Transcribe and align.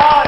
아, 0.00 0.22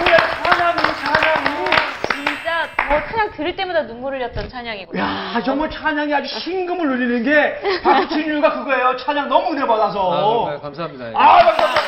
노래 0.00 0.16
찬양이 0.42 0.78
찬양이. 1.00 1.66
진짜 2.12 2.68
저 2.76 3.06
찬양 3.08 3.30
들을 3.32 3.56
때마다 3.56 3.82
눈물 3.82 4.14
흘렸던 4.14 4.48
찬양이고요. 4.48 5.00
야, 5.02 5.42
정말 5.44 5.70
찬양이 5.70 6.12
아주 6.14 6.28
심금을 6.40 6.86
울리는 6.90 7.22
게 7.24 7.80
박수 7.82 8.08
치는 8.08 8.26
이유가 8.26 8.52
그거예요. 8.54 8.96
찬양 8.96 9.28
너무 9.28 9.52
은혜 9.52 9.66
받아서. 9.66 10.12
아, 10.12 10.20
정말 10.20 10.60
감사합니다. 10.60 11.04
아, 11.20 11.44
감사합니다. 11.44 11.82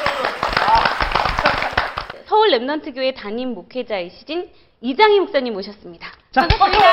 서울 2.26 2.50
렘넌트 2.50 2.94
교회 2.94 3.12
담임 3.14 3.54
목회자이신 3.54 4.50
이장희 4.82 5.20
목사님 5.20 5.54
모셨습니다. 5.54 6.08
자, 6.30 6.46
반갑습니다. 6.46 6.92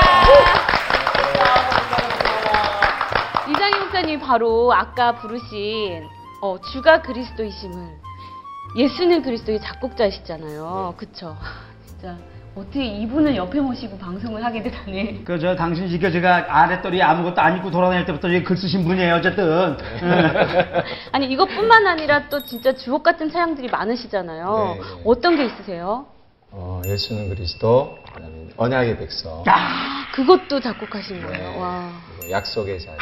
이장희 3.50 3.80
목사님 3.80 4.20
바로 4.22 4.72
아까 4.73 5.14
부르신 5.16 6.08
어, 6.42 6.58
주가 6.72 7.02
그리스도이심을 7.02 8.05
예수는 8.76 9.22
그리스도의 9.22 9.59
작곡자이시잖아요. 9.62 10.95
그쵸? 10.98 11.38
진짜 11.88 12.18
어떻게 12.56 12.86
이분을 12.86 13.36
옆에 13.36 13.59
모시고 13.59 13.97
방송을 13.97 14.44
하게 14.44 14.63
되다니. 14.63 15.25
그, 15.25 15.38
저, 15.38 15.56
당신 15.56 15.90
지켜 15.90 16.09
제가 16.09 16.46
아랫돌이 16.47 17.02
아무것도 17.02 17.41
안 17.41 17.58
입고 17.58 17.69
돌아다닐 17.69 18.06
때부터 18.06 18.30
글 18.44 18.58
쓰신 18.58 18.86
분이에요, 18.86 19.16
어쨌든. 19.16 19.78
예. 20.02 20.84
아니 21.12 21.28
이것뿐만 21.28 21.86
아니라 21.86 22.30
또 22.30 22.44
진짜 22.46 22.74
주옥 22.74 23.03
같은 23.03 23.30
차량들이 23.30 23.68
많으시잖아요. 23.68 24.78
네, 24.78 24.81
네. 24.81 25.02
어떤 25.06 25.36
게 25.36 25.46
있으세요? 25.46 26.06
어, 26.52 26.81
예수는 26.86 27.28
그리스도, 27.28 27.97
언약의 28.56 29.00
백성, 29.00 29.44
그것도 30.13 30.62
작곡하신 30.62 31.22
거예요. 31.22 31.52
네, 31.52 31.59
와. 31.59 31.92
약속의 32.31 32.80
자리. 32.80 32.97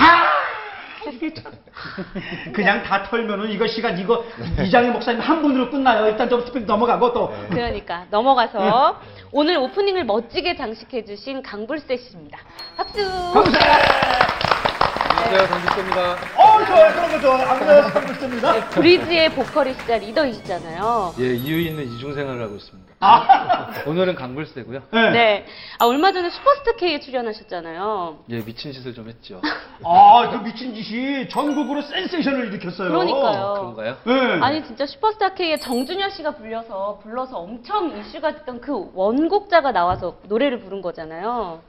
그냥 2.53 2.83
다 2.83 3.03
털면은 3.03 3.49
이거 3.49 3.67
시간, 3.67 3.97
이거 3.97 4.23
이장희 4.63 4.89
목사님 4.89 5.19
한 5.21 5.41
분으로 5.41 5.69
끝나요. 5.69 6.07
일단 6.07 6.29
좀 6.29 6.41
스피드 6.45 6.65
넘어가고 6.65 7.13
또. 7.13 7.33
그러니까 7.49 8.05
넘어가서 8.09 9.01
오늘 9.31 9.57
오프닝을 9.57 10.05
멋지게 10.05 10.55
장식해 10.55 11.05
주신 11.05 11.41
강불세 11.41 11.97
씨입니다. 11.97 12.39
박수. 12.77 12.99
안녕하세요, 15.25 15.47
강국도입니다. 15.47 16.11
어, 16.35 16.65
좋아요. 16.65 16.93
그런 16.93 17.11
거 17.11 17.19
좋아요. 17.21 17.49
안녕하세요. 17.49 17.93
감사합니다. 17.93 18.69
브리즈의 18.69 19.29
보컬이시자 19.31 19.97
리더이시잖아요. 19.97 21.15
예, 21.19 21.33
이유 21.35 21.61
있는 21.61 21.85
이중 21.93 22.13
생활을 22.13 22.43
하고 22.43 22.55
있습니다. 22.55 22.82
아, 23.03 23.67
오늘은 23.85 24.15
강불세고요. 24.15 24.81
네. 24.91 25.09
네. 25.11 25.45
아, 25.79 25.85
얼마 25.85 26.11
전에 26.13 26.29
슈퍼스타 26.29 26.73
K에 26.77 26.99
출연하셨잖아요. 27.01 28.19
예, 28.29 28.39
미친 28.43 28.71
짓을 28.71 28.93
좀 28.93 29.09
했죠. 29.09 29.41
아, 29.83 30.29
그 30.31 30.37
미친 30.37 30.73
짓이 30.73 31.27
전국으로 31.27 31.81
센세이션을 31.81 32.47
일으켰어요. 32.47 32.89
그러니까요. 32.89 33.53
그런가요? 33.75 33.97
네. 34.05 34.39
아니 34.41 34.63
진짜 34.65 34.85
슈퍼스타 34.85 35.33
K에 35.33 35.57
정준하 35.57 36.09
씨가 36.11 36.35
불려서 36.35 36.99
불러서 37.03 37.37
엄청 37.39 37.97
이슈가 37.97 38.35
됐던 38.35 38.61
그 38.61 38.91
원곡자가 38.93 39.71
나와서 39.73 40.17
노래를 40.27 40.61
부른 40.61 40.81
거잖아요. 40.81 41.61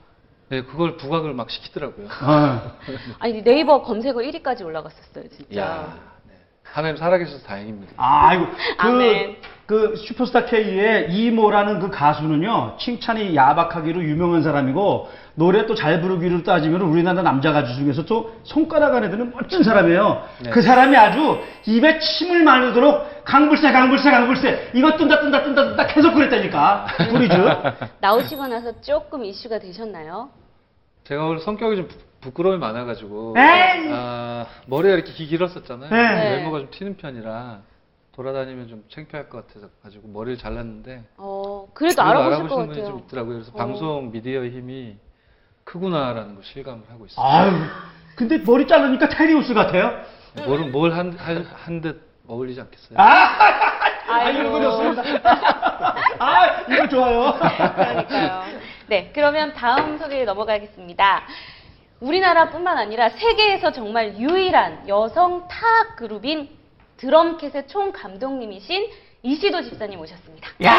예, 0.51 0.61
그걸 0.61 0.95
부각을 0.95 1.33
막 1.33 1.49
시키더라고요. 1.49 2.07
아, 2.21 2.75
아니 3.19 3.43
네이버 3.43 3.81
검색어 3.81 4.19
1위까지 4.19 4.63
올라갔었어요, 4.63 5.27
진짜. 5.29 5.59
야, 5.59 5.93
네. 5.95 6.01
하나님 6.71 6.97
살아계셔서 6.97 7.43
다행입니다. 7.45 7.93
아 7.97 8.33
이고. 8.33 8.45
그, 8.47 8.55
아멘. 8.77 9.35
그 9.65 9.95
슈퍼스타 9.95 10.45
K의 10.45 11.11
이모라는 11.11 11.79
그 11.79 11.89
가수는요, 11.89 12.75
칭찬이 12.79 13.35
야박하기로 13.35 14.03
유명한 14.03 14.43
사람이고, 14.43 15.09
노래 15.33 15.65
또 15.65 15.73
잘 15.73 16.01
부르기로 16.01 16.43
따지면 16.43 16.81
우리나라 16.81 17.23
남자 17.23 17.51
가수 17.51 17.73
중에서 17.75 18.05
또 18.05 18.35
손가락 18.43 18.93
안에 18.93 19.09
드는 19.09 19.31
멋진 19.33 19.63
사람이에요. 19.63 20.23
네. 20.43 20.49
그 20.51 20.61
사람이 20.61 20.95
아주 20.95 21.39
입에 21.65 21.97
침을 21.99 22.43
마르도록 22.43 23.23
강불세, 23.25 23.71
강불세, 23.71 24.11
강불세, 24.11 24.71
이거 24.75 24.95
뜬다, 24.97 25.21
뜬다, 25.21 25.43
뜬다, 25.43 25.67
뜬다 25.69 25.87
계속 25.87 26.13
그랬다니까. 26.13 26.85
브리즈. 27.09 27.35
나오시고 28.01 28.45
나서 28.47 28.79
조금 28.81 29.25
이슈가 29.25 29.57
되셨나요? 29.59 30.29
제가 31.05 31.25
원래 31.25 31.39
성격이 31.39 31.75
좀 31.77 31.87
부- 32.25 32.31
부끄러움이 32.31 32.57
많아가지고 32.59 33.35
에이! 33.37 33.89
아, 33.91 34.45
머리가 34.65 34.95
이렇게 34.95 35.11
기- 35.11 35.27
길었었잖아요. 35.27 35.89
네. 35.89 36.35
외모가 36.37 36.59
좀 36.59 36.69
튀는 36.71 36.97
편이라 36.97 37.59
돌아다니면 38.15 38.67
좀 38.67 38.83
창피할 38.89 39.29
것 39.29 39.45
같아서 39.47 39.67
가지고 39.83 40.07
머리를 40.07 40.37
잘랐는데 40.37 41.03
어, 41.17 41.67
그래도 41.73 41.95
그래도 41.95 42.01
알아보실 42.01 42.29
것 42.29 42.35
알아보시는 42.35 42.65
분이 42.67 42.67
같아요. 42.79 42.85
좀 42.87 42.99
있더라고요. 43.05 43.33
그래서 43.35 43.51
어. 43.53 43.57
방송 43.57 44.11
미디어의 44.11 44.51
힘이 44.51 44.97
크구나라는 45.65 46.35
걸 46.35 46.43
실감을 46.43 46.83
하고 46.89 47.05
있어요. 47.05 47.25
아유. 47.25 47.51
근데 48.15 48.37
머리 48.39 48.67
자르니까 48.67 49.09
테리우스 49.09 49.53
같아요. 49.53 50.01
뭘은 50.45 50.71
뭘한한듯 50.71 52.01
어울리지 52.27 52.59
않겠어요? 52.61 52.97
아, 52.99 53.03
아 53.03 54.13
아이고. 54.15 54.39
이런 54.39 54.51
거 54.51 54.61
좋습니다. 54.61 55.03
아, 56.19 56.61
이거 56.73 56.87
좋아요. 56.89 57.33
그러니까요. 57.75 58.43
네, 58.87 59.11
그러면 59.13 59.53
다음 59.53 59.97
소개에 59.97 60.25
넘어가겠습니다. 60.25 61.23
우리나라뿐만 61.99 62.77
아니라 62.77 63.09
세계에서 63.09 63.71
정말 63.71 64.17
유일한 64.17 64.87
여성 64.87 65.47
타 65.47 65.95
그룹인 65.95 66.49
드럼캣의 66.97 67.67
총 67.67 67.91
감독님이신 67.91 68.89
이시도 69.23 69.61
집사님 69.63 69.99
오셨습니다. 69.99 70.49
야. 70.63 70.71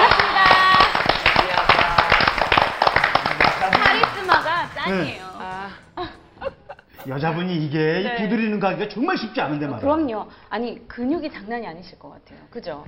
반갑습니다. 3.60 3.70
카리스마가 3.70 4.68
짱이에요. 4.74 5.26
여자분이 7.08 7.64
이게 7.64 7.78
네. 7.78 8.16
두드리는 8.16 8.58
가기가 8.60 8.88
정말 8.88 9.16
쉽지 9.16 9.40
않은데 9.40 9.66
말이야. 9.66 9.80
그럼요. 9.80 10.26
아니 10.50 10.86
근육이 10.88 11.30
장난이 11.30 11.66
아니실 11.66 11.98
것 11.98 12.10
같아요. 12.10 12.38
그죠? 12.50 12.84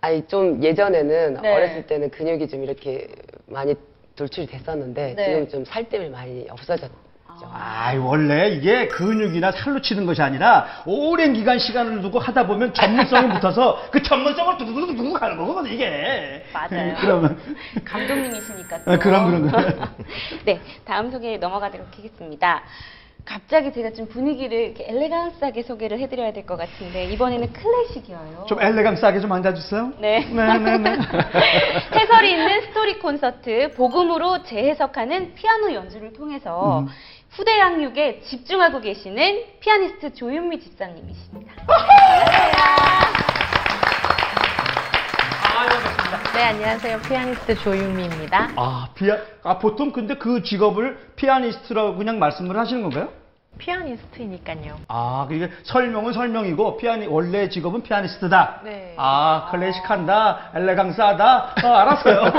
아니 0.00 0.26
좀 0.26 0.62
예전에는 0.62 1.38
네. 1.42 1.54
어렸을 1.54 1.86
때는 1.86 2.10
근육이 2.10 2.48
좀 2.48 2.62
이렇게 2.62 3.08
많이 3.46 3.74
돌출이 4.16 4.46
됐었는데 4.46 5.14
네. 5.16 5.24
지금 5.24 5.48
좀 5.48 5.64
살 5.64 5.88
때문에 5.88 6.10
많이 6.10 6.46
없어졌 6.50 6.90
죠. 7.40 7.46
아, 7.52 7.94
원래 7.98 8.50
이게 8.50 8.86
근육이나 8.88 9.52
살로 9.52 9.80
치는 9.80 10.04
것이 10.06 10.20
아니라 10.20 10.66
오랜 10.84 11.32
기간 11.32 11.58
시간을 11.58 12.02
두고 12.02 12.18
하다 12.18 12.46
보면 12.46 12.74
전문성이 12.74 13.28
붙어서 13.34 13.88
그 13.90 14.02
전문성을 14.02 14.58
두두두두두 14.58 15.12
가는 15.14 15.36
거거든 15.36 15.72
이게. 15.72 16.44
맞아요. 16.52 16.94
그러면 17.00 17.38
감독님이시니까. 17.84 18.84
또. 18.84 18.92
아, 18.92 18.98
그럼, 18.98 19.26
그럼, 19.30 19.50
그럼. 19.50 19.94
네, 20.44 20.60
다음 20.84 21.10
소개에 21.10 21.38
넘어가도록 21.38 21.86
하겠습니다. 21.96 22.62
갑자기 23.22 23.70
제가 23.70 23.90
좀 23.92 24.08
분위기를 24.08 24.58
이렇게 24.58 24.86
엘레강스하게 24.88 25.62
소개를 25.62 25.98
해드려야 26.00 26.32
될 26.32 26.46
것 26.46 26.56
같은데 26.56 27.04
이번에는 27.04 27.52
클래식이어요. 27.52 28.46
좀 28.48 28.60
엘레강스하게 28.60 29.20
좀 29.20 29.30
앉아주세요. 29.30 29.92
네. 29.98 30.20
네, 30.24 30.58
네, 30.58 30.78
네. 30.78 30.90
해설이 31.94 32.30
있는 32.32 32.62
스토리 32.62 32.98
콘서트 32.98 33.72
복음으로 33.76 34.42
재해석하는 34.42 35.34
피아노 35.34 35.72
연주를 35.74 36.12
통해서 36.14 36.80
음. 36.80 36.88
후대 37.30 37.58
양육에 37.58 38.22
집중하고 38.22 38.80
계시는 38.80 39.44
피아니스트 39.60 40.14
조윤미 40.14 40.60
집사님이십니다. 40.60 41.52
네, 46.34 46.44
안녕하세요. 46.44 47.00
피아니스트 47.02 47.54
조유미입니다. 47.56 48.50
아, 48.56 48.88
피아, 48.94 49.18
아, 49.44 49.58
보통 49.58 49.92
근데 49.92 50.14
그 50.14 50.42
직업을 50.42 51.12
피아니스트라고 51.16 51.96
그냥 51.96 52.18
말씀을 52.18 52.56
하시는 52.58 52.82
건가요? 52.82 53.10
피아니스트니까요. 53.58 54.78
아, 54.88 55.26
그러니까 55.28 55.54
설명은 55.64 56.12
설명이고 56.12 56.78
피아니 56.78 57.06
원래 57.06 57.48
직업은 57.48 57.82
피아니스트다. 57.82 58.62
네. 58.64 58.94
아, 58.96 59.48
클래식한다, 59.50 60.52
엘레강스하다. 60.54 61.54
어, 61.64 61.68
알았어요. 61.68 62.32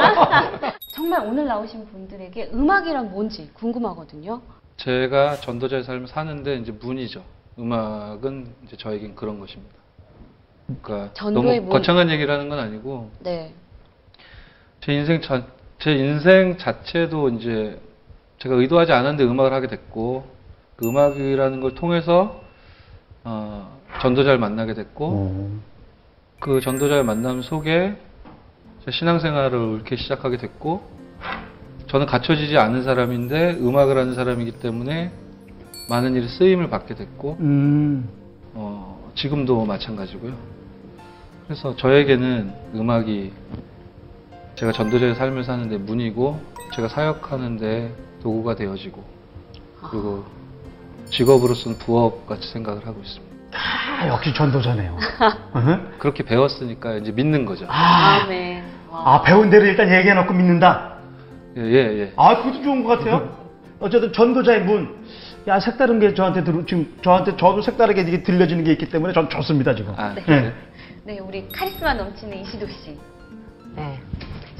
정말 0.91 1.21
오늘 1.25 1.45
나오신 1.45 1.87
분들에게 1.87 2.49
음악이란 2.53 3.11
뭔지 3.11 3.51
궁금하거든요. 3.53 4.41
제가 4.81 5.35
전도자의 5.37 5.83
삶을 5.83 6.07
사는데 6.07 6.55
이제 6.57 6.71
문이죠. 6.71 7.23
음악은 7.59 8.47
이제 8.65 8.75
저에겐 8.77 9.15
그런 9.15 9.39
것입니다. 9.39 9.75
그러니까 10.81 11.13
너무 11.13 11.43
문. 11.43 11.69
거창한 11.69 12.09
얘기를 12.09 12.33
하는 12.33 12.49
건 12.49 12.59
아니고 12.59 13.11
네. 13.19 13.53
제 14.79 14.93
인생 14.93 15.21
자, 15.21 15.45
제 15.79 15.93
인생 15.93 16.57
자체도 16.57 17.29
이제 17.29 17.79
제가 18.39 18.55
의도하지 18.55 18.91
않았는데 18.91 19.23
음악을 19.23 19.53
하게 19.53 19.67
됐고 19.67 20.25
그 20.77 20.87
음악이라는 20.87 21.61
걸 21.61 21.75
통해서 21.75 22.41
어, 23.23 23.77
전도자를 24.01 24.39
만나게 24.39 24.73
됐고 24.73 25.07
어. 25.11 25.59
그 26.39 26.59
전도자의 26.59 27.03
만남 27.03 27.43
속에 27.43 27.95
제 28.83 28.89
신앙생활을 28.91 29.75
이렇게 29.75 29.95
시작하게 29.95 30.37
됐고 30.37 31.00
저는 31.91 32.05
갖춰지지 32.05 32.57
않은 32.57 32.83
사람인데 32.83 33.57
음악을 33.59 33.97
하는 33.97 34.15
사람이기 34.15 34.53
때문에 34.59 35.11
많은 35.89 36.15
일에 36.15 36.25
쓰임을 36.25 36.69
받게 36.69 36.95
됐고 36.95 37.35
음. 37.41 38.07
어, 38.53 39.11
지금도 39.15 39.65
마찬가지고요. 39.65 40.33
그래서 41.45 41.75
저에게는 41.75 42.53
음악이 42.75 43.33
제가 44.55 44.71
전도자의 44.71 45.15
삶을 45.15 45.43
사는데 45.43 45.79
문이고 45.79 46.39
제가 46.75 46.87
사역하는데 46.87 47.93
도구가 48.23 48.55
되어지고 48.55 49.03
그리고 49.89 50.23
직업으로서는 51.09 51.77
부업 51.77 52.25
같이 52.25 52.47
생각을 52.53 52.87
하고 52.87 53.01
있습니다. 53.01 53.35
아, 53.53 54.07
역시 54.07 54.33
전도자네요. 54.33 54.97
그렇게 55.99 56.23
배웠으니까 56.23 56.95
이제 56.95 57.11
믿는 57.11 57.43
거죠. 57.43 57.65
아, 57.67 58.21
아멘. 58.23 58.63
와. 58.89 59.15
아, 59.15 59.21
배운 59.23 59.49
대로 59.49 59.65
일단 59.65 59.93
얘기해놓고 59.93 60.33
믿는다. 60.33 61.00
예, 61.57 61.61
예, 61.61 61.99
예. 61.99 62.13
아, 62.15 62.37
그것도 62.37 62.63
좋은 62.63 62.83
것 62.83 62.99
같아요. 62.99 63.35
어쨌든 63.79 64.13
전도자의 64.13 64.63
문. 64.63 65.03
야, 65.47 65.59
색다른 65.59 65.99
게 65.99 66.13
저한테 66.13 66.43
들, 66.43 66.65
지금 66.65 66.93
저한테 67.03 67.35
저도 67.35 67.61
색다르게 67.61 68.01
이게 68.01 68.23
들려지는 68.23 68.63
게 68.63 68.71
있기 68.73 68.89
때문에 68.89 69.13
전 69.13 69.29
좋습니다, 69.29 69.75
지금. 69.75 69.93
아, 69.97 70.13
네. 70.13 70.53
네, 71.03 71.19
우리 71.19 71.47
카리스마 71.49 71.95
넘치는 71.95 72.37
이시도 72.41 72.67
씨. 72.67 72.97
네. 73.75 73.99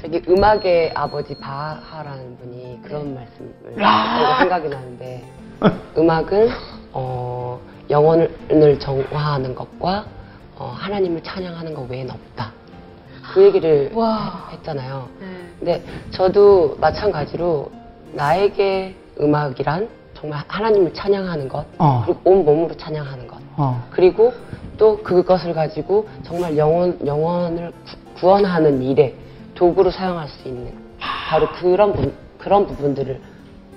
저기 0.00 0.20
음악의 0.28 0.92
아버지 0.94 1.36
바하라는 1.38 2.36
분이 2.38 2.80
그런 2.82 3.14
말씀을 3.14 3.80
야! 3.80 3.86
하고 3.88 4.38
생각이 4.40 4.68
나는데 4.68 5.24
음악은 5.96 6.48
어, 6.92 7.60
영혼을 7.88 8.78
정화하는 8.80 9.54
것과 9.54 10.04
어, 10.56 10.74
하나님을 10.76 11.22
찬양하는 11.22 11.72
것 11.72 11.88
외에는 11.88 12.10
없다. 12.10 12.52
그 13.22 13.42
얘기를 13.42 13.90
와. 13.94 14.48
했잖아요. 14.52 15.08
네. 15.20 15.26
근데 15.58 15.84
저도 16.10 16.76
마찬가지로 16.80 17.70
나에게 18.12 18.96
음악이란 19.20 19.88
정말 20.14 20.42
하나님을 20.48 20.92
찬양하는 20.94 21.48
것, 21.48 21.66
어. 21.78 22.02
그리고 22.04 22.20
온 22.24 22.44
몸으로 22.44 22.76
찬양하는 22.76 23.26
것, 23.26 23.38
어. 23.56 23.84
그리고 23.90 24.32
또 24.76 25.02
그것을 25.02 25.54
가지고 25.54 26.08
정말 26.22 26.56
영혼, 26.56 26.98
영혼을 27.06 27.72
구- 27.84 27.96
구원하는 28.20 28.82
일에 28.82 29.16
도구로 29.54 29.90
사용할 29.90 30.28
수 30.28 30.48
있는 30.48 30.72
바로 31.28 31.50
그런, 31.52 31.92
부, 31.92 32.12
그런 32.38 32.66
부분들을 32.66 33.20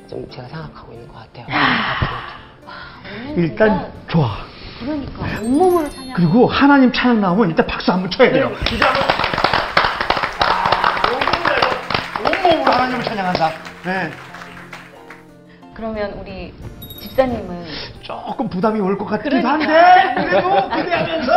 좀 0.07 0.27
제가 0.29 0.47
생각하고 0.47 0.93
있는 0.93 1.07
것 1.07 1.15
같아요. 1.15 1.45
앞으로도. 1.49 3.41
일단 3.41 3.91
좋아. 4.07 4.37
그러니까 4.79 5.21
온몸으로 5.41 5.89
찬양. 5.89 6.13
그리고 6.15 6.47
하나님 6.47 6.91
찬양 6.91 7.21
나오면 7.21 7.49
일단 7.51 7.65
박수 7.67 7.91
한번 7.91 8.09
쳐야 8.11 8.31
돼요. 8.31 8.51
한번. 8.65 8.89
아, 10.41 11.01
온몸으로 12.29 12.71
하나님을 12.71 13.03
찬양한다. 13.03 13.49
네. 13.85 14.11
그러면 15.73 16.11
우리 16.13 16.53
집사님은 17.01 17.65
조금 18.01 18.49
부담이 18.49 18.79
올 18.79 18.97
것 18.97 19.05
같긴 19.05 19.29
그러니까. 19.41 19.51
한데 19.53 20.23
그래도 20.29 20.69
기대하면서 20.69 21.33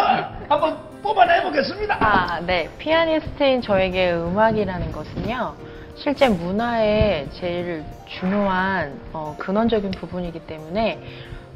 한번 0.49 0.79
뽑아내 1.03 1.43
보겠습니다. 1.45 1.97
아, 2.01 2.41
네. 2.41 2.69
피아니스트인 2.79 3.63
저에게 3.63 4.13
음악이라는 4.13 4.93
것은요. 4.93 5.55
실제 5.97 6.29
문화의 6.29 7.29
제일 7.33 7.85
중요한 8.07 9.01
어, 9.13 9.35
근원적인 9.39 9.91
부분이기 9.93 10.41
때문에 10.41 11.01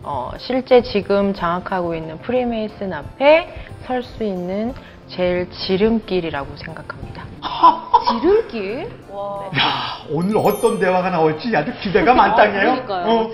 어, 0.04 0.30
실제 0.38 0.82
지금 0.82 1.32
장악하고 1.32 1.94
있는 1.94 2.18
프리메이슨 2.18 2.92
앞에 2.92 3.54
설 3.86 4.02
수 4.02 4.24
있는 4.24 4.74
제일 5.08 5.48
지름길이라고 5.50 6.56
생각합니다. 6.56 7.24
지름길? 8.20 8.88
와. 9.10 9.44
야 9.58 10.06
오늘 10.10 10.36
어떤 10.38 10.78
대화가 10.78 11.10
나올지 11.10 11.54
아주 11.56 11.72
기대가 11.80 12.14
만땅이에요. 12.14 12.84
그러니까요. 12.86 13.30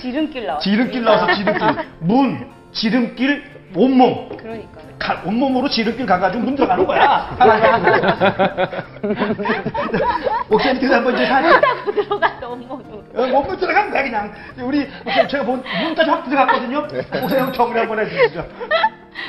지름길 0.00 0.46
나와. 0.46 0.58
지름길 0.58 1.02
나와서 1.04 1.32
지름길 1.34 1.66
문 2.00 2.50
지름길 2.72 3.44
온몸 3.74 4.28
그러니까요. 4.36 4.79
가- 5.00 5.20
온몸으로 5.24 5.68
지름길 5.68 6.06
가가지고 6.06 6.44
문 6.44 6.54
들어가는 6.54 6.86
거야. 6.86 7.36
옥사님께서 10.50 10.94
한번 10.94 11.14
이제 11.14 11.26
살짝 11.26 11.62
들어갔어 11.94 12.48
온몸으로. 12.50 13.02
어, 13.16 13.26
몸으로 13.26 13.56
들어가면 13.56 13.92
돼 13.92 14.02
그냥 14.04 14.32
우리 14.62 14.86
옥사님 15.06 15.28
제가 15.28 15.44
본 15.44 15.62
문까지 15.84 16.10
확 16.10 16.28
들어갔거든요. 16.28 16.78
옥사님 17.24 17.52
정리 17.52 17.78
한번 17.78 17.98
해주시죠. 18.00 18.46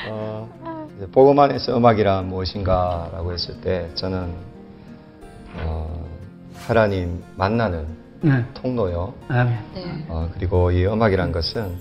어, 0.10 0.50
복음 1.14 1.40
안에서 1.40 1.78
음악이란 1.78 2.28
무엇인가 2.28 3.10
라고 3.14 3.32
했을 3.34 3.56
때 3.62 3.88
저는 3.96 4.34
어, 5.64 6.06
하나님 6.68 7.24
만나는 7.38 7.86
네. 8.22 8.44
통로요. 8.54 9.14
아멘. 9.30 9.58
네. 9.74 10.06
어, 10.10 10.30
그리고 10.34 10.72
이 10.72 10.86
음악이란 10.86 11.32
것은 11.32 11.78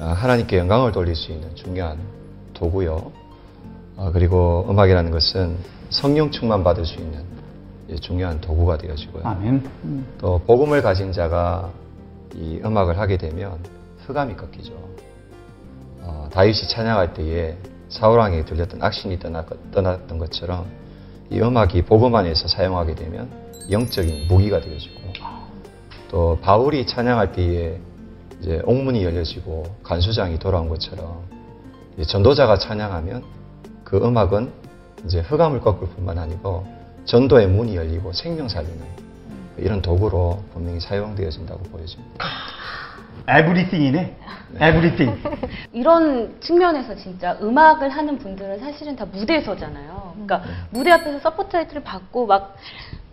어, 0.00 0.04
하나님께 0.06 0.58
영광을 0.58 0.90
돌릴 0.92 1.14
수 1.14 1.30
있는 1.32 1.54
중요한 1.54 1.96
도구요. 2.54 3.12
어, 3.96 4.10
그리고 4.12 4.66
음악이라는 4.68 5.10
것은 5.10 5.56
성령 5.90 6.30
충만 6.30 6.64
받을 6.64 6.84
수 6.84 6.94
있는 6.98 7.22
이 7.88 7.96
중요한 7.96 8.40
도구가 8.40 8.78
되어지고요. 8.78 9.22
아멘. 9.24 9.70
음. 9.84 10.06
또 10.18 10.40
복음을 10.46 10.82
가진 10.82 11.12
자가 11.12 11.70
이 12.34 12.60
음악을 12.64 12.98
하게 12.98 13.16
되면 13.16 13.58
흑암이 14.06 14.34
꺾이죠. 14.36 14.72
어, 16.00 16.28
다윗이 16.32 16.68
찬양할 16.68 17.14
때에 17.14 17.56
사울왕에게 17.88 18.44
들렸던 18.44 18.82
악신이 18.82 19.18
떠나, 19.18 19.44
떠났던 19.72 20.18
것처럼 20.18 20.66
이 21.30 21.40
음악이 21.40 21.82
복음 21.82 22.14
안에서 22.14 22.48
사용하게 22.48 22.94
되면 22.94 23.30
영적인 23.70 24.28
무기가 24.28 24.60
되어지고 24.60 25.04
또 26.10 26.38
바울이 26.40 26.86
찬양할 26.86 27.32
때에 27.32 27.78
이제 28.40 28.62
옥문이 28.64 29.04
열려지고 29.04 29.64
간수장이 29.82 30.38
돌아온 30.38 30.68
것처럼 30.68 31.24
이 31.32 31.33
전도자가 32.02 32.58
찬양하면 32.58 33.22
그 33.84 33.96
음악은 33.96 34.50
이제 35.04 35.20
흑암을 35.20 35.60
꺾을 35.60 35.88
뿐만 35.94 36.18
아니고 36.18 36.66
전도의 37.04 37.48
문이 37.48 37.76
열리고 37.76 38.12
생명 38.12 38.48
살리는 38.48 38.82
이런 39.58 39.80
도구로 39.82 40.42
분명히 40.52 40.80
사용되어진다고 40.80 41.62
보여집니다. 41.64 42.24
everything이네. 43.28 44.16
Everything. 44.60 45.22
이런 45.72 46.40
측면에서 46.40 46.94
진짜 46.96 47.38
음악을 47.40 47.88
하는 47.88 48.18
분들은 48.18 48.58
사실은 48.58 48.96
다 48.96 49.04
무대에서잖아요. 49.06 50.12
그러니까 50.14 50.42
무대 50.70 50.90
앞에서 50.90 51.20
스포트라이트를 51.20 51.82
받고 51.82 52.26
막 52.26 52.56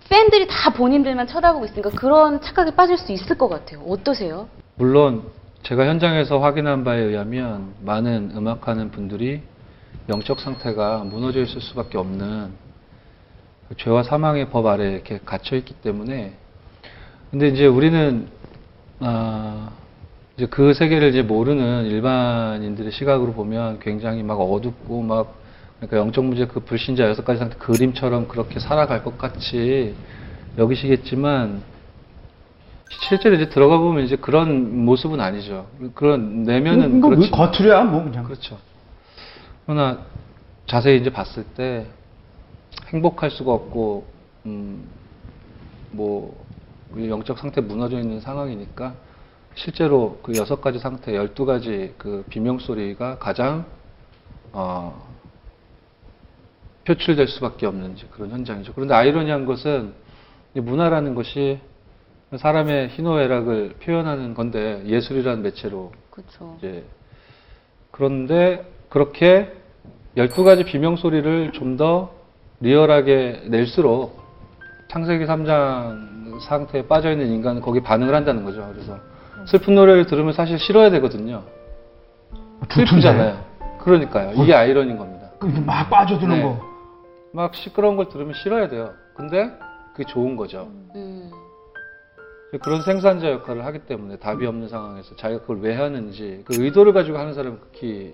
팬들이 0.09 0.47
다 0.47 0.71
본인들만 0.71 1.27
쳐다보고 1.27 1.65
있으니까 1.65 1.89
그런 1.91 2.41
착각에 2.41 2.71
빠질 2.71 2.97
수 2.97 3.11
있을 3.13 3.37
것 3.37 3.47
같아요. 3.47 3.81
어떠세요? 3.87 4.47
물론 4.75 5.23
제가 5.63 5.85
현장에서 5.85 6.39
확인한 6.39 6.83
바에 6.83 6.99
의하면 6.99 7.73
많은 7.81 8.31
음악하는 8.35 8.89
분들이 8.89 9.41
영적 10.09 10.39
상태가 10.39 11.03
무너져 11.03 11.41
있을 11.41 11.61
수밖에 11.61 11.99
없는 11.99 12.51
그 13.69 13.75
죄와 13.77 14.01
사망의 14.01 14.49
법 14.49 14.65
아래 14.65 14.91
이렇게 14.91 15.19
갇혀 15.23 15.55
있기 15.55 15.75
때문에 15.75 16.33
근데 17.29 17.47
이제 17.49 17.67
우리는 17.67 18.27
아 18.99 19.69
이제 20.35 20.47
그 20.47 20.73
세계를 20.73 21.09
이제 21.09 21.21
모르는 21.21 21.85
일반인들의 21.85 22.91
시각으로 22.91 23.33
보면 23.33 23.79
굉장히 23.79 24.23
막 24.23 24.41
어둡고 24.41 25.03
막 25.03 25.35
그러니까 25.77 25.97
영적 25.97 26.25
문제 26.25 26.47
그 26.47 26.61
불신자 26.61 27.07
여섯 27.07 27.23
가지 27.23 27.37
상태 27.37 27.55
그림처럼 27.57 28.27
그렇게 28.27 28.59
살아갈 28.59 29.03
것 29.03 29.19
같이 29.19 29.95
여기시겠지만 30.57 31.61
실제로 32.99 33.35
이제 33.35 33.49
들어가 33.49 33.77
보면 33.77 34.03
이제 34.05 34.15
그런 34.15 34.85
모습은 34.85 35.19
아니죠. 35.19 35.67
그런 35.95 36.43
내면은 36.43 36.97
이거 36.97 37.09
뭐 37.09 37.17
그렇지. 37.17 37.31
겉으로야 37.31 37.83
뭐 37.85 38.03
그냥. 38.03 38.25
그렇죠. 38.25 38.57
그러나 39.65 39.99
자세히 40.67 40.99
이제 40.99 41.09
봤을 41.09 41.43
때 41.43 41.87
행복할 42.89 43.31
수가 43.31 43.51
없고 43.53 44.05
음, 44.45 44.89
뭐 45.91 46.45
우리 46.91 47.09
영적 47.09 47.39
상태 47.39 47.61
무너져 47.61 47.99
있는 47.99 48.19
상황이니까 48.19 48.93
실제로 49.55 50.19
그 50.23 50.35
여섯 50.35 50.61
가지 50.61 50.79
상태, 50.79 51.15
열두 51.15 51.45
가지 51.45 51.93
그 51.97 52.25
비명 52.29 52.59
소리가 52.59 53.17
가장 53.19 53.65
어, 54.53 55.09
표출될 56.85 57.27
수밖에 57.27 57.65
없는 57.65 57.95
그런 58.11 58.31
현장이죠. 58.31 58.73
그런데 58.73 58.93
아이러니한 58.93 59.45
것은 59.45 59.93
이 60.55 60.59
문화라는 60.59 61.15
것이 61.15 61.59
사람의 62.37 62.89
희노애락을 62.89 63.75
표현하는 63.83 64.33
건데 64.33 64.83
예술이라는 64.85 65.43
매체로 65.43 65.91
그렇죠. 66.09 66.55
이제 66.59 66.85
그런데 67.91 68.65
그렇게 68.89 69.51
12가지 70.17 70.65
비명 70.65 70.95
소리를 70.95 71.51
좀 71.53 71.77
더 71.77 72.11
리얼하게 72.61 73.45
낼수록 73.47 74.21
창세기 74.89 75.25
3장 75.25 76.39
상태에 76.41 76.87
빠져 76.87 77.11
있는 77.11 77.27
인간은 77.27 77.61
거기에 77.61 77.81
반응을 77.81 78.13
한다는 78.13 78.43
거죠. 78.45 78.69
그래서 78.71 78.97
슬픈 79.47 79.75
노래를 79.75 80.05
들으면 80.05 80.33
사실 80.33 80.59
싫어야 80.59 80.89
되거든요. 80.91 81.43
슬프잖아요. 82.69 83.43
그러니까요. 83.79 84.33
이게 84.43 84.53
아이러니인 84.53 84.97
겁니다. 84.97 85.31
막 85.65 85.89
빠져드는 85.89 86.35
네. 86.37 86.43
거. 86.43 86.61
막 87.33 87.55
시끄러운 87.55 87.95
걸 87.97 88.09
들으면 88.09 88.33
싫어야 88.35 88.67
돼요. 88.69 88.91
근데 89.15 89.49
그게 89.93 90.03
좋은 90.03 90.35
거죠. 90.35 90.67
음. 90.95 91.20
그런 92.59 92.81
생산자 92.81 93.31
역할을 93.31 93.65
하기 93.65 93.79
때문에 93.79 94.17
답이 94.17 94.45
없는 94.45 94.67
상황에서 94.67 95.15
자기가 95.15 95.41
그걸 95.41 95.59
왜 95.61 95.75
하는지 95.75 96.41
그 96.45 96.61
의도를 96.61 96.91
가지고 96.93 97.17
하는 97.17 97.33
사람은 97.33 97.59
극히 97.59 98.13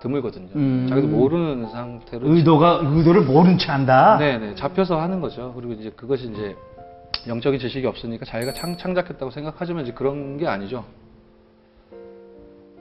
드물거든요. 0.00 0.48
음. 0.54 0.86
자기도 0.88 1.08
모르는 1.08 1.68
상태로 1.68 2.32
의도가 2.32 2.80
의도를 2.84 3.22
모른 3.22 3.58
채 3.58 3.70
한다. 3.72 4.16
네네 4.18 4.54
잡혀서 4.54 5.00
하는 5.00 5.20
거죠. 5.20 5.52
그리고 5.56 5.72
이제 5.72 5.90
그것이 5.94 6.30
이제 6.32 6.56
영적인 7.26 7.58
지식이 7.60 7.86
없으니까 7.86 8.24
자기가 8.24 8.52
창, 8.52 8.76
창작했다고 8.76 9.30
생각하지만 9.30 9.84
이제 9.84 9.92
그런 9.92 10.38
게 10.38 10.46
아니죠. 10.46 10.84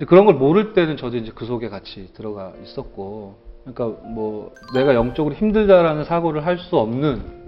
그런 0.08 0.26
걸 0.26 0.36
모를 0.36 0.74
때는 0.74 0.98
저도 0.98 1.18
이제 1.18 1.32
그 1.34 1.46
속에 1.46 1.70
같이 1.70 2.12
들어가 2.14 2.54
있었고, 2.64 3.36
그러니까 3.64 4.02
뭐 4.08 4.52
내가 4.74 4.96
영적으로 4.96 5.36
힘들다라는 5.36 6.06
사고를 6.06 6.44
할 6.44 6.58
수 6.58 6.78
없는 6.78 7.41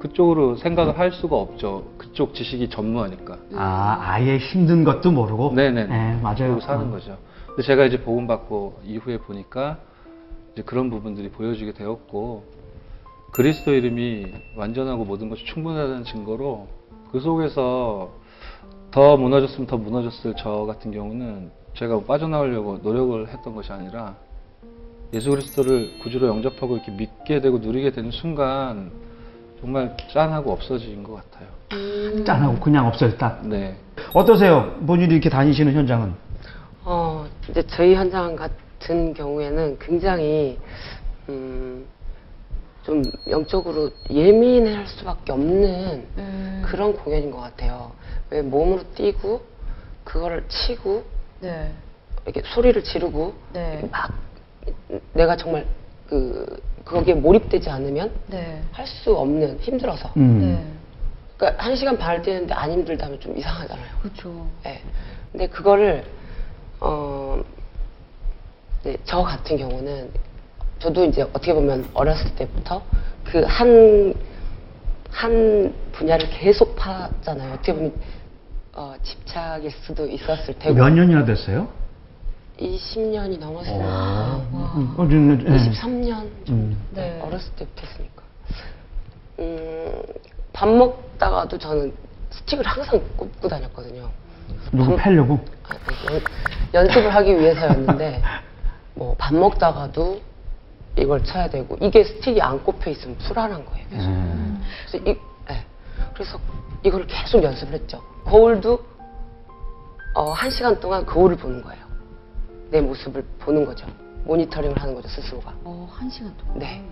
그쪽으로 0.00 0.56
생각을 0.56 0.98
할 0.98 1.12
수가 1.12 1.36
없죠. 1.36 1.84
그쪽 1.98 2.34
지식이 2.34 2.70
전무하니까. 2.70 3.38
아, 3.54 3.98
아예 4.00 4.38
힘든 4.38 4.82
것도 4.82 5.12
모르고. 5.12 5.52
네네. 5.54 5.84
네, 5.84 6.20
맞아요. 6.22 6.36
그러고 6.36 6.60
사는 6.60 6.88
어. 6.88 6.90
거죠. 6.90 7.18
근데 7.46 7.62
제가 7.62 7.84
이제 7.84 8.00
복음 8.00 8.26
받고 8.26 8.80
이후에 8.84 9.18
보니까 9.18 9.78
이제 10.52 10.62
그런 10.62 10.90
부분들이 10.90 11.30
보여지게 11.30 11.72
되었고 11.72 12.44
그리스도 13.32 13.72
이름이 13.74 14.26
완전하고 14.56 15.04
모든 15.04 15.28
것이 15.28 15.44
충분하다는 15.44 16.04
증거로 16.04 16.66
그 17.12 17.20
속에서 17.20 18.10
더 18.90 19.16
무너졌으면 19.16 19.66
더 19.66 19.76
무너졌을 19.76 20.34
저 20.38 20.64
같은 20.66 20.90
경우는 20.90 21.50
제가 21.74 21.94
뭐 21.94 22.04
빠져나오려고 22.04 22.78
노력을 22.82 23.28
했던 23.28 23.54
것이 23.54 23.70
아니라 23.72 24.16
예수 25.12 25.30
그리스도를 25.30 25.98
구주로 26.02 26.26
영접하고 26.28 26.76
이렇게 26.76 26.90
믿게 26.92 27.40
되고 27.40 27.58
누리게 27.58 27.92
되는 27.92 28.10
순간 28.10 28.90
정말 29.60 29.94
짠하고 30.12 30.52
없어진 30.52 31.02
것 31.02 31.14
같아요. 31.14 31.48
음. 31.72 32.24
짠하고 32.24 32.58
그냥 32.58 32.86
없어졌다. 32.86 33.40
네. 33.42 33.76
어떠세요? 34.14 34.74
본인이 34.86 35.12
이렇게 35.12 35.28
다니시는 35.28 35.74
현장은? 35.74 36.14
어, 36.84 37.26
이제 37.48 37.62
저희 37.68 37.94
현장 37.94 38.34
같은 38.34 39.12
경우에는 39.12 39.78
굉장히, 39.78 40.58
음, 41.28 41.86
좀 42.82 43.02
영적으로 43.28 43.90
예민할 44.08 44.86
수밖에 44.86 45.32
없는 45.32 46.06
음. 46.16 46.62
그런 46.64 46.94
공연인 46.94 47.30
것 47.30 47.38
같아요. 47.38 47.92
왜 48.30 48.40
몸으로 48.40 48.82
뛰고, 48.94 49.42
그거를 50.04 50.44
치고, 50.48 51.04
네. 51.40 51.70
이렇게 52.24 52.42
소리를 52.46 52.82
지르고, 52.82 53.34
네. 53.52 53.86
막, 53.92 54.14
내가 55.12 55.36
정말 55.36 55.66
그, 56.08 56.60
거기에 56.84 57.14
몰입되지 57.14 57.68
않으면 57.70 58.10
네. 58.28 58.62
할 58.72 58.86
수 58.86 59.14
없는, 59.16 59.58
힘들어서. 59.60 60.10
음. 60.16 60.40
네. 60.40 60.66
그러니까 61.36 61.64
한 61.64 61.76
시간 61.76 61.96
반을 61.98 62.22
뛰는데 62.22 62.52
안 62.54 62.70
힘들다면 62.70 63.20
좀 63.20 63.36
이상하잖아요. 63.36 63.86
그렇죠. 64.02 64.46
예. 64.66 64.80
근데 65.32 65.46
그거를 65.48 66.04
어, 66.80 67.40
네, 68.82 68.96
저 69.04 69.22
같은 69.22 69.56
경우는 69.56 70.10
저도 70.78 71.04
이제 71.04 71.22
어떻게 71.22 71.52
보면 71.54 71.88
어렸을 71.94 72.34
때부터 72.34 72.82
그 73.24 73.44
한 73.46 74.14
한 75.12 75.74
분야를 75.92 76.30
계속 76.30 76.76
파잖아요. 76.76 77.54
어떻게 77.54 77.74
보면 77.74 77.92
어, 78.74 78.94
집착일 79.02 79.70
수도 79.72 80.06
있었을 80.06 80.54
테고 80.58 80.74
몇 80.76 80.88
년이나 80.90 81.24
됐어요? 81.24 81.68
20년이 82.60 83.38
넘었어요. 83.38 84.46
음, 84.52 84.94
어, 84.96 85.08
좀, 85.08 85.40
예. 85.40 85.56
23년 85.56 86.14
정도. 86.44 86.52
음. 86.52 86.76
네, 86.92 87.10
네. 87.14 87.20
어렸을 87.22 87.52
때부터 87.56 87.82
했으니까. 87.86 88.22
음, 89.38 90.02
밥 90.52 90.68
먹다가도 90.68 91.56
저는 91.58 91.92
스틱을 92.30 92.64
항상 92.66 93.00
꼽고 93.16 93.48
다녔거든요. 93.48 94.10
누구 94.72 94.96
밥- 94.96 95.04
패려고? 95.04 95.38
아, 95.68 95.74
연, 96.12 96.84
연습을 96.86 97.14
하기 97.14 97.38
위해서였는데 97.38 98.22
뭐 98.94 99.14
밥 99.16 99.34
먹다가도 99.34 100.20
이걸 100.98 101.24
쳐야 101.24 101.48
되고 101.48 101.76
이게 101.80 102.04
스틱이 102.04 102.40
안 102.42 102.62
꼽혀 102.62 102.90
있으면 102.90 103.16
불안한 103.18 103.64
거예요. 103.64 103.86
계속. 103.88 104.06
음. 104.08 104.62
그래서 104.90 105.04
이 105.10 105.16
예. 105.50 105.64
그래서 106.12 106.38
이걸 106.82 107.06
계속 107.06 107.42
연습을 107.42 107.72
했죠. 107.74 108.02
거울도 108.24 108.84
어, 110.14 110.32
한 110.32 110.50
시간 110.50 110.78
동안 110.80 111.06
거울을 111.06 111.36
보는 111.36 111.62
거예요. 111.62 111.80
내 112.70 112.80
모습을 112.80 113.24
보는 113.38 113.64
거죠. 113.64 113.86
모니터링을 114.24 114.76
하는 114.78 114.94
거죠 114.94 115.08
스스로가. 115.08 115.54
어, 115.64 115.88
한 115.90 116.08
시간 116.10 116.36
동안. 116.36 116.58
네. 116.58 116.84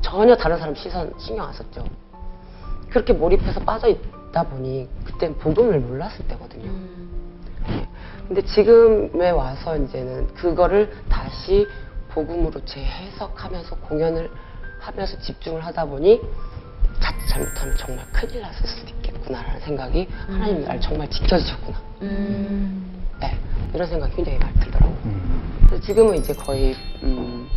전혀 0.00 0.36
다른 0.36 0.58
사람 0.58 0.74
시선 0.74 1.12
신경 1.18 1.46
안 1.46 1.52
썼죠. 1.52 1.84
그렇게 2.90 3.12
몰입해서 3.12 3.60
빠져 3.60 3.88
있다 3.88 4.44
보니 4.44 4.88
그땐 5.04 5.36
복음을 5.38 5.80
몰랐을 5.80 6.28
때거든요. 6.28 6.66
음. 6.66 7.04
근데 8.28 8.42
지금에 8.42 9.30
와서 9.30 9.76
이제는 9.76 10.32
그거를 10.34 10.90
다시 11.08 11.66
복음으로 12.10 12.64
재해석하면서 12.64 13.76
공연을 13.76 14.30
하면서 14.80 15.18
집중을 15.18 15.64
하다 15.64 15.86
보니 15.86 16.20
자칫 17.00 17.26
잘못하면 17.28 17.76
정말 17.76 18.06
큰일 18.12 18.42
났을 18.42 18.66
수도 18.66 18.88
있겠구나라는 18.90 19.60
생각이 19.60 20.08
하나님 20.26 20.64
날 20.64 20.80
정말 20.80 21.08
지켜주셨구나. 21.10 21.82
음. 22.02 23.02
네, 23.20 23.36
이런 23.74 23.88
생각이 23.88 24.14
굉장히 24.14 24.38
많이 24.38 24.54
들더라고요. 24.60 24.96
음. 25.04 25.80
지금은 25.82 26.14
이제 26.16 26.32
거의 26.32 26.74
음, 27.02 27.48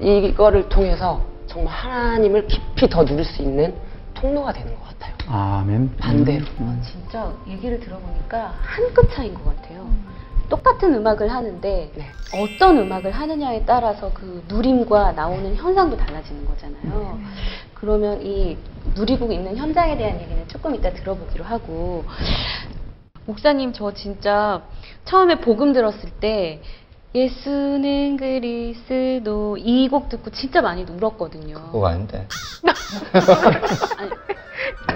이거를 0.00 0.68
통해서 0.68 1.20
정말 1.46 1.74
하나님을 1.74 2.46
깊이 2.46 2.88
더 2.88 3.04
누릴 3.04 3.24
수 3.24 3.42
있는 3.42 3.74
통로가 4.14 4.52
되는 4.52 4.72
것 4.78 4.84
같아요. 4.98 5.14
아멘. 5.28 5.96
반대로. 5.98 6.44
음. 6.60 6.80
진짜 6.84 7.32
얘기를 7.48 7.80
들어보니까 7.80 8.54
한 8.60 8.94
끗 8.94 9.10
차이인 9.12 9.34
것 9.34 9.44
같아요. 9.56 9.88
똑같은 10.48 10.94
음악을 10.94 11.28
하는데 11.30 11.92
네. 11.94 12.06
어떤 12.32 12.78
음악을 12.78 13.10
하느냐에 13.10 13.64
따라서 13.66 14.10
그 14.14 14.42
누림과 14.48 15.12
나오는 15.12 15.54
현상도 15.56 15.96
달라지는 15.96 16.46
거잖아요. 16.46 17.18
그러면 17.74 18.22
이 18.24 18.56
누리고 18.94 19.30
있는 19.30 19.56
현장에 19.56 19.96
대한 19.98 20.18
얘기는 20.20 20.48
조금 20.48 20.74
이따 20.74 20.90
들어보기로 20.92 21.44
하고 21.44 22.04
목사님 23.32 23.74
저 23.74 23.92
진짜 23.92 24.62
처음에 25.04 25.38
복음 25.40 25.74
들었을 25.74 26.08
때 26.18 26.62
예수는 27.14 28.16
그리스도 28.16 29.58
이 29.58 29.86
곡 29.90 30.08
듣고 30.08 30.30
진짜 30.30 30.62
많이 30.62 30.84
울었거든요. 30.88 31.54
그거 31.70 31.88
아닌데. 31.88 32.26
아니, 33.98 34.10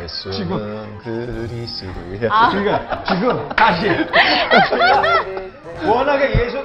예수는 0.03 0.99
그리스도. 0.99 1.93
그러니까 2.09 3.05
지금 3.05 3.49
다시 3.51 3.87
워낙에 5.87 6.47
예수 6.47 6.65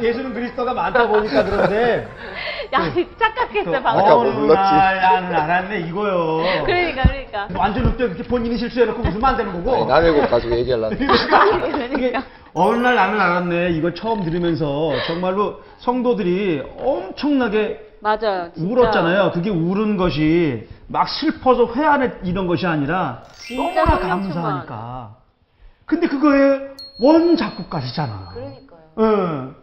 예수는 0.00 0.34
그리스도가 0.34 0.74
많다 0.74 1.06
보니까 1.08 1.44
그런데 1.44 2.08
야, 2.74 2.80
착각했어요, 3.18 3.82
방금. 3.82 3.86
아까 3.86 4.14
뭐 4.14 4.20
어느 4.22 4.34
불렀지? 4.34 4.74
날 4.74 5.00
나는 5.00 5.34
알았네 5.34 5.80
이거요. 5.88 6.42
그러니까, 6.64 7.02
그러니까. 7.02 7.48
완전 7.54 7.86
ute 7.86 7.96
그렇게 8.08 8.22
본인이 8.24 8.56
실수해놓고 8.56 9.00
웃으면 9.00 9.24
안 9.24 9.36
되는 9.36 9.52
거고. 9.52 9.74
아니, 9.74 9.86
남의 9.86 10.12
곡 10.12 10.30
가지고 10.30 10.56
얘기하려고. 10.56 10.94
이게 11.96 12.12
어느 12.54 12.78
날 12.78 12.94
나는 12.94 13.20
알았네. 13.20 13.70
이거 13.72 13.94
처음 13.94 14.24
들으면서 14.24 14.92
정말로 15.06 15.60
성도들이 15.78 16.62
엄청나게 16.78 17.80
맞아요. 18.00 18.50
진짜. 18.54 18.70
울었잖아요. 18.70 19.30
그게 19.32 19.50
울은 19.50 19.96
것이 19.96 20.68
막 20.88 21.08
슬퍼서 21.08 21.72
회한해 21.74 22.12
이런 22.24 22.46
것이 22.46 22.66
아니라 22.66 23.22
진짜 23.34 23.84
너무나 23.84 23.96
성령 23.98 24.08
감사하니까. 24.08 25.16
근데 25.84 26.08
그거에 26.08 26.60
원 27.00 27.36
작곡가시잖아. 27.36 28.30
그러니까요. 28.34 28.80
응. 28.98 29.54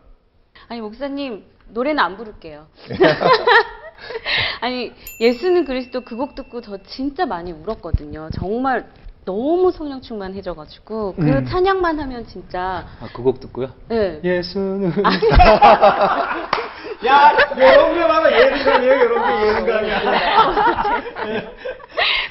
아니 0.67 0.81
목사님 0.81 1.43
노래는 1.69 1.99
안 2.03 2.17
부를게요. 2.17 2.67
아니 4.61 4.91
예수는 5.19 5.65
그리스도 5.65 6.01
그 6.01 6.15
곡 6.17 6.35
듣고 6.35 6.61
저 6.61 6.77
진짜 6.83 7.25
많이 7.25 7.51
울었거든요. 7.51 8.29
정말 8.33 8.87
너무 9.25 9.71
성령 9.71 10.01
충만해져가지고 10.01 11.15
그 11.15 11.21
음. 11.21 11.45
찬양만 11.45 11.99
하면 11.99 12.25
진짜 12.27 12.85
아, 12.99 13.07
그 13.13 13.23
곡 13.23 13.39
듣고요. 13.39 13.69
네. 13.87 14.19
예수는 14.23 14.91
야, 17.05 17.31
이런 17.57 17.93
게 17.95 17.99
많아. 18.07 18.31
예능감이에요, 18.31 18.93
이런 18.93 19.27
게 19.27 19.47
예능감이야. 19.47 19.99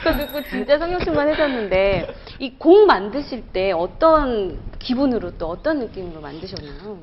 그거 0.03 0.17
듣고 0.19 0.43
진짜 0.49 0.79
성령 0.79 1.01
충만해졌는데 1.01 2.15
이 2.41 2.59
곡 2.59 2.87
만드실 2.87 3.45
때 3.53 3.73
어떤 3.73 4.59
기분으로 4.79 5.37
또 5.39 5.49
어떤 5.49 5.79
느낌으로 5.79 6.21
만드셨나요? 6.21 6.99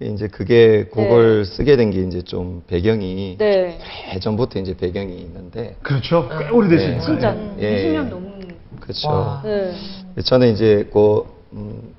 이제 0.00 0.28
그게 0.28 0.84
곡을 0.84 1.46
쓰게 1.46 1.76
된 1.76 1.90
게 1.90 2.02
이제 2.02 2.20
좀 2.22 2.62
배경이 2.66 3.36
네. 3.38 3.78
예전부터 4.14 4.58
이제 4.60 4.76
배경이 4.76 5.16
있는데 5.18 5.76
그렇죠. 5.82 6.28
꽤 6.38 6.48
오래됐으니까. 6.50 6.98
네. 6.98 7.04
진짜 7.04 7.36
예. 7.60 7.62
예. 7.62 7.92
20년 7.92 8.08
넘은. 8.10 8.48
그렇죠. 8.80 9.08
와. 9.08 9.42
네. 9.44 9.72
저는 10.22 10.52
이제 10.52 10.88
그 10.92 11.24
음, 11.54 11.94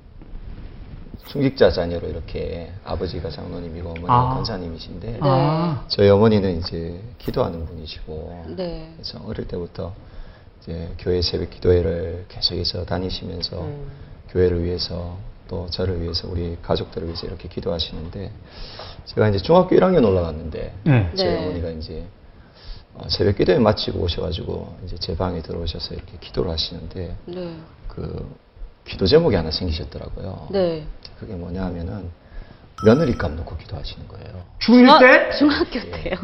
충직자 1.26 1.70
자녀로 1.72 2.08
이렇게 2.08 2.70
아버지가 2.84 3.30
장로님이고 3.30 3.88
어머니가 3.90 4.12
아. 4.14 4.34
권사님이신데 4.34 5.18
아. 5.20 5.84
저희 5.88 6.08
어머니는 6.08 6.58
이제 6.58 7.00
기도하는 7.18 7.66
분이시고 7.66 8.44
네. 8.56 8.92
그래서 8.96 9.20
어릴 9.26 9.46
때부터 9.48 9.92
이제 10.62 10.88
교회 10.98 11.20
새벽 11.20 11.50
기도회를 11.50 12.26
계속해서 12.28 12.84
다니시면서 12.84 13.60
음. 13.60 13.90
교회를 14.30 14.62
위해서 14.64 15.16
또 15.48 15.66
저를 15.70 16.00
위해서 16.02 16.28
우리 16.28 16.56
가족들을 16.62 17.08
위해서 17.08 17.26
이렇게 17.26 17.48
기도하시는데 17.48 18.30
제가 19.06 19.28
이제 19.28 19.38
중학교 19.38 19.74
1학년 19.74 20.04
올라갔는데 20.04 20.74
네. 20.84 21.10
저희 21.16 21.28
네. 21.28 21.38
어머니가 21.38 21.70
이제 21.70 22.06
어, 22.94 23.08
새벽 23.08 23.36
기도회 23.36 23.58
마치고 23.58 23.98
오셔가지고 24.00 24.76
이제 24.84 24.96
제 24.98 25.16
방에 25.16 25.40
들어오셔서 25.40 25.94
이렇게 25.94 26.18
기도를 26.20 26.50
하시는데 26.50 27.16
네. 27.24 27.56
그 27.88 28.36
기도 28.84 29.06
제목이 29.06 29.34
하나 29.34 29.50
생기셨더라고요. 29.50 30.48
네. 30.50 30.86
그게 31.18 31.34
뭐냐 31.34 31.64
하면은 31.64 32.10
며느리값 32.84 33.32
놓고 33.32 33.56
기도하시는 33.56 34.06
거예요. 34.06 34.44
중1 34.60 35.00
때? 35.00 35.30
중학교 35.36 35.80
때요. 35.90 36.14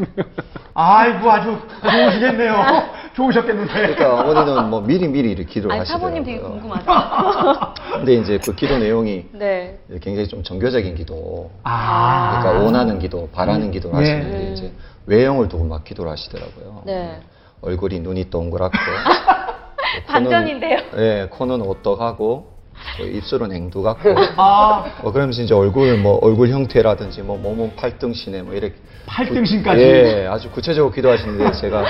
아이고, 0.75 1.31
아주 1.31 1.59
좋으시겠네요. 1.83 2.55
좋으셨겠는데. 3.15 3.73
그러니까 3.73 4.21
어머니는 4.21 4.71
뭐 4.71 4.81
미리 4.81 5.09
미리 5.09 5.31
이렇게 5.31 5.45
기도를 5.45 5.73
아니, 5.73 5.79
하시더라고요. 5.81 6.09
사모님 6.09 6.25
되게 6.25 6.39
궁금하다. 6.41 7.75
근데 7.95 8.15
이제 8.15 8.39
그 8.45 8.55
기도 8.55 8.79
내용이 8.79 9.27
네. 9.33 9.79
굉장히 10.03 10.27
좀 10.29 10.43
정교적인 10.43 10.95
기도, 10.97 11.51
아. 11.63 12.41
그러니까 12.43 12.65
원하는 12.65 12.99
기도, 12.99 13.29
바라는 13.33 13.71
기도를 13.71 13.99
네. 14.03 14.11
하시는데 14.13 14.39
네. 14.39 14.53
이제 14.53 14.73
외형을 15.07 15.49
두고 15.49 15.65
막 15.65 15.85
기도를 15.85 16.11
하시더라고요. 16.11 16.83
네. 16.87 17.21
얼굴이 17.61 18.01
눈이 18.01 18.31
동그랗고 18.31 18.77
또 18.77 18.83
코는- 20.07 20.07
반전인데요. 20.07 20.79
네, 20.97 21.27
코는 21.31 21.61
오떡하고 21.63 22.47
또 22.49 22.54
입술은 23.01 23.53
앵두 23.53 23.83
같고 23.83 24.15
아, 24.37 24.85
어, 25.03 25.13
그러면서 25.13 25.43
이제 25.43 25.55
얼굴 25.55 25.97
뭐 25.99 26.19
얼굴 26.23 26.49
형태라든지 26.49 27.23
뭐 27.23 27.37
몸은 27.37 27.77
팔등신에 27.77 28.43
뭐 28.43 28.55
이렇게 28.55 28.75
팔등신까지? 29.07 29.81
예, 29.83 30.27
아주 30.27 30.51
구체적으로 30.51 30.93
기도하시는데 30.93 31.53
제가 31.53 31.85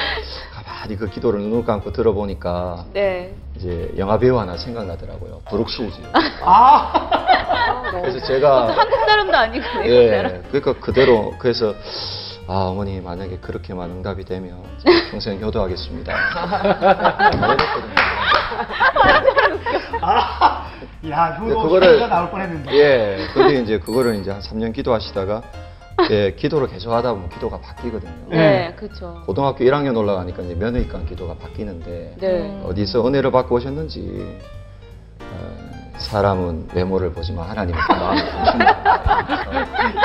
가만히 0.53 0.97
그 0.97 1.09
기도를 1.09 1.41
눈을 1.41 1.65
감고 1.65 1.93
들어보니까 1.93 2.87
네. 2.93 3.33
이제 3.57 3.93
영화 3.97 4.19
배우 4.19 4.39
하나 4.39 4.57
생각나더라고요. 4.57 5.43
브룩 5.49 5.71
실즈. 5.71 5.97
아. 6.43 7.91
그래서 7.93 8.27
제가 8.27 8.77
한국 8.77 9.01
사람도 9.07 9.37
아니고 9.37 9.65
예, 9.85 10.09
사람. 10.09 10.43
그러니까 10.51 10.73
그대로 10.81 11.35
그래서 11.39 11.75
아 12.47 12.67
어머니 12.67 13.01
만약에 13.01 13.39
그렇게만 13.39 13.91
응답이 13.91 14.25
되면 14.25 14.63
평생 15.11 15.41
효도하겠습니다. 15.41 16.13
이랬거든요. 17.33 17.95
아. 20.03 20.71
야, 21.11 21.37
효도 21.39 21.69
그거를- 21.69 22.09
나올 22.09 22.31
뻔했는데. 22.31 22.73
예, 22.75 23.19
근데 23.35 23.61
이제 23.61 23.79
그거를 23.79 24.17
이제 24.17 24.31
한 24.31 24.41
3년 24.41 24.73
기도하시다가 24.75 25.43
예, 26.11 26.33
기도를 26.35 26.67
계속 26.69 26.93
하다 26.93 27.13
보면 27.13 27.29
기도가 27.29 27.61
바뀌거든요. 27.61 28.11
네, 28.29 28.73
그렇죠. 28.75 29.23
고등학교 29.27 29.65
1학년 29.65 29.97
올라가니까 29.97 30.43
이제 30.43 30.55
며느리감 30.55 31.07
기도가 31.07 31.35
바뀌는데 31.35 32.17
네. 32.19 32.63
어디서 32.65 33.07
은혜를 33.07 33.31
받고 33.33 33.57
오셨는지 33.57 34.39
어, 35.21 35.74
사람은 35.99 36.69
외모를 36.75 37.13
보지만 37.13 37.49
하나님은 37.49 37.81
그 37.81 37.93
마음을 37.93 38.25
보신다. 38.39 38.69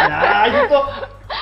야, 0.10 0.48
이거 0.48 0.68
또. 0.68 0.84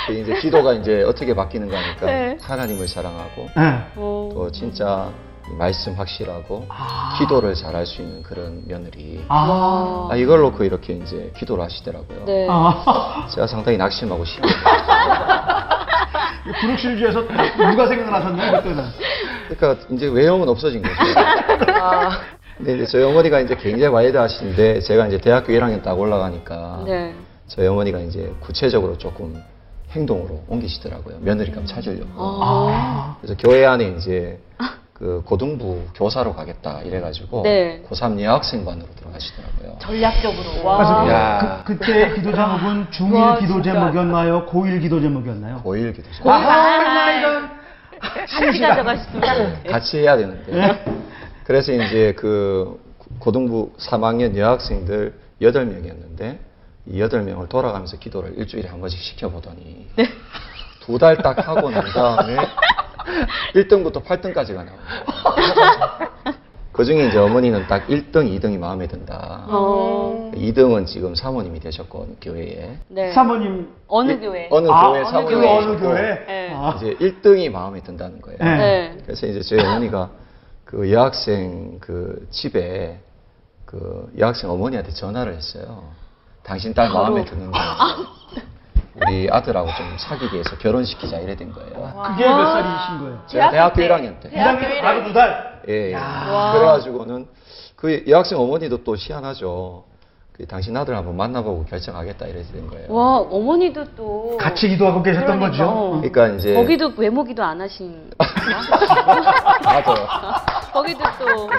그 0.07 0.13
이제 0.13 0.33
기도가 0.39 0.73
이제 0.73 1.03
어떻게 1.03 1.33
바뀌는가 1.33 1.77
하니까 1.77 2.05
네. 2.05 2.37
하나님을 2.41 2.87
사랑하고 2.87 3.49
네. 3.55 3.85
어. 3.95 4.29
또 4.33 4.51
진짜 4.51 5.09
이 5.49 5.53
말씀 5.55 5.93
확실하고 5.93 6.65
아. 6.69 7.15
기도를 7.17 7.55
잘할 7.55 7.85
수 7.85 8.01
있는 8.01 8.23
그런 8.23 8.63
며느리. 8.67 9.23
아. 9.27 10.09
아, 10.11 10.15
이걸 10.15 10.41
놓고 10.41 10.63
이렇게 10.63 10.93
이제 10.93 11.31
기도를 11.37 11.63
하시더라고요. 11.63 12.25
네. 12.25 12.47
아. 12.49 13.27
제가 13.33 13.47
상당히 13.47 13.77
낙심하고 13.77 14.23
싶어요. 14.25 14.51
브룩 16.61 16.82
쉴즈에서 16.82 17.21
누가 17.69 17.87
생각나셨나요, 17.87 18.61
그때는? 18.61 18.85
그러니까 19.49 19.87
이제 19.91 20.07
외형은 20.07 20.47
없어진 20.47 20.81
거죠. 20.81 20.95
아, 22.57 22.63
근데 22.63 22.75
이제 22.75 22.85
저희 22.85 23.03
어머니가 23.03 23.39
이제 23.39 23.55
굉장히 23.55 23.87
와일드 23.93 24.17
하시는데 24.17 24.79
제가 24.81 25.07
이제 25.07 25.17
대학교 25.19 25.53
1학년 25.53 25.83
딱 25.83 25.97
올라가니까 25.99 26.83
네. 26.85 27.13
저희 27.47 27.67
어머니가 27.67 27.99
이제 27.99 28.33
구체적으로 28.39 28.97
조금 28.97 29.41
행동으로 29.91 30.43
옮기시더라고요. 30.47 31.17
며느리감 31.21 31.65
찾으려고. 31.65 32.09
아. 32.17 33.15
그래서 33.21 33.35
교회 33.39 33.65
안에 33.65 33.95
이제 33.97 34.39
그 34.93 35.21
고등부 35.25 35.83
교사로 35.95 36.33
가겠다 36.33 36.81
이래가지고 36.81 37.43
네. 37.43 37.83
고3 37.87 38.19
여학생반으로 38.19 38.87
들어가시더라고요. 38.95 39.77
전략적으로. 39.79 40.65
와. 40.65 41.07
야. 41.09 41.61
그, 41.63 41.77
그때 41.77 42.13
기도 42.15 42.33
제목은 42.33 42.87
중1 42.89 43.13
와, 43.13 43.37
기도 43.37 43.53
진짜. 43.61 43.73
제목이었나요? 43.73 44.47
고1 44.47 44.81
기도 44.81 44.99
제목이었나요? 44.99 45.61
고1 45.63 45.95
기도죠. 45.95 46.23
고- 46.23 46.31
아, 46.31 46.37
아, 46.37 47.11
이런. 47.11 47.49
같이 47.99 48.59
가져가셨으면. 48.59 49.63
같이 49.69 49.97
해야 49.99 50.17
되는데. 50.17 50.97
그래서 51.47 51.71
이제 51.71 52.13
그 52.17 52.77
고등부 53.19 53.71
3학년 53.77 54.35
여학생들 54.35 55.13
8명이었는데 55.41 56.37
이 56.87 56.99
8명을 56.99 57.47
돌아가면서 57.47 57.97
기도를 57.97 58.37
일주일에 58.37 58.67
한 58.67 58.81
번씩 58.81 58.99
시켜보더니 58.99 59.87
두달 60.81 61.15
딱 61.15 61.47
하고 61.47 61.69
난 61.69 61.85
다음에 61.85 62.35
1등부터 63.55 64.03
8등까지가 64.03 64.55
나와요. 64.55 64.73
그 66.73 66.83
중에 66.83 67.07
이제 67.07 67.17
어머니는 67.17 67.65
딱 67.67 67.87
1등, 67.87 68.29
2등이 68.37 68.59
마음에 68.59 68.85
든다. 68.85 69.45
어. 69.47 70.31
2등은 70.35 70.85
지금 70.85 71.15
사모님이 71.15 71.61
되셨고 71.61 72.17
교회에. 72.21 72.77
네. 72.89 73.13
사모님. 73.13 73.69
어느 73.87 74.19
교회? 74.19 74.49
어느 74.51 74.67
아, 74.69 74.89
교회 74.89 74.99
어느 74.99 75.09
사모님이 75.09 75.41
교회, 75.41 75.57
어느 75.57 75.79
교회? 75.79 76.25
네. 76.27 76.51
아. 76.53 76.75
이제 76.75 76.93
1등이 76.95 77.49
마음에 77.49 77.79
든다는 77.79 78.21
거예요. 78.21 78.37
네. 78.41 78.57
네. 78.57 78.97
그래서 79.05 79.25
이제 79.25 79.39
저희 79.41 79.61
어머니가 79.61 80.11
그 80.67 80.91
여학생 80.91 81.79
그 81.79 82.27
집에 82.29 82.99
그 83.65 84.11
여학생 84.17 84.49
어머니한테 84.49 84.91
전화를 84.91 85.33
했어요. 85.33 85.91
당신 86.43 86.73
딸 86.73 86.89
마음에 86.89 87.23
드는데 87.23 87.57
우리 88.95 89.29
아들하고 89.31 89.69
좀 89.77 89.97
사귀기 89.97 90.33
위해서 90.33 90.57
결혼시키자 90.57 91.19
이래 91.19 91.35
된 91.35 91.53
거예요. 91.53 91.69
그게 92.05 92.25
몇 92.27 92.51
살이신 92.51 92.99
거예요? 92.99 93.23
제가 93.27 93.49
대학교 93.51 93.75
때. 93.75 93.87
1학년 93.87 94.19
때. 94.19 94.29
대학교 94.29 94.59
1학년 94.59 94.71
일학년. 94.71 94.81
바로 94.81 95.03
두 95.07 95.13
달. 95.13 95.61
예. 95.69 95.91
예. 95.91 95.93
와. 95.95 96.53
그래가지고는 96.53 97.27
그 97.77 98.03
여학생 98.07 98.37
어머니도 98.37 98.83
또 98.83 98.95
희한하죠. 98.97 99.85
그 100.37 100.45
당신 100.45 100.77
아들 100.77 100.95
한번 100.95 101.17
만나보고 101.17 101.65
결정하겠다 101.65 102.27
이래 102.27 102.43
된 102.43 102.67
거예요. 102.67 102.93
와, 102.93 103.17
어머니도 103.17 103.83
또. 103.95 104.37
같이 104.39 104.69
기도하고 104.69 105.01
계셨던 105.01 105.39
그러니까. 105.39 105.49
거죠? 105.49 105.89
그러니까 105.99 106.27
이제 106.27 106.53
거기도 106.53 106.93
외모 106.95 107.23
기도 107.23 107.43
안 107.43 107.59
하신. 107.59 108.11
맞아요. 109.65 110.07
거기도 110.71 111.03
또. 111.17 111.49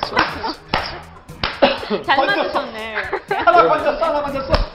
잘 2.05 2.25
맞으셨네. 2.25 2.95
하나 3.45 3.63
만졌어, 3.65 4.05
하나 4.05 4.21
만졌어. 4.21 4.68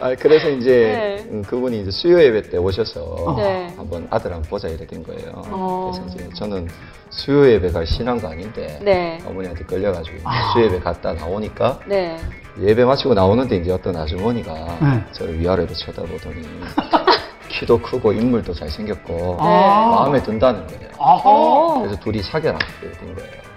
아, 0.00 0.14
그래서 0.14 0.48
이제 0.48 0.70
네. 0.70 1.28
음, 1.30 1.42
그분이 1.42 1.80
이제 1.80 1.90
수요 1.90 2.20
예배 2.20 2.50
때 2.50 2.56
오셔서 2.56 3.34
네. 3.36 3.72
한번 3.76 4.06
아들 4.10 4.32
한번 4.32 4.48
보자 4.48 4.68
이래 4.68 4.86
된 4.86 5.02
거예요. 5.02 5.32
어. 5.34 5.92
그래서 5.92 6.14
이제 6.14 6.28
저는 6.34 6.68
수요 7.10 7.50
예배 7.50 7.70
갈 7.72 7.86
신앙도 7.86 8.28
아닌데 8.28 8.78
네. 8.82 9.18
어머니한테 9.26 9.64
끌려가지고 9.64 10.16
이제 10.16 10.26
수요 10.52 10.64
예배 10.66 10.80
갔다 10.80 11.12
나오니까 11.12 11.80
네. 11.86 12.18
예배 12.60 12.84
마치고 12.84 13.14
나오는데 13.14 13.56
이제 13.56 13.72
어떤 13.72 13.96
아주머니가 13.96 14.52
네. 14.80 15.04
저를 15.12 15.38
위아래로 15.40 15.72
쳐다보더니 15.72 16.42
키도 17.48 17.80
크고 17.80 18.12
인물도 18.12 18.52
잘생겼고 18.54 19.36
아. 19.40 19.90
마음에 19.94 20.22
든다는 20.22 20.66
거예요. 20.66 20.88
아하. 20.98 21.22
어. 21.24 21.80
그래서 21.80 22.00
둘이 22.00 22.22
사귀라 22.22 22.58
된 22.80 23.14
거예요. 23.14 23.48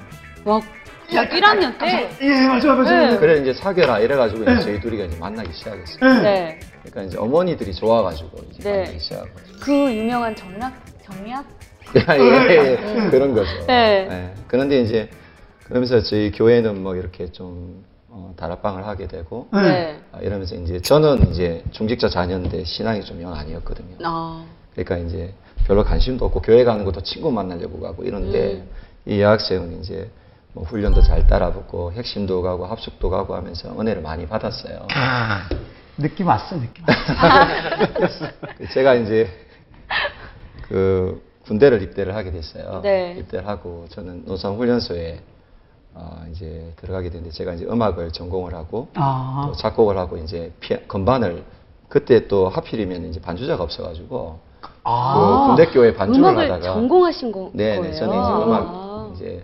와, 0.46 0.60
1학년 1.12 1.78
때? 1.78 2.10
예, 2.22 2.48
맞아요, 2.48 2.76
맞아요. 2.76 3.12
네. 3.12 3.18
그래 3.18 3.42
이제 3.42 3.54
사귀라 3.54 4.00
이래가지고 4.00 4.44
이제 4.44 4.60
저희 4.60 4.80
둘이가 4.80 5.06
이제 5.06 5.18
만나기 5.18 5.52
시작했어요. 5.54 6.22
네. 6.22 6.60
그러니까 6.84 7.04
이제 7.04 7.18
어머니들이 7.18 7.74
좋아가지고 7.74 8.30
이제 8.52 8.64
네. 8.64 8.78
만나기 8.80 9.00
시작하고. 9.00 9.30
그 9.60 9.72
유명한 9.96 10.36
정략, 10.36 10.74
정략? 11.04 11.46
예, 11.96 12.02
예, 12.20 12.78
예. 13.06 13.10
그런 13.10 13.34
거죠. 13.34 13.50
네. 13.68 14.08
예. 14.10 14.34
그런데 14.48 14.80
이제 14.82 15.10
그러면서 15.66 16.02
저희 16.02 16.32
교회는 16.32 16.82
뭐 16.82 16.96
이렇게 16.96 17.32
좀 17.32 17.84
어, 18.08 18.34
다락방을 18.38 18.86
하게 18.86 19.08
되고 19.08 19.48
네. 19.54 20.00
아, 20.14 20.20
이러면서 20.22 20.56
이제 20.56 20.80
저는 20.80 21.30
이제 21.32 21.64
중직자 21.72 22.10
자녀인데 22.10 22.64
신앙이 22.64 23.04
좀 23.04 23.22
영 23.22 23.34
아니었거든요. 23.34 23.98
아, 24.04 24.46
그러니까 24.74 24.98
이제 24.98 25.34
별로 25.68 25.84
관심도 25.84 26.26
없고 26.26 26.42
교회 26.42 26.64
가는 26.64 26.84
것도 26.86 27.02
친구 27.04 27.32
만나려고 27.32 27.80
가고 27.82 28.04
이런데 28.04 28.54
음. 28.54 28.70
이 29.06 29.20
여학생은 29.22 29.80
이제 29.82 30.10
뭐 30.54 30.64
훈련도 30.66 31.02
잘 31.02 31.28
따라붙고 31.28 31.94
핵심도 31.94 32.42
가고 32.42 32.66
합숙도 32.66 33.10
가고 33.10 33.36
하면서 33.36 33.70
은혜를 33.80 34.02
많이 34.02 34.26
받았어요. 34.28 34.88
아, 34.94 35.48
느낌 35.98 36.28
왔어, 36.28 36.58
느낌 36.60 36.84
왔어. 36.88 38.28
제가 38.74 38.96
이제 38.96 39.30
그 40.68 41.22
군대를 41.46 41.82
입대를 41.82 42.16
하게 42.16 42.32
됐어요. 42.32 42.82
네. 42.84 43.16
입대를 43.20 43.48
하고 43.48 43.86
저는 43.90 44.26
노산 44.26 44.56
훈련소에 44.56 45.22
어, 45.94 46.26
이제 46.32 46.74
들어가게 46.78 47.10
됐는데 47.10 47.32
제가 47.32 47.54
이제 47.54 47.66
음악을 47.66 48.12
전공을 48.12 48.54
하고 48.54 48.88
아, 48.96 49.48
또 49.48 49.56
작곡을 49.56 49.98
하고 49.98 50.18
이제 50.18 50.54
피, 50.60 50.76
건반을 50.88 51.44
그때 51.90 52.28
또 52.28 52.48
하필이면 52.48 53.06
이제 53.06 53.20
반주자가 53.20 53.64
없어가지고 53.64 54.40
그 54.62 55.48
군대 55.48 55.66
교회 55.72 55.94
반주를 55.94 56.30
음악을 56.30 56.52
하다가 56.52 56.74
전공하신 56.74 57.32
거, 57.32 57.52
네, 57.54 57.78
거예요? 57.78 57.92
네, 57.92 57.98
저는 57.98 58.14
이제 58.14 58.46
음악 58.46 58.64
아. 58.68 59.12
이제 59.14 59.44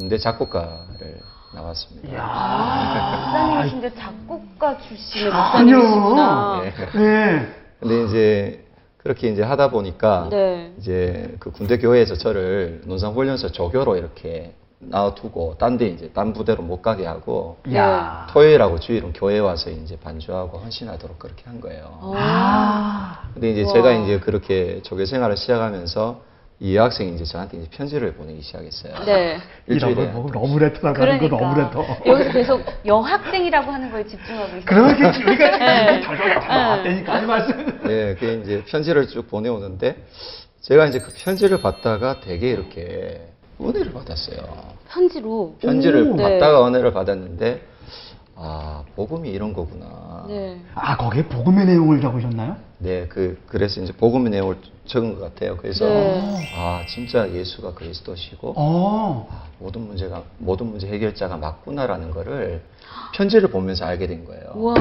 음대 0.00 0.18
작곡가를 0.18 1.20
나왔습니다. 1.54 2.08
목사님이신데 2.12 3.94
작곡가 3.94 4.78
출신의 4.78 5.32
아니요. 5.32 5.76
목사님이시구나. 5.78 6.62
네. 6.62 6.72
네. 6.98 7.48
근데 7.80 8.04
이제 8.04 8.64
그렇게 8.98 9.28
이제 9.28 9.42
하다 9.42 9.70
보니까 9.70 10.28
네. 10.30 10.72
이제 10.78 11.34
그 11.38 11.50
군대 11.50 11.78
교회에서 11.78 12.16
저를 12.16 12.82
논산 12.84 13.12
훈련소 13.12 13.52
조교로 13.52 13.96
이렇게 13.96 14.54
놔두고 14.78 15.56
딴 15.58 15.78
데 15.78 15.86
이제 15.86 16.10
딴 16.12 16.34
부대로 16.34 16.62
못 16.62 16.82
가게 16.82 17.06
하고 17.06 17.56
야. 17.74 18.26
토요일하고 18.30 18.78
주일은 18.78 19.14
교회 19.14 19.38
와서 19.38 19.70
이제 19.70 19.96
반주하고 19.98 20.58
헌신하도록 20.58 21.18
그렇게 21.18 21.44
한 21.46 21.60
거예요. 21.62 22.12
아. 22.14 23.30
근데 23.32 23.52
이제 23.52 23.62
우와. 23.62 23.72
제가 23.72 23.92
이제 23.92 24.20
그렇게 24.20 24.82
조교 24.82 25.06
생활을 25.06 25.38
시작하면서 25.38 26.20
이 26.58 26.74
여학생이 26.74 27.14
이제 27.14 27.24
저한테 27.24 27.58
이제 27.58 27.68
편지를 27.70 28.14
보내기 28.14 28.40
시작했어요. 28.40 29.04
네. 29.04 29.38
이런 29.66 29.90
일주일에 29.90 29.94
걸 29.94 30.12
보고 30.12 30.30
러브레터라고 30.32 31.02
하는 31.02 31.18
거 31.18 31.28
그러니까 31.36 31.64
러브레터. 31.70 32.06
여기서 32.06 32.32
계속 32.32 32.62
여학생이라고 32.86 33.70
하는 33.70 33.92
거에 33.92 34.06
집중하고 34.06 34.46
있어요. 34.56 34.64
그러겠지. 34.64 35.22
우리가 35.22 35.58
네. 35.58 36.00
덜덜덜 36.00 36.36
왔다니까 36.48 37.20
이 37.20 37.26
말씀. 37.26 37.80
네, 37.86 38.14
그 38.18 38.40
이제 38.42 38.64
편지를 38.66 39.06
쭉 39.06 39.28
보내오는데 39.28 39.96
제가 40.62 40.86
이제 40.86 40.98
그 40.98 41.12
편지를 41.14 41.60
받다가 41.60 42.20
되게 42.20 42.50
이렇게 42.50 43.20
은혜를 43.60 43.92
받았어요. 43.92 44.38
편지로. 44.88 45.56
편지를 45.60 46.02
오. 46.10 46.14
네. 46.16 46.22
받다가 46.22 46.66
은혜를 46.68 46.92
받았는데 46.94 47.60
아 48.36 48.82
복음이 48.94 49.30
이런 49.30 49.54
거구나. 49.54 50.24
네. 50.28 50.60
아, 50.74 50.96
거기에 50.96 51.24
복음의 51.24 51.64
내용을 51.66 52.02
적으셨나요? 52.02 52.56
네, 52.78 53.06
그 53.08 53.40
그래서 53.46 53.80
이제 53.80 53.92
복음의 53.94 54.30
내용을 54.30 54.58
적은 54.84 55.18
것 55.18 55.22
같아요. 55.22 55.56
그래서 55.56 55.86
네. 55.86 56.50
아 56.54 56.84
진짜 56.86 57.28
예수가 57.32 57.72
그리스도시고 57.74 58.52
어. 58.56 59.28
아, 59.32 59.44
모든 59.58 59.86
문제가 59.86 60.22
모든 60.36 60.66
문제 60.66 60.86
해결자가 60.86 61.38
맞구나라는 61.38 62.10
거를 62.10 62.60
편지를 63.14 63.48
보면서 63.50 63.86
알게 63.86 64.06
된 64.06 64.26
거예요. 64.26 64.52
우와. 64.54 64.74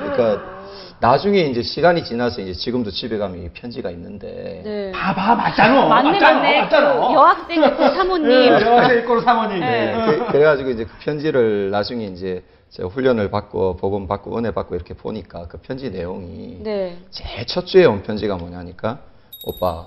그러니까 0.00 0.54
나중에 0.98 1.40
이제 1.42 1.62
시간이 1.62 2.02
지나서 2.02 2.40
이제 2.40 2.52
지금도 2.52 2.90
집에 2.90 3.18
가면 3.18 3.44
이 3.44 3.48
편지가 3.50 3.90
있는데 3.90 4.62
네. 4.64 4.92
봐봐, 4.92 5.34
맞잖아. 5.36 5.86
맞네, 5.86 6.12
맞잖아, 6.12 6.38
맞네. 6.38 6.60
맞잖아. 6.62 6.94
그 6.94 7.14
여학생 7.14 7.60
그 7.76 7.94
사모님. 7.94 8.28
네, 8.28 8.48
여학생 8.48 8.96
일거로 8.98 9.20
사모님. 9.20 9.60
네. 9.60 10.06
그, 10.06 10.32
그래가지고 10.32 10.70
이제 10.70 10.84
그 10.84 10.90
편지를 11.00 11.70
나중에 11.70 12.06
이제 12.06 12.42
제가 12.74 12.88
훈련을 12.88 13.30
받고 13.30 13.76
복음 13.76 14.08
받고 14.08 14.36
은혜 14.36 14.50
받고 14.50 14.74
이렇게 14.74 14.94
보니까 14.94 15.46
그 15.46 15.58
편지 15.58 15.90
내용이 15.90 16.58
네. 16.60 16.98
제일 17.10 17.46
첫 17.46 17.66
주에 17.66 17.84
온 17.84 18.02
편지가 18.02 18.34
뭐냐니까 18.34 18.98
오빠 19.44 19.86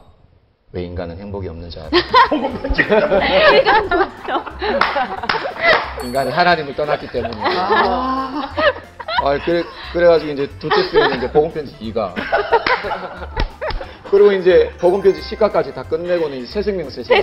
왜 0.72 0.84
인간은 0.84 1.18
행복이 1.18 1.50
없는 1.50 1.70
줄 1.70 1.82
알아? 1.82 1.90
인간은 6.06 6.32
하나님을 6.32 6.76
떠났기 6.76 7.08
때문이야. 7.08 7.44
아, 9.24 9.40
그래, 9.44 9.64
그래가지고 9.92 10.32
이제 10.32 10.50
둘째 10.58 10.90
주에는 10.90 11.18
이제 11.18 11.30
복음 11.32 11.52
편지 11.52 11.76
2가. 11.80 12.14
그리고 14.10 14.32
이제 14.32 14.72
복음 14.80 15.02
편지 15.02 15.20
10가까지 15.22 15.74
다 15.74 15.84
끝내고는 15.84 16.38
이제 16.38 16.48
새 16.54 16.62
생명 16.62 16.90
새 16.90 17.04
생활. 17.04 17.22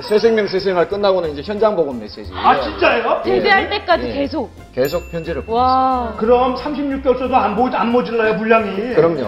새 0.00 0.18
생명 0.18 0.46
새 0.48 0.58
생활 0.58 0.88
끝나고는 0.88 1.30
이제 1.32 1.42
현장 1.42 1.76
복음 1.76 2.00
메시지. 2.00 2.30
아, 2.34 2.60
진짜요? 2.60 3.22
제대할 3.24 3.70
때까지 3.70 4.08
예. 4.08 4.12
계속. 4.12 4.50
계속 4.74 5.10
편지를. 5.10 5.44
와. 5.46 6.14
그럼 6.18 6.56
36개월 6.56 7.18
써도 7.18 7.36
안, 7.36 7.54
모, 7.54 7.68
안 7.68 7.92
모질라요, 7.92 8.36
분량이. 8.36 8.94
그럼요. 8.94 9.24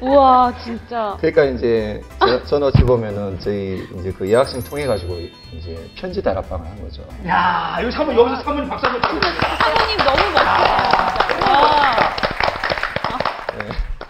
우와, 0.02 0.52
진짜. 0.62 1.16
그러니까 1.18 1.44
이제 1.44 2.02
저, 2.18 2.44
저는 2.44 2.66
어찌 2.68 2.82
보면은 2.82 3.38
저희 3.40 3.82
이제 3.98 4.12
그 4.12 4.30
여학생 4.30 4.62
통해 4.62 4.86
가지고 4.86 5.16
이제 5.52 5.88
편지 5.96 6.22
다락방을 6.22 6.66
한 6.66 6.82
거죠. 6.82 7.02
야, 7.26 7.78
여기 7.80 7.90
사모, 7.90 8.12
여기서 8.12 8.42
사모님 8.42 8.68
박수 8.68 8.86
한번 8.86 9.02
쳐주세요. 9.02 9.40
사모님 9.58 9.96
너무 9.98 10.16
멋져요. 10.34 11.00
진짜. 11.28 11.50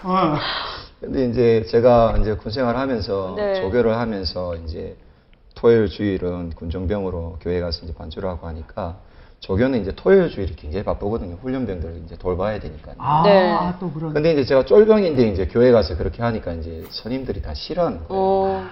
와. 0.02 0.32
어. 0.32 0.38
근데 1.00 1.24
이제 1.26 1.64
제가 1.70 2.16
이제 2.20 2.34
군 2.34 2.50
생활 2.52 2.76
하면서 2.76 3.34
네. 3.36 3.60
조교를 3.60 3.96
하면서 3.96 4.54
이제 4.56 4.96
토요일 5.60 5.88
주일은 5.88 6.50
군정병으로 6.50 7.36
교회 7.42 7.60
가서 7.60 7.84
이제 7.84 7.92
반주를 7.92 8.26
하고 8.30 8.46
하니까 8.46 8.96
조교는 9.40 9.82
이제 9.82 9.92
토요일 9.94 10.30
주일이 10.30 10.56
굉장히 10.56 10.84
바쁘거든요. 10.84 11.36
훈련병들을 11.42 12.02
이제 12.06 12.16
돌봐야 12.16 12.58
되니까. 12.58 12.92
아, 12.96 13.22
네. 13.24 13.78
또 13.78 13.90
그런. 13.90 14.14
근데 14.14 14.32
이제 14.32 14.44
제가 14.44 14.64
쫄병인데 14.64 15.28
이제 15.28 15.46
교회 15.46 15.70
가서 15.70 15.96
그렇게 15.98 16.22
하니까 16.22 16.52
이제 16.54 16.84
선임들이 16.88 17.42
다 17.42 17.52
싫어하는 17.52 18.06
거예요. 18.08 18.22
어. 18.22 18.66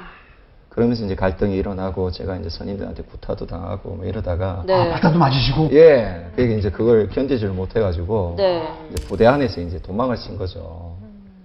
그러면서 0.70 1.04
이제 1.04 1.14
갈등이 1.14 1.54
일어나고 1.56 2.10
제가 2.10 2.36
이제 2.36 2.48
선임들한테 2.48 3.02
구타도 3.02 3.46
당하고 3.46 3.96
뭐 3.96 4.06
이러다가 4.06 4.62
네. 4.66 4.74
아, 4.74 4.94
바닥도 4.94 5.18
맞으시고. 5.18 5.68
예, 5.72 6.30
그게 6.36 6.56
이제 6.56 6.70
그걸 6.70 7.08
견디지를 7.10 7.52
못해가지고 7.52 8.34
네. 8.38 8.66
이제 8.92 9.04
부대 9.06 9.26
안에서 9.26 9.60
이제 9.60 9.78
도망을 9.82 10.16
친 10.16 10.38
거죠. 10.38 10.96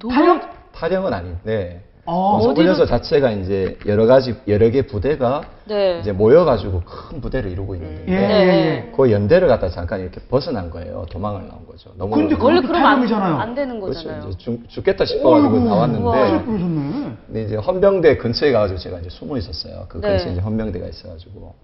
타령? 0.09 0.41
탈영은 0.73 1.13
아닌데 1.13 1.83
어, 2.05 2.35
어, 2.35 2.51
훈련소 2.51 2.85
자체가 2.85 3.31
이제 3.31 3.77
여러 3.85 4.05
가지 4.05 4.35
여러 4.47 4.69
개 4.69 4.81
부대가 4.81 5.41
네. 5.65 5.99
이제 6.01 6.11
모여가지고 6.11 6.81
큰 6.81 7.21
부대를 7.21 7.49
이루고 7.49 7.75
있는데 7.75 8.05
예, 8.09 8.13
예, 8.13 8.27
네. 8.27 8.87
예. 8.87 8.91
그 8.93 9.09
연대를 9.09 9.47
갖다 9.47 9.69
잠깐 9.69 10.01
이렇게 10.01 10.19
벗어난 10.29 10.69
거예요. 10.69 11.05
도망을 11.09 11.47
나온 11.47 11.65
거죠. 11.65 11.91
너무 11.97 12.15
근데 12.15 12.35
원래 12.37 12.59
그러면 12.59 12.85
안. 13.13 13.39
안 13.39 13.55
되는 13.55 13.79
그렇죠. 13.79 13.99
거잖아요. 13.99 14.29
이제 14.29 14.37
죽, 14.37 14.69
죽겠다 14.69 15.05
싶어가지고 15.05 15.53
어이구, 15.53 15.65
나왔는데. 15.65 16.45
근데 17.27 17.43
이제 17.43 17.55
헌병대 17.55 18.17
근처에 18.17 18.51
가가지고 18.51 18.79
제가 18.79 18.99
이제 18.99 19.09
숨어 19.09 19.37
있었어요. 19.37 19.85
그 19.87 20.01
네. 20.01 20.09
근처에 20.09 20.33
이제 20.33 20.41
헌병대가 20.41 20.85
있어가지고. 20.85 21.55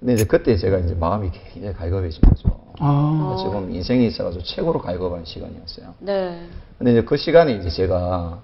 근데 0.00 0.14
이제 0.14 0.24
그때 0.24 0.56
제가 0.56 0.78
이제 0.78 0.94
마음이 0.94 1.30
굉장히 1.52 1.74
갈급해진 1.74 2.20
거죠. 2.22 2.48
아. 2.80 3.32
어찌 3.34 3.44
보면 3.44 3.72
인생에 3.72 4.06
있어가지고 4.06 4.42
최고로 4.42 4.80
갈급한 4.80 5.24
시간이었어요. 5.24 5.94
네. 6.00 6.40
근데 6.78 6.92
이제 6.92 7.02
그 7.02 7.16
시간에 7.16 7.52
이제 7.52 7.68
제가 7.68 8.40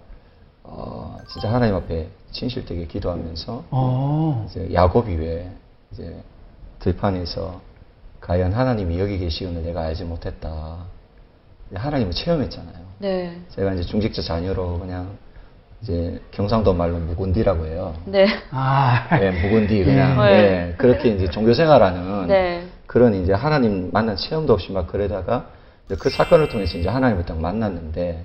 어, 0.65 1.19
진짜 1.29 1.53
하나님 1.53 1.75
앞에 1.77 2.09
진실되게 2.33 2.87
기도하면서 2.87 3.65
어. 3.71 4.47
이제 4.49 4.69
야곱이 4.73 5.15
왜 5.15 5.51
이제 5.93 6.17
들판에서 6.81 7.61
과연 8.21 8.53
하나님이 8.53 8.99
여기 8.99 9.19
계시오는 9.19 9.63
내가 9.63 9.83
알지 9.83 10.05
못했다. 10.05 10.79
하나님을 11.73 12.13
체험했잖아요. 12.13 12.85
네. 12.99 13.39
제가 13.51 13.75
이제 13.75 13.83
중직자 13.83 14.23
자녀로 14.23 14.79
그냥 14.79 15.17
이제 15.83 16.21
경상도 16.31 16.73
말로 16.73 16.99
묵은디라고 16.99 17.67
해요. 17.67 17.95
네. 18.07 18.27
아. 18.51 19.07
예, 19.21 19.31
묵은디 19.31 19.85
그냥 19.85 20.19
네. 20.19 20.33
예, 20.33 20.75
그렇게 20.79 21.11
이제 21.11 21.29
종교 21.29 21.53
생활하는 21.53 22.27
네. 22.27 22.67
그런 22.87 23.15
이제 23.15 23.35
하나님 23.35 23.91
만난 23.93 24.17
체험도 24.17 24.55
없이 24.55 24.73
막 24.73 24.87
그러다가 24.87 25.49
그 25.99 26.09
사건을 26.09 26.49
통해서 26.49 26.79
이제 26.79 26.89
하나님을 26.89 27.27
딱 27.27 27.39
만났는데 27.39 28.25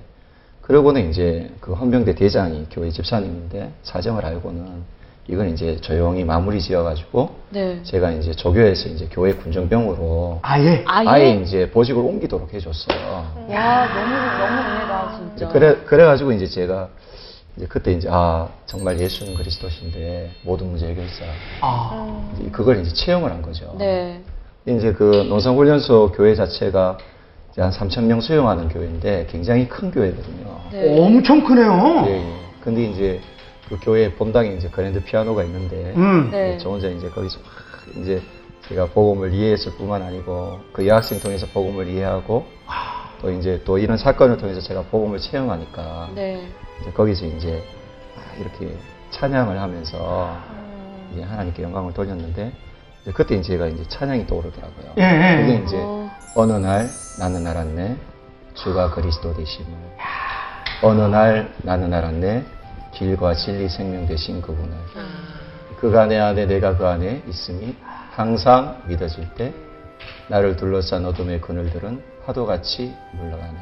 그러고는 0.70 1.10
이제 1.10 1.50
그 1.58 1.72
헌병대 1.72 2.14
대장이 2.14 2.66
교회 2.70 2.90
집사님인데 2.90 3.72
사정을 3.82 4.24
알고는 4.24 4.84
이건 5.26 5.48
이제 5.48 5.76
조용히 5.80 6.22
마무리 6.22 6.60
지어가지고 6.60 7.28
네. 7.50 7.82
제가 7.82 8.12
이제 8.12 8.30
조교에서 8.30 8.88
이제 8.88 9.08
교회 9.10 9.32
군정병으로 9.34 10.38
아예. 10.42 10.84
아예? 10.86 11.30
이제 11.42 11.68
보직을 11.72 12.00
옮기도록 12.00 12.54
해줬어요. 12.54 12.96
와, 13.48 13.88
너무, 13.88 14.14
너무 14.38 14.60
은혜다, 14.60 15.18
진짜. 15.18 15.48
그래 15.48 15.76
그래가지고 15.86 16.30
이제 16.30 16.46
제가 16.46 16.88
이제 17.56 17.66
그때 17.66 17.90
이제 17.90 18.08
아 18.08 18.48
정말 18.66 19.00
예수는 19.00 19.34
그리스도신데 19.34 20.36
모든 20.44 20.68
문제 20.68 20.86
해결사 20.86 21.24
아. 21.62 22.30
이제 22.38 22.48
그걸 22.52 22.80
이제 22.80 22.94
체험을 22.94 23.28
한 23.28 23.42
거죠. 23.42 23.74
네. 23.76 24.22
이제 24.68 24.92
그 24.92 25.26
농산훈련소 25.28 26.12
교회 26.14 26.36
자체가 26.36 26.98
한 27.56 27.70
3천 27.70 28.04
명 28.04 28.20
수용하는 28.20 28.68
교회인데 28.68 29.26
굉장히 29.30 29.68
큰 29.68 29.90
교회거든요. 29.90 30.60
네. 30.70 31.00
엄청 31.00 31.44
크네요. 31.44 32.04
예, 32.06 32.12
예. 32.12 32.32
근데 32.60 32.84
이제 32.84 33.20
그 33.68 33.78
교회 33.82 34.12
본당에 34.12 34.50
이제 34.50 34.68
그랜드 34.68 35.02
피아노가 35.02 35.42
있는데 35.44 35.92
음. 35.96 36.30
네. 36.30 36.58
저 36.58 36.70
혼자 36.70 36.88
이제 36.88 37.08
거기서 37.08 37.38
막 37.40 37.96
이제 38.00 38.22
제가 38.68 38.86
복음을 38.86 39.32
이해했을 39.32 39.72
뿐만 39.72 40.02
아니고 40.02 40.60
그 40.72 40.86
여학생 40.86 41.18
통해서 41.18 41.46
복음을 41.52 41.88
이해하고 41.88 42.46
또 43.20 43.30
이제 43.32 43.60
또 43.64 43.78
이런 43.78 43.98
사건을 43.98 44.36
통해서 44.36 44.60
제가 44.60 44.82
복음을 44.82 45.18
체험하니까 45.18 46.10
네. 46.14 46.46
이제 46.80 46.90
거기서 46.92 47.26
이제 47.26 47.62
막 48.14 48.24
이렇게 48.40 48.76
찬양을 49.10 49.60
하면서 49.60 50.36
이제 51.12 51.22
하나님께 51.22 51.64
영광을 51.64 51.92
돌렸는데 51.92 52.52
이제 53.02 53.12
그때 53.12 53.34
이제 53.34 53.54
제가 53.54 53.66
이제 53.66 53.82
찬양이 53.88 54.26
떠오르더라고요. 54.26 54.92
예, 54.98 55.02
예. 55.02 55.42
그게 55.42 55.64
이제 55.64 55.76
어. 55.78 55.99
어느 56.34 56.52
날 56.52 56.88
나는 57.18 57.46
알았네. 57.46 57.96
주가 58.54 58.90
그리스도 58.90 59.34
되심을. 59.34 59.72
어느 60.82 61.02
날 61.02 61.52
나는 61.62 61.92
알았네. 61.92 62.44
길과 62.92 63.34
진리 63.34 63.68
생명 63.68 64.06
되신 64.06 64.40
그분을. 64.40 64.70
그가 65.80 66.06
내 66.06 66.18
안에 66.18 66.46
내가 66.46 66.76
그 66.76 66.86
안에 66.86 67.22
있음이 67.26 67.74
항상 68.12 68.82
믿어질 68.86 69.28
때 69.34 69.52
나를 70.28 70.56
둘러싼 70.56 71.04
어둠의 71.04 71.40
그늘들은 71.40 72.02
파도같이 72.24 72.94
물러가네. 73.12 73.56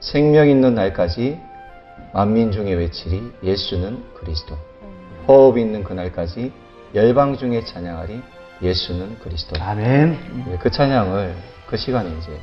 생명 0.00 0.48
있는 0.48 0.74
날까지 0.74 1.38
만민 2.12 2.50
중에 2.50 2.72
외치리 2.72 3.32
예수는 3.42 4.02
그리스도. 4.18 4.56
호흡 5.28 5.58
있는 5.58 5.84
그날까지 5.84 6.52
열방 6.94 7.36
중에 7.36 7.64
찬양하리 7.64 8.22
예수는 8.62 9.18
그리스도. 9.20 9.60
아멘. 9.60 10.46
예, 10.50 10.56
그 10.58 10.70
찬양을 10.70 11.34
그 11.68 11.76
시간에 11.76 12.10
이제 12.18 12.40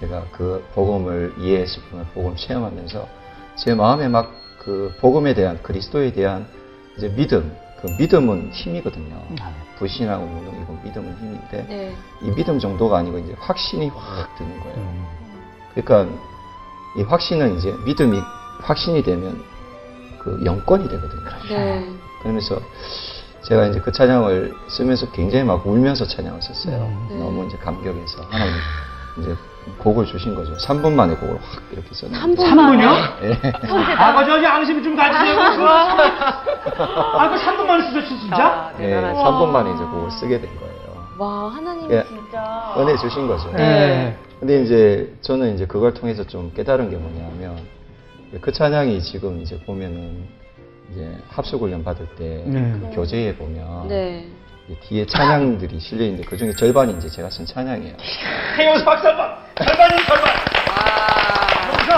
제가 0.00 0.24
그 0.32 0.64
복음을 0.74 1.34
이해했을 1.38 1.82
뿐만 1.84 2.06
복음 2.14 2.36
체험하면서 2.36 3.08
제 3.56 3.74
마음에 3.74 4.08
막 4.08 4.44
그 4.64 4.94
복음에 4.98 5.34
대한 5.34 5.62
그리스도에 5.62 6.12
대한 6.12 6.46
이제 6.96 7.08
믿음 7.14 7.54
그 7.80 7.88
믿음은 7.98 8.50
힘이거든요. 8.52 9.22
불신하고 9.78 10.24
무능이고 10.24 10.78
믿음은 10.84 11.16
힘인데 11.18 11.66
네. 11.68 11.96
이 12.22 12.30
믿음 12.30 12.58
정도가 12.58 12.98
아니고 12.98 13.18
이제 13.18 13.34
확신이 13.38 13.88
확 13.88 14.34
드는 14.38 14.60
거예요. 14.60 15.06
그러니까 15.74 16.18
이 16.96 17.02
확신은 17.02 17.58
이제 17.58 17.74
믿음이 17.84 18.18
확신이 18.62 19.02
되면 19.02 19.44
그 20.20 20.40
영권이 20.44 20.88
되거든요. 20.88 21.22
네. 21.50 21.86
그러면서 22.22 22.58
제가 23.44 23.66
이제 23.66 23.80
그 23.80 23.92
찬양을 23.92 24.54
쓰면서 24.68 25.10
굉장히 25.10 25.44
막 25.44 25.66
울면서 25.66 26.06
찬양을 26.06 26.40
썼어요. 26.40 27.06
네. 27.10 27.16
너무 27.16 27.46
이제 27.46 27.58
감격해서 27.58 28.22
하나님 28.30 28.54
이제 29.20 29.36
곡을 29.78 30.06
주신 30.06 30.34
거죠. 30.34 30.54
3분 30.56 30.92
만에 30.92 31.14
곡을 31.14 31.36
확 31.36 31.62
이렇게 31.70 31.88
썼는데. 31.92 32.20
한 32.20 32.34
분. 32.34 32.44
3분이요? 32.44 33.22
예. 33.22 33.40
아, 33.96 34.24
저 34.24 34.42
양심 34.42 34.82
좀 34.82 34.96
가지세요. 34.96 35.40
아, 35.40 37.30
그 37.30 37.36
3분 37.36 37.66
만에 37.66 37.88
쓰셨지, 37.90 38.20
진짜? 38.20 38.44
아, 38.44 38.72
예, 38.80 38.86
대단하시다. 38.86 39.24
3분 39.24 39.48
만에 39.48 39.70
이제 39.74 39.84
곡을 39.84 40.10
쓰게 40.10 40.40
된 40.40 40.50
거예요. 40.58 40.74
와, 41.18 41.48
하나님 41.54 41.90
예. 41.90 42.04
진짜. 42.04 42.74
은혜 42.78 42.96
주신 42.96 43.28
거죠. 43.28 43.50
네. 43.52 44.16
근데 44.40 44.62
이제 44.62 45.14
저는 45.20 45.54
이제 45.54 45.66
그걸 45.66 45.94
통해서 45.94 46.24
좀 46.24 46.50
깨달은 46.54 46.90
게 46.90 46.96
뭐냐면 46.96 47.58
그 48.40 48.52
찬양이 48.52 49.00
지금 49.00 49.40
이제 49.40 49.58
보면은 49.64 50.24
이제 50.92 51.16
합숙 51.28 51.60
훈련 51.62 51.82
받을 51.84 52.06
때 52.16 52.42
네. 52.46 52.72
그 52.72 52.90
교재에 52.94 53.34
보면 53.34 53.88
네. 53.88 54.26
이 54.68 54.74
뒤에 54.88 55.06
찬양들이 55.06 55.78
실려 55.78 56.04
있는데 56.04 56.24
그 56.26 56.36
중에 56.36 56.52
절반이 56.52 56.94
이제 56.94 57.08
제가 57.08 57.30
쓴 57.30 57.44
찬양이에요. 57.46 57.94
태용수 58.56 58.84
박수 58.84 59.08
한 59.08 59.16
번. 59.16 59.30
절반이 59.56 60.02
절반. 60.06 60.28
여기서 61.72 61.96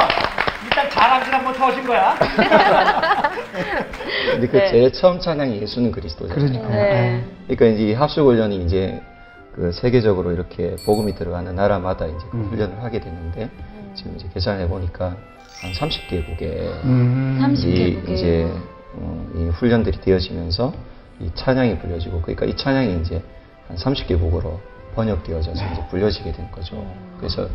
일단 0.65 0.91
자랑질 0.91 1.35
한번 1.35 1.55
쳐오신 1.55 1.87
거야. 1.87 2.17
근데 4.33 4.47
그 4.49 4.57
네. 4.57 4.67
제일 4.69 4.93
처음 4.93 5.21
찬양이 5.21 5.61
예수는 5.63 5.93
그리스도잖아요. 5.93 6.47
그러니까. 6.47 6.69
네. 6.69 7.25
그러니까 7.47 7.67
이제 7.67 7.83
이 7.91 7.95
합숙 7.95 8.27
훈련이 8.27 8.65
이제 8.65 9.01
그 9.55 9.71
세계적으로 9.73 10.33
이렇게 10.33 10.75
복음이 10.85 11.15
들어가는 11.15 11.55
나라마다 11.55 12.07
이제 12.07 12.19
그 12.31 12.37
음. 12.37 12.49
훈련을 12.51 12.83
하게 12.83 13.01
되는데 13.01 13.49
지금 13.95 14.15
이제 14.17 14.27
계산해 14.35 14.69
보니까 14.69 15.17
한 15.63 15.73
30개국에 15.73 16.43
음. 16.85 17.39
30이 17.41 17.75
개국에. 17.77 18.13
이제 18.13 18.45
어, 18.51 18.76
이 19.35 19.45
훈련들이 19.49 20.01
되어지면서 20.01 20.73
이 21.21 21.31
찬양이 21.35 21.79
불려지고 21.79 22.21
그러니까 22.23 22.47
이 22.47 22.57
찬양이 22.57 23.01
이제 23.01 23.23
한 23.69 23.77
30개국으로 23.77 24.59
번역되어져서 24.95 25.73
이제 25.73 25.87
불려지게 25.91 26.33
된 26.33 26.51
거죠. 26.51 26.85
그래서 27.19 27.49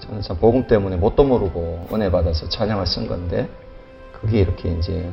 저는 0.00 0.22
참 0.22 0.36
복음 0.38 0.66
때문에 0.66 0.96
뭣도 0.96 1.24
모르고 1.24 1.88
은혜 1.92 2.10
받아서 2.10 2.48
찬양을 2.48 2.86
쓴 2.86 3.06
건데 3.06 3.48
그게 4.12 4.40
이렇게 4.40 4.70
이제 4.70 5.08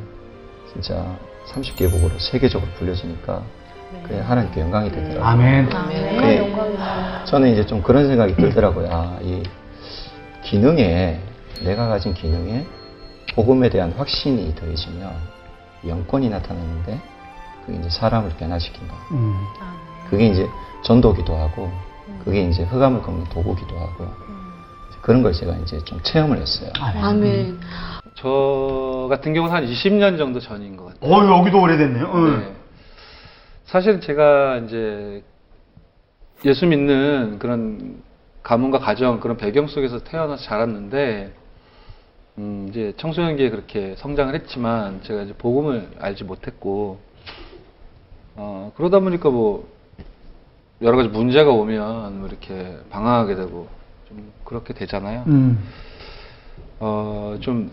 진짜 0.71 1.17
30개국으로 1.47 2.19
세계적으로 2.19 2.69
불려지니까 2.77 3.43
그게 4.01 4.19
하나님께 4.19 4.61
영광이 4.61 4.91
되더라고요. 4.91 5.23
아멘. 5.23 5.69
네. 5.89 7.25
저는 7.25 7.51
이제 7.51 7.65
좀 7.65 7.81
그런 7.81 8.07
생각이 8.07 8.35
들더라고요. 8.35 8.87
아, 8.89 9.19
이 9.21 9.43
기능에, 10.43 11.19
내가 11.63 11.87
가진 11.87 12.13
기능에 12.13 12.65
복음에 13.35 13.69
대한 13.69 13.91
확신이 13.91 14.53
더해지면 14.55 15.11
영권이 15.87 16.29
나타나는데 16.29 16.99
그게 17.65 17.77
이제 17.77 17.89
사람을 17.89 18.31
변화시킨다. 18.37 18.93
음. 19.11 19.35
그게 20.09 20.27
이제 20.27 20.47
전도기도 20.83 21.35
하고 21.35 21.71
그게 22.23 22.43
이제 22.43 22.63
흑암을 22.63 23.01
꺾는 23.01 23.25
도구기도 23.25 23.77
하고 23.77 24.07
그런 25.01 25.21
걸 25.21 25.33
제가 25.33 25.53
이제 25.57 25.83
좀 25.83 25.99
체험을 26.01 26.37
했어요. 26.37 26.71
아멘. 26.77 27.59
저 28.15 29.07
같은 29.09 29.33
경우는 29.33 29.53
한 29.53 29.65
20년 29.65 30.17
정도 30.17 30.39
전인 30.39 30.77
것 30.77 30.85
같아요. 30.85 31.11
어, 31.13 31.39
여기도 31.39 31.61
오래됐네요. 31.61 32.11
응. 32.13 32.39
네. 32.39 32.55
사실은 33.65 33.99
제가 34.01 34.57
이제 34.59 35.23
예수 36.45 36.65
믿는 36.65 37.39
그런 37.39 38.01
가문과 38.43 38.79
가정 38.79 39.19
그런 39.19 39.35
배경 39.37 39.67
속에서 39.67 39.99
태어나서 39.99 40.43
자랐는데 40.43 41.33
음, 42.37 42.67
이제 42.69 42.93
청소년기에 42.97 43.49
그렇게 43.49 43.95
성장을 43.97 44.33
했지만 44.33 45.01
제가 45.03 45.23
이제 45.23 45.33
복음을 45.33 45.89
알지 45.99 46.23
못했고 46.23 46.99
어, 48.35 48.71
그러다 48.75 48.99
보니까 48.99 49.29
뭐 49.29 49.67
여러 50.81 50.97
가지 50.97 51.09
문제가 51.09 51.51
오면 51.51 52.19
뭐 52.19 52.27
이렇게 52.27 52.77
방황하게 52.89 53.35
되고 53.35 53.67
좀 54.07 54.31
그렇게 54.43 54.73
되잖아요. 54.73 55.23
음. 55.27 55.63
어, 56.79 57.37
좀 57.39 57.71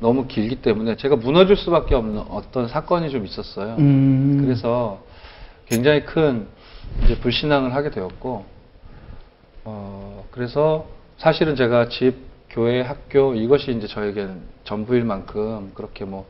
너무 0.00 0.26
길기 0.26 0.62
때문에 0.62 0.96
제가 0.96 1.16
무너질 1.16 1.56
수밖에 1.56 1.94
없는 1.94 2.22
어떤 2.30 2.68
사건이 2.68 3.10
좀 3.10 3.26
있었어요. 3.26 3.74
음. 3.78 4.38
그래서 4.40 5.02
굉장히 5.66 6.04
큰 6.04 6.46
이제 7.04 7.18
불신앙을 7.18 7.74
하게 7.74 7.90
되었고, 7.90 8.44
어, 9.64 10.24
그래서 10.30 10.86
사실은 11.18 11.56
제가 11.56 11.88
집, 11.88 12.27
교회, 12.50 12.80
학교 12.80 13.34
이것이 13.34 13.72
이제 13.72 13.86
저에게는 13.86 14.42
전부일 14.64 15.04
만큼 15.04 15.72
그렇게 15.74 16.04
뭐 16.04 16.26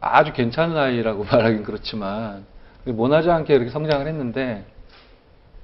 아주 0.00 0.32
괜찮은 0.32 0.76
아이라고 0.76 1.24
말하긴 1.30 1.62
그렇지만 1.64 2.44
모나지 2.84 3.30
않게 3.30 3.54
이렇게 3.54 3.70
성장을 3.70 4.06
했는데 4.06 4.64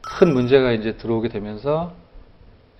큰 0.00 0.32
문제가 0.32 0.72
이제 0.72 0.96
들어오게 0.96 1.28
되면서 1.28 1.92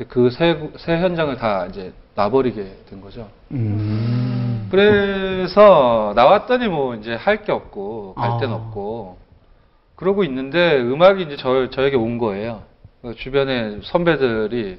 그 0.09 0.31
새, 0.31 0.71
새 0.79 0.99
현장을 0.99 1.37
다 1.37 1.67
이제 1.67 1.93
놔버리게 2.15 2.85
된 2.89 3.01
거죠. 3.01 3.29
음. 3.51 4.69
그래서 4.71 6.13
나왔더니 6.15 6.69
뭐 6.69 6.95
이제 6.95 7.15
할 7.15 7.45
게 7.45 7.53
없고 7.53 8.15
갈 8.15 8.39
데는 8.41 8.55
아. 8.55 8.57
없고 8.57 9.19
그러고 9.97 10.23
있는데 10.25 10.81
음악이 10.81 11.23
이제 11.25 11.37
저, 11.37 11.71
저에게 11.71 11.97
온 11.97 12.19
거예요. 12.19 12.63
그 13.03 13.15
주변에 13.17 13.81
선배들이 13.83 14.79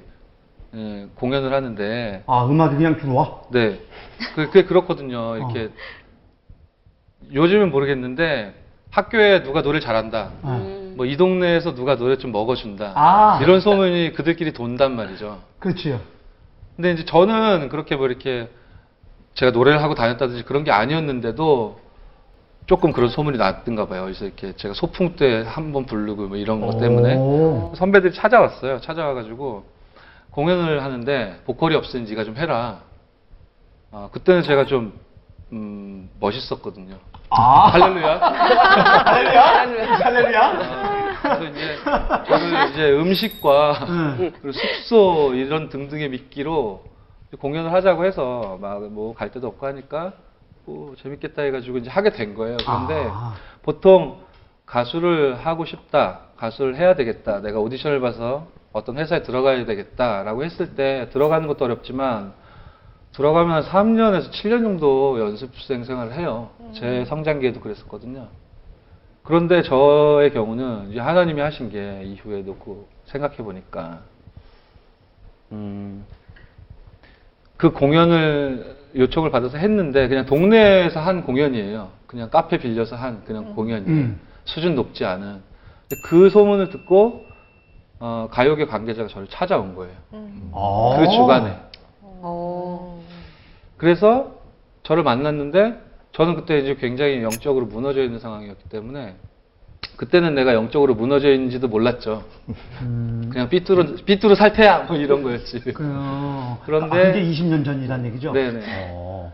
예, 0.75 1.07
공연을 1.15 1.51
하는데 1.53 2.23
아, 2.27 2.45
음악이 2.45 2.75
그냥 2.75 2.97
들어와? 2.97 3.41
네 3.51 3.79
그- 4.35 4.45
그게 4.47 4.63
그렇거든요. 4.65 5.35
이렇게 5.37 5.69
요즘은 7.33 7.71
모르겠는데 7.71 8.53
학교에 8.91 9.43
누가 9.43 9.61
노래 9.61 9.79
잘한다. 9.79 10.31
음. 10.43 10.93
뭐 10.97 11.05
이 11.05 11.15
동네에서 11.15 11.75
누가 11.75 11.95
노래 11.95 12.17
좀 12.17 12.31
먹어준다. 12.31 12.91
아. 12.95 13.39
이런 13.41 13.61
소문이 13.61 14.13
그들끼리 14.13 14.51
돈단 14.53 14.95
말이죠. 14.95 15.39
그렇지요. 15.59 16.01
근데 16.75 16.91
이제 16.91 17.05
저는 17.05 17.69
그렇게 17.69 17.95
뭐 17.95 18.05
이렇게 18.07 18.49
제가 19.35 19.51
노래를 19.51 19.81
하고 19.81 19.95
다녔다든지 19.95 20.43
그런 20.43 20.63
게 20.63 20.71
아니었는데도 20.71 21.79
조금 22.65 22.91
그런 22.91 23.09
소문이 23.09 23.37
났던가 23.37 23.87
봐요. 23.87 24.03
그래서 24.03 24.25
이렇게 24.25 24.53
제가 24.55 24.73
소풍 24.73 25.15
때 25.15 25.43
한 25.43 25.71
번 25.71 25.85
부르고 25.85 26.27
뭐 26.27 26.37
이런 26.37 26.59
것 26.61 26.77
때문에 26.79 27.15
오. 27.15 27.71
선배들이 27.75 28.13
찾아왔어요. 28.13 28.81
찾아와가지고 28.81 29.63
공연을 30.43 30.81
하는데 30.83 31.41
보컬이 31.45 31.75
없으니 31.75 32.09
네가 32.09 32.23
좀 32.23 32.37
해라. 32.37 32.79
아, 33.91 34.07
그때는 34.13 34.41
제가 34.43 34.65
좀 34.65 34.97
음, 35.51 36.09
멋있었거든요. 36.17 36.95
아. 37.29 37.67
할렐루야. 37.67 38.17
할렐루야? 38.19 39.43
할렐루야? 39.99 40.41
아, 40.47 41.19
그래서 41.21 41.43
이제 41.43 41.75
저는 42.25 42.69
이제 42.69 42.91
음식과 42.91 43.79
응. 43.89 44.31
그리고 44.41 44.51
숙소 44.53 45.33
이런 45.33 45.67
등등의 45.67 46.07
미끼로 46.09 46.85
공연을 47.41 47.73
하자고 47.73 48.05
해서 48.05 48.57
막 48.61 48.79
뭐 48.89 49.13
갈 49.13 49.31
데도 49.31 49.47
없고 49.47 49.67
하니까 49.67 50.13
뭐 50.65 50.95
재밌겠다 51.03 51.41
해가지고 51.41 51.79
이제 51.79 51.89
하게 51.89 52.11
된 52.11 52.33
거예요. 52.33 52.55
그런데 52.65 53.07
아. 53.11 53.33
보통 53.61 54.21
가수를 54.65 55.45
하고 55.45 55.65
싶다, 55.65 56.21
가수를 56.37 56.77
해야 56.77 56.95
되겠다, 56.95 57.41
내가 57.41 57.59
오디션을 57.59 57.99
봐서 57.99 58.47
어떤 58.71 58.97
회사에 58.97 59.23
들어가야 59.23 59.65
되겠다라고 59.65 60.43
했을 60.43 60.75
때 60.75 61.09
들어가는 61.11 61.47
것도 61.47 61.65
어렵지만 61.65 62.33
들어가면 63.13 63.63
한 63.63 63.63
3년에서 63.63 64.31
7년 64.31 64.61
정도 64.61 65.19
연습생 65.19 65.83
생활을 65.83 66.13
해요. 66.13 66.51
제 66.73 67.05
성장기에도 67.05 67.59
그랬었거든요. 67.59 68.27
그런데 69.23 69.61
저의 69.61 70.31
경우는 70.31 70.91
이제 70.91 70.99
하나님이 70.99 71.41
하신 71.41 71.69
게 71.69 72.03
이후에 72.03 72.41
놓고 72.43 72.87
생각해 73.05 73.37
보니까 73.37 74.01
음, 75.51 76.05
그 77.57 77.71
공연을 77.71 78.77
요청을 78.95 79.31
받아서 79.31 79.57
했는데 79.57 80.07
그냥 80.07 80.25
동네에서 80.25 80.99
한 80.99 81.23
공연이에요. 81.23 81.89
그냥 82.07 82.29
카페 82.29 82.57
빌려서 82.57 82.95
한 82.95 83.23
그냥 83.25 83.53
공연이에요. 83.55 83.91
음. 83.91 84.19
수준 84.45 84.75
높지 84.75 85.05
않은. 85.05 85.41
그 86.05 86.29
소문을 86.29 86.69
듣고 86.69 87.28
어, 87.99 88.27
가요계 88.31 88.65
관계자가 88.65 89.09
저를 89.09 89.27
찾아온 89.27 89.75
거예요. 89.75 89.93
아. 90.53 90.95
그 90.99 91.09
주간에. 91.09 91.55
어. 92.01 93.01
그래서 93.77 94.35
저를 94.83 95.03
만났는데 95.03 95.79
저는 96.13 96.35
그때 96.35 96.59
이제 96.59 96.75
굉장히 96.75 97.21
영적으로 97.23 97.65
무너져 97.65 98.03
있는 98.03 98.19
상황이었기 98.19 98.69
때문에 98.69 99.15
그때는 99.95 100.33
내가 100.33 100.53
영적으로 100.53 100.95
무너져 100.95 101.31
있는지도 101.31 101.67
몰랐죠. 101.67 102.23
음. 102.81 103.29
그냥 103.31 103.49
삐뚤어 103.49 103.83
삐뚤어 104.05 104.35
살 104.35 104.53
테야 104.53 104.79
뭐 104.83 104.95
이런 104.95 105.23
거였지. 105.23 105.59
그래요. 105.59 106.57
그런데- 106.65 106.87
아, 107.09 107.11
그게 107.11 107.23
20년 107.23 107.63
전이란 107.65 108.05
얘기죠? 108.07 108.31
네네. 108.31 108.61
어. 108.91 109.31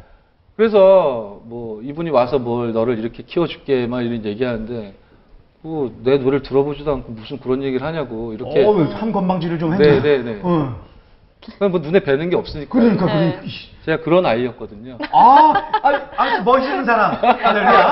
그래서 0.55 1.41
뭐 1.45 1.81
이분이 1.83 2.09
와서 2.09 2.39
뭘 2.39 2.73
너를 2.73 2.97
이렇게 2.99 3.23
키워줄게 3.23 3.87
막 3.87 4.01
이런 4.01 4.23
얘기하는데 4.25 4.73
뭐 4.73 4.93
내 6.03 6.17
노래를 6.17 6.43
들어보지도 6.43 6.91
않고 6.93 7.11
무슨 7.13 7.39
그런 7.39 7.63
얘기를 7.63 7.85
하냐고 7.85 8.33
이렇게 8.33 8.63
어, 8.63 8.73
한 8.83 9.11
건방지를 9.11 9.57
좀 9.57 9.73
했네. 9.73 9.99
네네네. 9.99 10.39
어. 10.43 10.79
그냥 11.57 11.71
뭐 11.71 11.79
눈에 11.79 11.99
뵈는 11.99 12.29
게 12.29 12.35
없으니까 12.35 12.71
그러니까, 12.71 13.05
네. 13.05 13.31
그러니까. 13.31 13.43
제가 13.85 14.03
그런 14.03 14.25
아이였거든요. 14.25 14.97
아, 15.11 15.53
아, 15.83 16.09
아, 16.17 16.41
멋있는 16.41 16.85
사람. 16.85 17.15
할렐루야. 17.15 17.91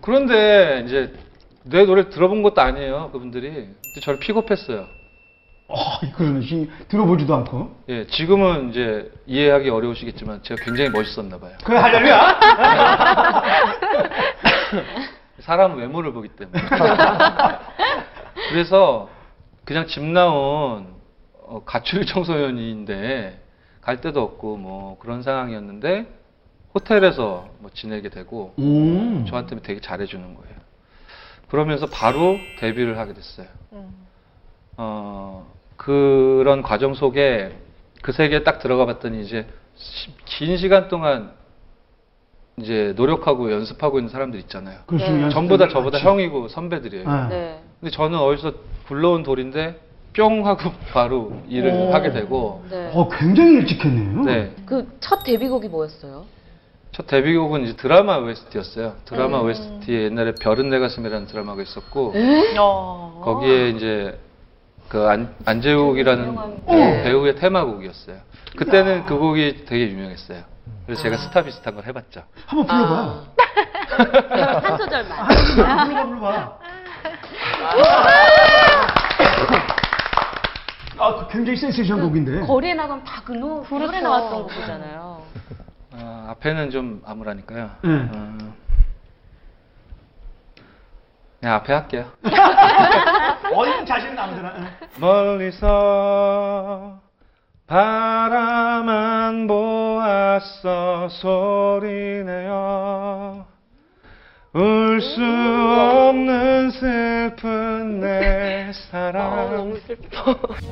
그런데 0.00 0.82
이제 0.86 1.12
내 1.64 1.84
노래 1.84 2.08
들어본 2.08 2.42
것도 2.42 2.60
아니에요 2.62 3.10
그분들이 3.12 3.50
근데 3.50 4.00
저를 4.02 4.18
픽업했어요. 4.18 4.86
어, 5.68 6.00
그러네. 6.16 6.46
씨, 6.46 6.70
들어보지도 6.88 7.34
않고. 7.34 7.76
예, 7.90 8.06
지금은 8.06 8.70
이제 8.70 9.12
이해하기 9.26 9.68
어려우시겠지만 9.68 10.42
제가 10.42 10.64
굉장히 10.64 10.88
멋있었나 10.90 11.38
봐요. 11.38 11.52
그래, 11.62 11.76
할렐루야. 11.78 12.40
사람 15.40 15.78
외모를 15.78 16.12
보기 16.12 16.28
때문에. 16.28 16.60
그래서 18.50 19.08
그냥 19.64 19.86
집 19.86 20.02
나온 20.02 20.94
어, 21.46 21.62
가출 21.64 22.06
청소년인데 22.06 23.42
갈 23.82 24.00
데도 24.00 24.22
없고 24.22 24.56
뭐 24.56 24.98
그런 24.98 25.22
상황이었는데 25.22 26.06
호텔에서 26.74 27.48
뭐 27.58 27.70
지내게 27.72 28.08
되고 28.08 28.54
음. 28.58 29.26
저한테 29.28 29.60
되게 29.60 29.80
잘해주는 29.80 30.34
거예요. 30.34 30.56
그러면서 31.48 31.86
바로 31.86 32.36
데뷔를 32.58 32.98
하게 32.98 33.14
됐어요. 33.14 33.46
어, 34.76 35.46
그런 35.78 36.60
과정 36.62 36.92
속에 36.92 37.56
그 38.02 38.12
세계에 38.12 38.42
딱 38.42 38.58
들어가 38.58 38.84
봤더니 38.84 39.22
이제 39.22 39.46
시- 39.76 40.10
긴 40.26 40.56
시간 40.58 40.88
동안 40.88 41.30
이제 42.58 42.92
노력하고 42.96 43.52
연습하고 43.52 43.98
있는 44.00 44.10
사람들 44.10 44.38
있잖아요. 44.40 44.80
그 44.86 44.96
네. 44.96 45.28
전부 45.30 45.56
다 45.56 45.68
저보다. 45.68 45.98
형이고 45.98 46.48
선배들이에요. 46.48 47.08
네. 47.08 47.28
네. 47.28 47.60
근데 47.80 47.90
저는 47.92 48.18
어디서 48.18 48.52
굴러온 48.88 49.22
돌인데 49.22 49.80
뿅 50.14 50.44
하고 50.46 50.72
바로 50.92 51.40
일을 51.48 51.70
오. 51.72 51.92
하게 51.94 52.10
되고 52.10 52.64
네. 52.68 52.90
어, 52.92 53.08
굉장히 53.08 53.52
일찍 53.54 53.84
했네요. 53.84 54.22
네. 54.24 54.52
그 54.66 54.86
첫 54.98 55.22
데뷔곡이 55.22 55.68
뭐였어요? 55.68 56.24
첫 56.90 57.06
데뷔곡은 57.06 57.62
이제 57.64 57.76
드라마 57.76 58.16
OST였어요. 58.18 58.94
드라마 59.04 59.40
음. 59.40 59.46
OST에 59.46 60.04
옛날에 60.06 60.32
별은 60.40 60.68
내 60.70 60.80
가슴이라는 60.80 61.28
드라마가 61.28 61.62
있었고 61.62 62.14
어. 62.58 63.22
거기에 63.24 63.68
이제 63.70 64.18
그 64.88 65.06
안, 65.06 65.34
안재욱이라는 65.44 66.26
유명한 66.28 66.64
배우- 66.66 67.02
배우의 67.04 67.36
테마곡이었어요. 67.36 68.16
그때는 68.56 69.04
그 69.04 69.16
곡이 69.18 69.64
되게 69.66 69.90
유명했어요. 69.90 70.42
그래서 70.86 71.02
제가 71.02 71.18
스타 71.18 71.42
비슷한 71.42 71.74
걸 71.74 71.84
해봤죠. 71.84 72.22
한번 72.46 72.66
불러봐. 72.66 72.94
아. 72.94 73.24
한 74.68 74.78
소절만. 74.78 75.18
아, 75.18 75.26
불러봐, 75.84 76.06
불러봐. 76.06 76.58
아, 81.00 81.14
그 81.16 81.28
굉장히 81.32 81.56
센세이션 81.58 82.00
곡인데. 82.00 82.40
거리에 82.40 82.74
나가면 82.74 83.04
다 83.04 83.22
그 83.24 83.32
노래 83.32 83.62
그렇죠. 83.68 84.00
나왔던 84.00 84.42
곡이잖아요. 84.44 85.22
어, 85.92 86.26
앞에는 86.30 86.70
좀 86.70 87.02
암울하니까요. 87.04 87.70
네. 87.82 87.90
어, 88.14 88.38
그냥 91.40 91.54
앞에 91.56 91.72
할게요. 91.72 92.04
어디 93.54 93.86
자신 93.86 94.14
남들아. 94.14 94.52
멀리서 94.98 95.68
바라만 97.66 99.46
보았어 99.46 101.08
소리내어 101.10 102.56
울 104.54 105.00
수 105.00 105.22
없는 105.22 106.70
슬픈 106.72 108.00
내 108.00 108.72
사랑 108.72 109.54
너무 109.54 109.78
슬퍼. 109.86 110.34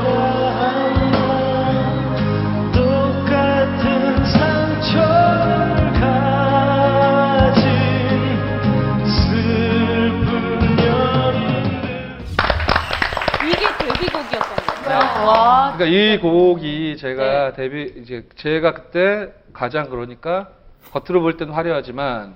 와. 15.23 15.73
그러니까 15.75 15.85
이 15.85 16.19
곡이 16.19 16.97
제가 16.97 17.53
데뷔 17.53 17.93
이제 18.01 18.27
제가 18.35 18.73
그때 18.73 19.31
가장 19.53 19.89
그러니까 19.89 20.49
겉으로 20.91 21.21
볼 21.21 21.37
때는 21.37 21.53
화려하지만 21.53 22.35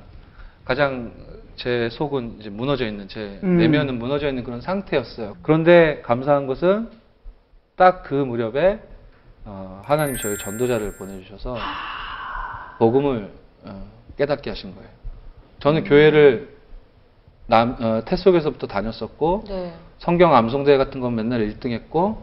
가장 0.65 1.11
제 1.55 1.89
속은 1.91 2.37
이제 2.39 2.49
무너져 2.49 2.85
있는 2.85 3.07
제 3.07 3.39
음. 3.43 3.57
내면은 3.57 3.99
무너져 3.99 4.29
있는 4.29 4.43
그런 4.43 4.61
상태였어요. 4.61 5.37
그런데 5.41 6.01
감사한 6.03 6.47
것은 6.47 6.89
딱 7.75 8.03
그 8.03 8.13
무렵에 8.13 8.79
어, 9.45 9.81
하나님 9.85 10.15
저희 10.17 10.37
전도자를 10.37 10.97
보내주셔서 10.97 11.57
복음을 12.77 13.31
어, 13.63 13.87
깨닫게 14.17 14.49
하신 14.49 14.75
거예요. 14.75 14.89
저는 15.59 15.83
교회를 15.85 16.57
남, 17.47 17.75
어, 17.81 18.01
태 18.05 18.15
속에서부터 18.15 18.67
다녔었고 18.67 19.43
네. 19.47 19.73
성경 19.97 20.35
암송대회 20.35 20.77
같은 20.77 21.01
건 21.01 21.15
맨날 21.15 21.41
1등했고 21.41 22.17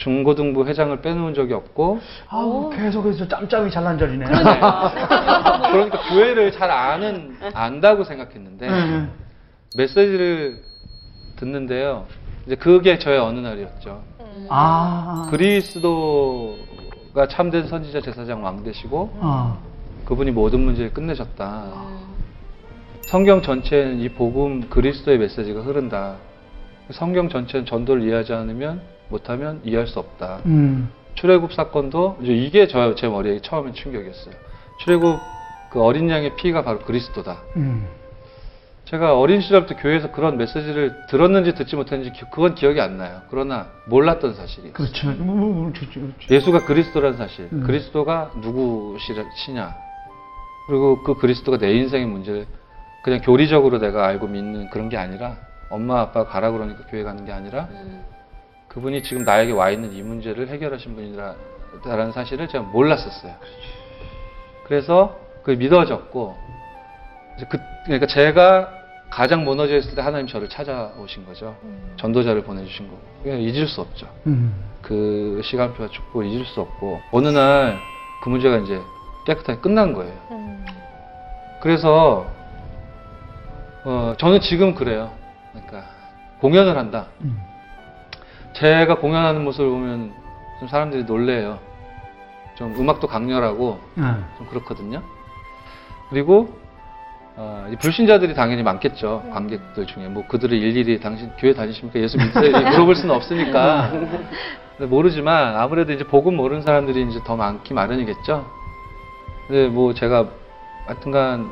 중고등부 0.00 0.66
회장을 0.66 0.98
빼놓은 1.02 1.34
적이 1.34 1.54
없고 1.54 2.00
아우, 2.28 2.70
계속해서 2.70 3.28
짬짬이 3.28 3.70
잘난 3.70 3.98
절이네. 3.98 4.24
그러니까 5.70 5.98
교회를 6.08 6.52
잘 6.52 6.70
아는 6.70 7.36
안다고 7.52 8.04
생각했는데 8.04 8.68
네. 8.68 9.08
메시지를 9.76 10.62
듣는데요. 11.36 12.06
이제 12.46 12.56
그게 12.56 12.98
저의 12.98 13.18
어느 13.18 13.40
날이었죠. 13.40 14.02
아. 14.48 15.28
그리스도가 15.30 16.56
참된 17.28 17.68
선지자 17.68 18.00
제사장 18.00 18.42
왕 18.42 18.64
되시고 18.64 19.18
아. 19.20 19.58
그분이 20.06 20.30
모든 20.30 20.60
문제를 20.60 20.94
끝내셨다. 20.94 21.64
음. 21.74 22.00
성경 23.02 23.42
전체는 23.42 24.00
이 24.00 24.08
복음 24.08 24.70
그리스도의 24.70 25.18
메시지가 25.18 25.60
흐른다. 25.60 26.16
성경 26.90 27.28
전체는 27.28 27.66
전도를 27.66 28.02
이해하지 28.04 28.32
않으면 28.32 28.80
못하면 29.10 29.60
이해할 29.64 29.86
수 29.86 29.98
없다. 29.98 30.40
음. 30.46 30.90
출애굽 31.14 31.52
사건도 31.52 32.18
이제 32.22 32.32
이게 32.32 32.66
저 32.68 32.94
제 32.94 33.08
머리에 33.08 33.40
처음엔 33.40 33.74
충격이었어요. 33.74 34.34
출애굽 34.78 35.18
그 35.70 35.82
어린 35.82 36.08
양의 36.08 36.36
피가 36.36 36.62
바로 36.64 36.78
그리스도다. 36.80 37.42
음. 37.56 37.86
제가 38.86 39.16
어린 39.16 39.40
시절부터 39.40 39.76
교회에서 39.76 40.10
그런 40.10 40.36
메시지를 40.36 40.96
들었는지 41.08 41.54
듣지 41.54 41.76
못했는지 41.76 42.10
기- 42.12 42.24
그건 42.32 42.56
기억이 42.56 42.80
안 42.80 42.96
나요. 42.98 43.20
그러나 43.30 43.68
몰랐던 43.86 44.34
사실이. 44.34 44.72
그렇죠. 44.72 45.10
뭐, 45.12 45.36
뭐, 45.36 45.48
뭐, 45.52 45.72
그렇죠, 45.72 46.00
그렇죠. 46.00 46.34
예수가 46.34 46.64
그리스도라는 46.64 47.16
사실. 47.16 47.48
음. 47.52 47.62
그리스도가 47.64 48.32
누구시냐. 48.42 49.76
그리고 50.66 51.02
그 51.04 51.14
그리스도가 51.14 51.58
내 51.58 51.72
인생의 51.74 52.06
문제를 52.06 52.46
그냥 53.04 53.20
교리적으로 53.20 53.78
내가 53.78 54.06
알고 54.06 54.26
믿는 54.26 54.70
그런 54.70 54.88
게 54.88 54.96
아니라 54.96 55.36
엄마 55.70 56.00
아빠 56.00 56.24
가라 56.26 56.50
그러니까 56.50 56.84
교회 56.90 57.02
가는 57.04 57.24
게 57.24 57.30
아니라 57.32 57.68
음. 57.70 58.02
그분이 58.70 59.02
지금 59.02 59.24
나에게 59.24 59.52
와 59.52 59.70
있는 59.70 59.92
이 59.92 60.02
문제를 60.02 60.48
해결하신 60.48 60.94
분이라는 60.94 62.12
사실을 62.12 62.48
제가 62.48 62.64
몰랐었어요. 62.64 63.34
그래서 64.64 65.18
그 65.42 65.52
믿어졌고 65.52 66.36
그 67.48 67.58
그러니까 67.84 68.06
제가 68.06 68.70
가장 69.10 69.44
무너져 69.44 69.76
있을 69.76 69.94
때 69.94 70.02
하나님 70.02 70.26
저를 70.26 70.48
찾아오신 70.48 71.26
거죠. 71.26 71.56
전도자를 71.96 72.42
보내주신 72.44 72.88
거고 72.88 73.00
그냥 73.22 73.40
잊을 73.40 73.66
수 73.66 73.80
없죠. 73.80 74.06
음. 74.26 74.54
그 74.82 75.40
시간표와 75.44 75.88
축복을 75.90 76.26
잊을 76.26 76.44
수 76.46 76.60
없고 76.60 77.00
어느 77.12 77.28
날 77.28 77.78
그 78.20 78.28
문제가 78.28 78.58
이제 78.58 78.80
깨끗하게 79.26 79.60
끝난 79.60 79.92
거예요. 79.92 80.12
음. 80.30 80.64
그래서 81.60 82.26
어, 83.84 84.14
저는 84.18 84.40
지금 84.40 84.74
그래요. 84.74 85.10
그러니까 85.52 85.84
공연을 86.40 86.76
한다. 86.76 87.06
음. 88.50 88.54
제가 88.54 88.96
공연하는 88.96 89.44
모습을 89.44 89.70
보면 89.70 90.12
좀 90.58 90.68
사람들이 90.68 91.04
놀래요. 91.04 91.58
좀 92.56 92.74
음악도 92.78 93.06
강렬하고 93.06 93.80
아. 93.98 94.18
좀 94.36 94.46
그렇거든요. 94.46 95.02
그리고 96.10 96.58
어, 97.36 97.66
이 97.72 97.76
불신자들이 97.76 98.34
당연히 98.34 98.62
많겠죠. 98.62 99.22
관객들 99.32 99.86
중에 99.86 100.08
뭐 100.08 100.26
그들을 100.26 100.52
일일이 100.56 101.00
당신 101.00 101.30
교회 101.38 101.54
다니십니까? 101.54 101.98
예수 102.00 102.18
믿으세요? 102.18 102.50
물어볼 102.70 102.96
수는 102.96 103.14
없으니까. 103.14 103.90
근데 103.90 104.86
모르지만 104.90 105.56
아무래도 105.56 105.92
이제 105.92 106.04
복음 106.04 106.36
모르는 106.36 106.62
사람들이 106.62 107.02
이제 107.08 107.20
더 107.24 107.36
많기 107.36 107.72
마련이겠죠. 107.72 108.46
근데 109.46 109.68
뭐 109.68 109.94
제가 109.94 110.26
하여튼간 110.86 111.50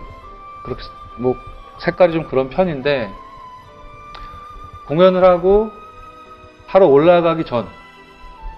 그렇게 0.65 0.83
뭐 1.21 1.37
색깔이 1.79 2.13
좀 2.13 2.25
그런 2.25 2.51
편인데 2.51 3.11
공연을 4.89 5.25
하고 5.25 5.71
하러 6.69 6.87
올라가기 6.87 7.45
전 7.45 7.67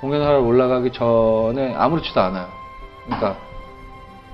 공연을 0.00 0.26
하러 0.26 0.40
올라가기 0.40 0.92
전에 0.92 1.74
아무렇지도 1.74 2.20
않아요. 2.20 2.48
그러니까 3.04 3.36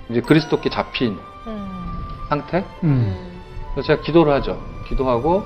이제 0.08 0.20
그리스도께 0.20 0.70
잡힌 0.70 1.18
음. 1.46 2.04
상태. 2.28 2.64
음. 2.84 3.32
그래서 3.74 3.86
제가 3.88 4.02
기도를 4.02 4.32
하죠. 4.34 4.60
기도하고 4.88 5.42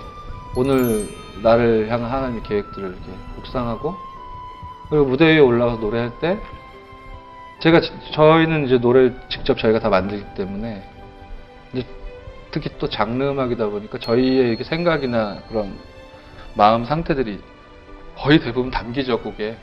오늘 0.57 1.09
나를 1.43 1.89
향한 1.91 2.11
하나님의 2.11 2.43
계획들을 2.43 2.89
이렇게 2.89 3.11
묵상하고 3.37 3.95
그리고 4.91 5.07
무대 5.07 5.27
위에 5.27 5.39
올라가서 5.39 5.81
노래할 5.81 6.11
때 6.21 6.39
제가 7.61 7.81
지- 7.81 7.93
저희는 8.13 8.67
이제 8.67 8.79
노래를 8.79 9.19
직접 9.29 9.59
저희가 9.59 9.79
다 9.81 9.89
만들기 9.89 10.25
때문에 10.35 10.83
이제 11.73 11.87
특히 12.51 12.69
또 12.79 12.89
장르 12.89 13.23
음악이다 13.25 13.67
보니까 13.69 13.99
저희의 13.99 14.49
이렇게 14.49 14.65
생각이나 14.65 15.39
그런 15.49 15.79
마음 16.55 16.85
상태들이 16.85 17.41
거의 18.21 18.39
대부분 18.41 18.71
곡에 19.23 19.57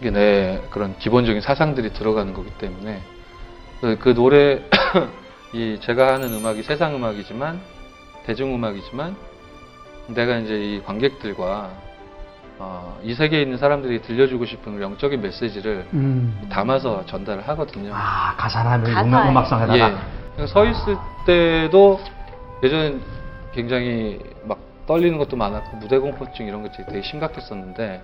이게 0.00 0.10
내 0.10 0.60
그런 0.70 0.96
기본적인 0.98 1.40
사상들이 1.40 1.94
들어가는 1.94 2.34
거기 2.34 2.50
때문에 2.50 3.00
그, 3.80 3.98
그 3.98 4.14
노래 4.14 4.62
이 5.54 5.78
제가 5.80 6.14
하는 6.14 6.32
음악이 6.34 6.62
세상 6.62 6.94
음악이지만 6.94 7.60
대중 8.26 8.54
음악이지만 8.54 9.16
내가 10.08 10.36
이제 10.38 10.54
이 10.54 10.82
관객들과 10.82 11.70
어, 12.58 13.00
이 13.02 13.14
세계에 13.14 13.42
있는 13.42 13.56
사람들이 13.56 14.02
들려주고 14.02 14.44
싶은 14.44 14.80
영적인 14.80 15.20
메시지를 15.20 15.86
음. 15.94 16.46
담아서 16.50 17.04
전달을 17.06 17.48
하거든요. 17.48 17.92
아, 17.94 18.36
가사라는 18.36 18.92
가사에. 18.92 19.08
음악, 19.08 19.28
음악성에다가. 19.28 19.98
예. 20.38 20.46
서 20.46 20.64
있을 20.64 20.96
때도 21.26 22.00
예전엔 22.62 23.00
굉장히 23.52 24.20
막 24.20 24.31
떨리는 24.86 25.16
것도 25.18 25.36
많았고 25.36 25.76
무대 25.76 25.98
공포증 25.98 26.46
이런 26.46 26.62
것들이 26.62 26.86
되게 26.86 27.02
심각했었는데 27.02 28.02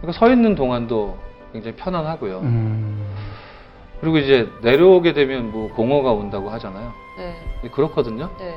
그러니까 0.00 0.18
서 0.18 0.30
있는 0.30 0.54
동안도 0.54 1.18
굉장히 1.52 1.76
편안하고요. 1.76 2.40
음. 2.40 3.06
그리고 4.00 4.18
이제 4.18 4.50
내려오게 4.62 5.12
되면 5.12 5.50
뭐 5.50 5.72
공허가 5.72 6.12
온다고 6.12 6.50
하잖아요. 6.50 6.92
네. 7.16 7.34
근데 7.60 7.74
그렇거든요. 7.74 8.28
네. 8.38 8.54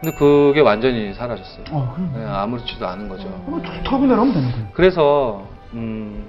근데 0.00 0.16
그게 0.16 0.60
완전히 0.60 1.12
사라졌어요. 1.14 1.64
어, 1.70 1.92
그럼. 1.94 2.12
네, 2.14 2.24
아무렇지도 2.24 2.86
않은 2.86 3.08
거죠. 3.08 3.28
뭐, 3.46 3.60
턱이 3.84 4.06
내려오면 4.06 4.34
되는 4.34 4.52
거예요. 4.52 4.66
그래서 4.72 5.46
음, 5.72 6.26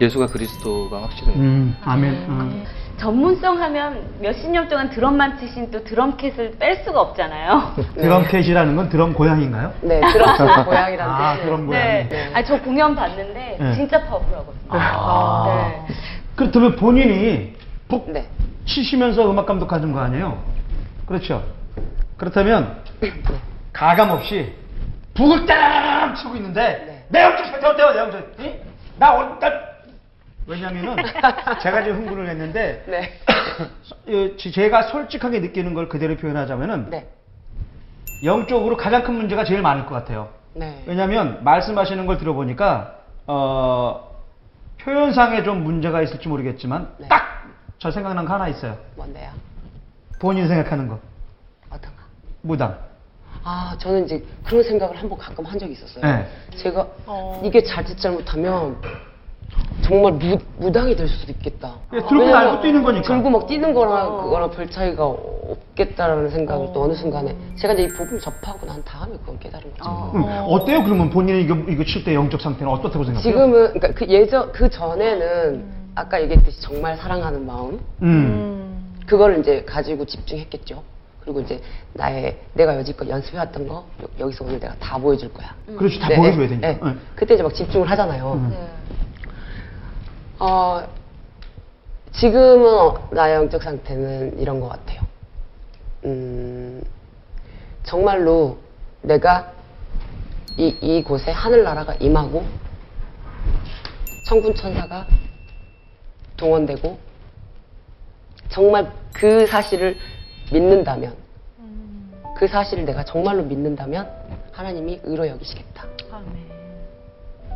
예수가 0.00 0.26
그리스도가 0.26 1.02
확실해요. 1.02 1.36
음, 1.36 1.76
아멘. 1.84 2.14
음. 2.14 2.64
전문성 2.98 3.60
하면 3.62 4.02
몇십 4.20 4.50
년 4.50 4.68
동안 4.68 4.90
드럼만 4.90 5.38
치신 5.38 5.70
또 5.70 5.82
드럼캣을 5.84 6.56
뺄 6.58 6.82
수가 6.84 7.00
없잖아요. 7.00 7.74
드럼캣이라는 7.94 8.74
건 8.76 8.88
드럼 8.88 9.12
고양인가요? 9.14 9.72
네, 9.82 10.00
드럼 10.00 10.34
고양이라는 10.66 11.12
아, 11.14 11.32
뜻이에요. 11.34 11.44
드럼 11.46 11.66
고양이. 11.68 12.08
네. 12.08 12.30
아니, 12.34 12.44
저 12.44 12.60
공연 12.60 12.94
봤는데 12.96 13.56
네. 13.60 13.74
진짜 13.74 14.04
파워풀하거든요. 14.04 14.68
아. 14.70 15.44
네. 15.88 15.94
그렇다면 16.34 16.76
본인이 16.76 17.54
북 17.88 18.10
네. 18.10 18.26
치시면서 18.66 19.30
음악 19.30 19.46
감독하는 19.46 19.92
거 19.92 20.00
아니에요? 20.00 20.42
그렇죠. 21.06 21.42
그렇다면 22.16 22.82
가감 23.72 24.10
없이 24.10 24.52
북을 25.14 25.46
딱 25.46 26.14
치고 26.16 26.34
있는데 26.36 27.04
내 27.08 27.22
영적 27.22 27.46
상태 27.46 27.66
어때요? 27.66 27.92
내 27.92 27.98
영적 27.98 28.34
이? 28.40 28.52
나 28.98 29.12
오늘 29.14 29.38
딱 29.38 29.67
왜냐면은 30.48 30.96
제가 31.62 31.84
지금 31.84 31.98
흥분을 31.98 32.28
했는데 32.30 32.82
네. 32.88 33.12
제가 34.52 34.84
솔직하게 34.84 35.40
느끼는 35.40 35.74
걸 35.74 35.88
그대로 35.88 36.16
표현하자면은 36.16 36.90
네. 36.90 37.06
영적으로 38.24 38.76
가장 38.76 39.04
큰 39.04 39.14
문제가 39.14 39.44
제일 39.44 39.60
많을 39.62 39.84
것 39.86 39.94
같아요. 39.94 40.30
네. 40.54 40.82
왜냐하면 40.86 41.44
말씀하시는 41.44 42.06
걸 42.06 42.16
들어보니까 42.18 42.94
어, 43.26 44.08
표현상에 44.80 45.42
좀 45.42 45.62
문제가 45.62 46.00
있을지 46.02 46.28
모르겠지만 46.28 46.94
네. 46.98 47.08
딱저 47.08 47.90
생각난 47.90 48.24
거 48.24 48.32
하나 48.32 48.48
있어요. 48.48 48.78
뭔데요? 48.96 49.30
본인 50.18 50.48
생각하는 50.48 50.88
거 50.88 50.98
어떤가? 51.68 51.98
무당. 52.40 52.78
아, 53.44 53.76
저는 53.78 54.06
이제 54.06 54.24
그런 54.44 54.62
생각을 54.62 54.96
한 54.96 55.08
번 55.08 55.18
가끔 55.18 55.44
한 55.44 55.58
적이 55.58 55.72
있었어요. 55.74 56.02
네. 56.04 56.26
제가 56.56 56.86
어. 57.06 57.40
이게 57.44 57.62
잘짓 57.62 57.98
잘못하면 58.00 58.80
정말 59.82 60.12
무, 60.12 60.38
무당이 60.58 60.96
될 60.96 61.08
수도 61.08 61.32
있겠다. 61.32 61.74
예, 61.94 61.98
들고 61.98 62.14
왜냐면 62.18 62.32
날고 62.44 62.62
뛰는 62.62 62.82
거니까. 62.82 63.06
들고 63.08 63.30
막 63.30 63.46
뛰는 63.46 63.72
거랑 63.72 64.18
그거랑 64.22 64.50
별 64.50 64.68
차이가 64.70 65.06
없겠다라는 65.06 66.30
생각을 66.30 66.68
또 66.74 66.82
어느 66.82 66.92
순간에 66.94 67.34
제가 67.56 67.72
이제 67.74 67.84
이 67.84 67.88
복음 67.88 68.18
접하고 68.20 68.66
난 68.66 68.82
다음에 68.84 69.16
그걸 69.18 69.38
깨달은 69.38 69.70
거죠. 69.78 69.84
어. 69.90 70.12
음, 70.14 70.24
어때요? 70.48 70.84
그러면 70.84 71.08
본인이 71.10 71.42
이거 71.42 71.54
이거 71.68 71.84
칠 71.84 72.04
때 72.04 72.14
영적 72.14 72.40
상태는 72.40 72.70
어떻다고 72.72 73.04
생각해요? 73.04 73.22
지금은 73.22 73.50
그러니까 73.72 73.88
그 73.94 74.06
예전 74.08 74.52
그 74.52 74.68
전에는 74.68 75.64
아까 75.94 76.20
얘기했듯이 76.22 76.60
정말 76.60 76.96
사랑하는 76.96 77.46
마음 77.46 77.68
음. 77.70 77.80
음. 78.02 78.94
그걸 79.06 79.38
이제 79.40 79.64
가지고 79.64 80.04
집중했겠죠. 80.04 80.82
그리고 81.22 81.40
이제 81.40 81.60
나의 81.94 82.38
내가 82.54 82.76
여지껏 82.76 83.08
연습해왔던 83.08 83.68
거 83.68 83.84
여- 84.02 84.08
여기서 84.26 84.44
오늘 84.44 84.60
내가 84.60 84.74
다 84.76 84.98
보여줄 84.98 85.32
거야. 85.32 85.54
그렇지 85.76 85.98
다 85.98 86.08
네, 86.08 86.16
보여줘야 86.16 86.42
네, 86.42 86.48
되니까. 86.48 86.68
네. 86.68 86.78
네. 86.92 86.98
그때 87.14 87.34
이제 87.34 87.42
막 87.42 87.54
집중을 87.54 87.88
하잖아요. 87.90 88.32
음. 88.34 88.50
네. 88.50 88.68
어, 90.38 90.86
지금은 92.12 92.66
어, 92.66 93.08
나의 93.10 93.34
영적 93.34 93.62
상태는 93.62 94.38
이런 94.38 94.60
것 94.60 94.68
같아요. 94.68 95.00
음, 96.04 96.82
정말로 97.82 98.58
내가 99.02 99.52
이, 100.56 100.76
이곳에 100.80 101.30
하늘나라가 101.30 101.94
임하고 101.94 102.44
성군 104.26 104.54
천사가 104.54 105.06
동원되고 106.36 106.98
정말 108.48 108.92
그 109.12 109.46
사실을 109.46 109.96
믿는다면 110.52 111.16
그 112.36 112.46
사실을 112.46 112.84
내가 112.84 113.04
정말로 113.04 113.42
믿는다면 113.42 114.08
하나님이 114.52 115.00
의로 115.02 115.26
여기시겠다. 115.26 115.86
아멘. 116.12 116.48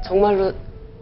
정말로 0.04 0.52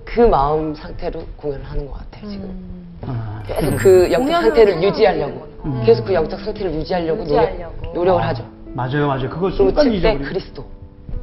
그 0.04 0.20
마음 0.20 0.74
상태로 0.74 1.22
공연을 1.36 1.64
하는 1.64 1.86
것 1.86 1.94
같아요 1.98 2.28
지금. 2.30 2.44
음. 2.44 2.98
아, 3.06 3.42
계속 3.46 3.76
그 3.76 4.02
영적 4.12 4.18
공연으로 4.18 4.42
상태를 4.42 4.72
사용하는 4.74 4.88
유지하려고. 4.88 5.50
계속 5.84 6.04
그 6.06 6.14
영적 6.14 6.40
상태를 6.40 6.72
유지하려고, 6.74 7.22
유지하려고. 7.22 7.74
노력, 7.82 7.94
노력을 7.94 8.22
하죠. 8.28 8.44
맞아요, 8.72 9.06
맞아요. 9.08 9.28
그거 9.28 9.40
그리고 9.42 9.50
순간 9.56 9.84
칠때 9.84 9.96
잊어버리고. 9.98 10.24
그리스도. 10.28 10.64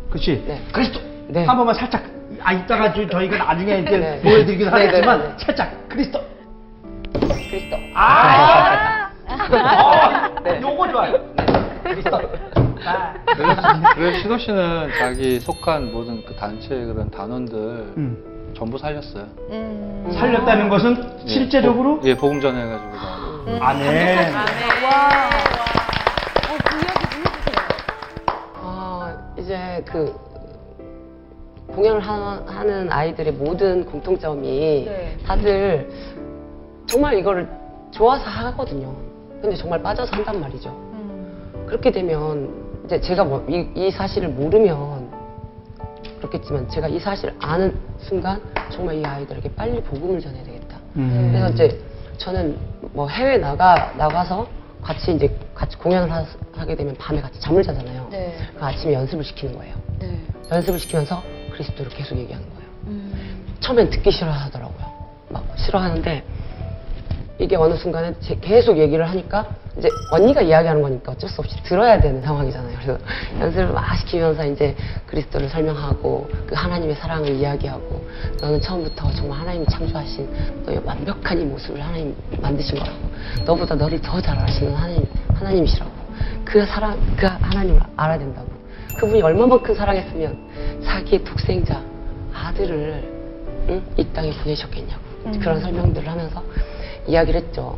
그렇지. 0.10 0.44
네. 0.48 0.62
그리스도. 0.72 1.00
네. 1.28 1.46
한 1.46 1.58
번만 1.58 1.76
살짝 1.76 2.04
아 2.44 2.54
이따가 2.54 2.94
저- 2.94 3.08
저희가 3.08 3.38
나중에 3.38 3.80
이제 3.80 3.98
네. 3.98 4.22
보여드리긴 4.22 4.66
네, 4.68 4.72
하겠지만 4.72 5.20
네, 5.22 5.28
네. 5.28 5.34
살짝 5.38 5.90
그리스도. 5.90 6.20
그리스도. 7.14 7.76
아, 7.96 9.10
네. 10.44 10.62
요거 10.62 10.92
좋아요. 10.92 11.14
그리스도. 11.84 12.18
아. 12.86 13.14
그래서, 13.26 13.62
그래서 13.96 14.20
신호 14.20 14.38
씨는 14.38 14.90
자기 15.00 15.40
속한 15.40 15.92
모든 15.92 16.24
그 16.26 16.36
단체의 16.36 16.86
그런 16.86 17.10
단원들 17.10 17.58
음. 17.98 18.37
전부 18.58 18.76
살렸어요. 18.80 19.24
음. 19.52 20.10
살렸다는 20.18 20.68
것은 20.68 21.20
예, 21.26 21.28
실제적으로 21.30 22.00
보- 22.00 22.08
예, 22.08 22.18
복음 22.18 22.42
전해가지고 22.42 22.92
다. 22.92 22.98
음. 23.46 23.60
아멘. 23.62 24.34
와. 24.34 25.30
어, 26.50 26.58
그 26.64 26.76
이야기 26.78 27.10
좀 27.12 27.22
해주세요. 27.22 27.68
아, 28.56 29.18
이제 29.38 29.84
그 29.86 30.16
공연을 31.68 32.00
하, 32.02 32.42
하는 32.48 32.92
아이들의 32.92 33.34
모든 33.34 33.86
공통점이 33.86 34.86
네. 34.88 35.18
다들 35.24 35.88
정말 36.88 37.16
이거를 37.20 37.48
좋아서 37.92 38.24
하거든요. 38.28 38.92
근데 39.40 39.56
정말 39.56 39.84
빠져서 39.84 40.16
한단 40.16 40.42
말이죠. 40.42 40.70
음. 40.70 41.64
그렇게 41.68 41.92
되면 41.92 42.50
이제 42.86 43.00
제가 43.00 43.24
뭐 43.24 43.46
이, 43.48 43.68
이 43.76 43.92
사실을 43.92 44.30
모르면 44.30 45.07
그렇겠지만 46.20 46.68
제가 46.70 46.88
이 46.88 47.00
사실을 47.00 47.36
아는 47.40 47.78
순간 48.00 48.42
정말 48.72 48.96
이 48.96 49.06
아이들에게 49.06 49.54
빨리 49.56 49.82
복음을 49.82 50.20
전해야 50.20 50.44
되겠다. 50.44 50.78
음. 50.96 51.30
그래서 51.32 51.50
이제 51.50 51.82
저는 52.18 52.58
뭐 52.94 53.08
해외 53.08 53.38
나가 53.38 53.94
나가서 53.98 54.48
같이 54.82 55.14
이제 55.14 55.38
같이 55.54 55.78
공연을 55.78 56.12
하, 56.12 56.66
게 56.66 56.76
되면 56.76 56.96
밤에 56.96 57.22
같이 57.22 57.40
잠을 57.40 57.62
자잖아요. 57.64 58.08
네. 58.12 58.36
그 58.58 58.64
아침에 58.66 58.94
연습을 58.94 59.24
시키는 59.24 59.56
거예요. 59.58 59.76
네. 60.00 60.20
연습을 60.52 60.80
시키면서 60.80 61.22
그리스도를 61.52 61.92
계속 61.92 62.18
얘기하는 62.18 62.48
거예요. 62.50 62.70
음. 62.88 63.46
처음엔 63.60 63.90
듣기 63.90 64.12
싫어하더라고요. 64.12 64.88
막 65.30 65.46
싫어하는데 65.58 66.24
이게 67.40 67.56
어느 67.56 67.76
순간에 67.76 68.14
제- 68.20 68.36
계속 68.40 68.78
얘기를 68.78 69.08
하니까 69.10 69.48
이제 69.78 69.90
언니가 70.12 70.42
이야기하는 70.42 70.82
거니까 70.82 71.12
어쩔 71.12 71.30
수 71.30 71.42
없이 71.42 71.56
들어야 71.64 72.00
되는 72.00 72.22
상황이잖아요. 72.22 72.78
그래서 72.82 73.00
연습을 73.40 73.68
막 73.74 73.96
시키면서 73.96 74.46
이제 74.48 74.76
그리스도를 75.06 75.50
설명하고 75.50 76.30
그 76.48 76.56
하나님의 76.56 76.96
사랑을 76.96 77.30
이야기하고 77.30 78.08
너는 78.42 78.60
처음부터 78.62 79.12
정말 79.14 79.40
하나님이 79.42 79.66
창조하신 79.68 80.64
너의 80.66 80.82
완벽한 80.84 81.40
이 81.40 81.46
모습을 81.46 81.80
하나님 81.82 82.16
만드신 82.42 82.80
거라고 82.80 82.98
너보다 83.46 83.76
너를 83.76 84.02
더 84.02 84.20
잘 84.20 84.38
아시는 84.40 84.74
하나님 84.74 85.06
하나님이시라고 85.36 85.92
그 86.44 86.66
사랑 86.66 87.00
그 87.16 87.28
하나님을 87.28 87.80
알아야 87.96 88.18
된다고 88.18 88.48
그분이 88.98 89.22
얼마만큼 89.22 89.76
사랑했으면 89.76 90.82
자기의 90.84 91.24
독생자 91.24 91.82
아들을 92.34 93.04
응? 93.70 93.84
이 93.96 94.04
땅에 94.12 94.32
보내셨겠냐고 94.32 95.02
그런 95.40 95.60
설명들을 95.60 96.10
하면서 96.10 96.44
이야기를 97.06 97.42
했죠. 97.42 97.78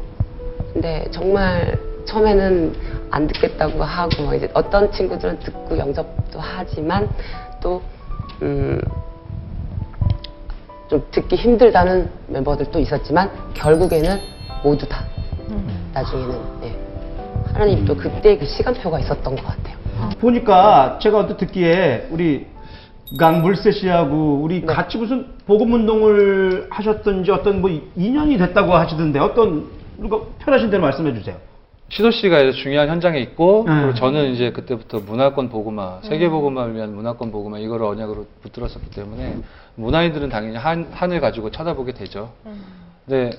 근데 0.73 1.05
정말 1.11 1.77
처음에는 2.09 2.75
안 3.11 3.27
듣겠다고 3.27 3.83
하고 3.83 4.23
막 4.23 4.33
이제 4.33 4.49
어떤 4.53 4.91
친구들은 4.91 5.39
듣고 5.39 5.77
영접도 5.77 6.39
하지만 6.39 7.07
또 7.61 7.81
음, 8.41 8.81
좀 10.87 11.05
듣기 11.11 11.35
힘들다는 11.35 12.09
멤버들도 12.27 12.79
있었지만 12.79 13.29
결국에는 13.53 14.17
모두 14.63 14.87
다 14.87 15.05
나중에는 15.93 16.35
예. 16.63 16.75
하나님 17.53 17.85
또 17.85 17.95
그때 17.95 18.37
그 18.37 18.45
시간표가 18.45 18.99
있었던 18.99 19.35
것 19.35 19.45
같아요. 19.45 19.77
보니까 20.19 20.97
제가 21.01 21.19
언뜻 21.19 21.37
듣기에 21.37 22.07
우리 22.09 22.47
강불세 23.19 23.71
씨하고 23.71 24.39
우리 24.41 24.61
네. 24.61 24.67
같이 24.67 24.97
무슨 24.97 25.27
복음 25.45 25.73
운동을 25.73 26.67
하셨던지 26.69 27.31
어떤 27.31 27.61
뭐 27.61 27.69
인연이 27.95 28.37
됐다고 28.37 28.73
하시던데 28.73 29.19
어떤 29.19 29.67
누가 29.97 30.19
편하신 30.39 30.69
대로 30.69 30.83
말씀해 30.83 31.13
주세요. 31.13 31.35
시도 31.89 32.11
씨가 32.11 32.41
이제 32.41 32.61
중요한 32.61 32.87
현장에 32.87 33.19
있고 33.19 33.61
음. 33.67 33.81
그리고 33.81 33.93
저는 33.95 34.31
이제 34.31 34.51
그때부터 34.51 34.99
문화권 34.99 35.49
보고마 35.49 36.01
세계 36.03 36.29
보고마를 36.29 36.75
위한 36.75 36.93
문화권 36.93 37.31
보고마 37.31 37.57
이거를 37.59 37.85
언약으로 37.87 38.27
붙들었었기 38.43 38.91
때문에 38.91 39.37
문화인들은 39.75 40.29
당연히 40.29 40.57
한, 40.57 40.87
한을 40.91 41.19
가지고 41.19 41.49
쳐다보게 41.51 41.93
되죠. 41.93 42.31
근데 43.05 43.31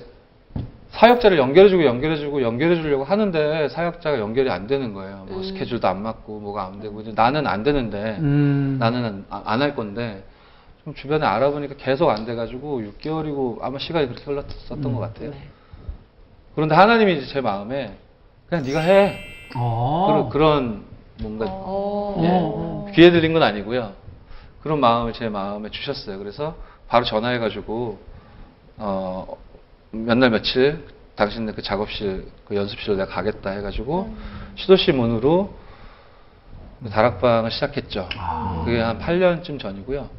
사역자를 0.89 1.37
연결해주고 1.37 1.85
연결해주고 1.85 2.41
연결해주려고 2.41 3.05
하는데 3.05 3.69
사역자가 3.69 4.19
연결이 4.19 4.49
안 4.49 4.67
되는 4.67 4.93
거예요. 4.93 5.25
뭐 5.29 5.41
스케줄도 5.43 5.87
안 5.87 6.01
맞고 6.03 6.39
뭐가 6.41 6.65
안 6.65 6.81
되고 6.81 6.99
이제 6.99 7.13
나는 7.15 7.47
안 7.47 7.63
되는데 7.63 8.17
음. 8.19 8.75
나는 8.77 9.23
안 9.29 9.61
할 9.61 9.73
건데 9.75 10.23
좀 10.83 10.93
주변에 10.93 11.25
알아보니까 11.25 11.75
계속 11.77 12.09
안 12.09 12.25
돼가지고 12.25 12.81
6개월이고 12.81 13.59
아마 13.61 13.77
시간이 13.79 14.07
그렇게 14.07 14.25
흘렀었던 14.25 14.83
음. 14.83 14.93
것 14.95 14.99
같아요. 14.99 15.29
네. 15.29 15.37
그런데 16.55 16.75
하나님이 16.75 17.19
이제 17.19 17.27
제 17.27 17.39
마음에 17.39 17.95
그냥 18.51 18.65
네가 18.65 18.81
해. 18.81 19.17
어. 19.55 20.07
그런, 20.07 20.29
그런 20.29 20.83
뭔가 21.21 21.45
어. 21.47 22.15
어. 22.17 22.91
귀에 22.93 23.09
들린 23.09 23.31
건 23.31 23.43
아니고요. 23.43 23.93
그런 24.61 24.81
마음을 24.81 25.13
제 25.13 25.29
마음에 25.29 25.69
주셨어요. 25.69 26.17
그래서 26.19 26.55
바로 26.89 27.05
전화해가지고 27.05 27.97
어, 28.77 29.37
몇 29.91 30.17
날 30.17 30.31
며칠 30.31 30.85
당신네 31.15 31.53
그 31.53 31.61
작업실 31.61 32.27
그 32.45 32.55
연습실로 32.57 32.97
내가 32.97 33.09
가겠다 33.13 33.51
해가지고 33.51 34.13
시도씨 34.55 34.91
문으로 34.91 35.53
그 36.83 36.89
다락방을 36.89 37.51
시작했죠. 37.51 38.09
그게 38.65 38.81
한 38.81 38.99
8년쯤 38.99 39.59
전이고요. 39.61 40.09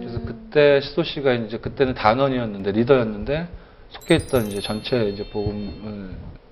그래서 0.00 0.20
그때 0.26 0.80
시도 0.82 1.02
씨가 1.02 1.32
이제 1.32 1.56
그때는 1.56 1.94
단원이었는데 1.94 2.72
리더였는데 2.72 3.48
속해 3.88 4.16
있던 4.16 4.48
이제 4.48 4.60
전체 4.60 5.04
이제 5.04 5.24
복음을 5.30 6.10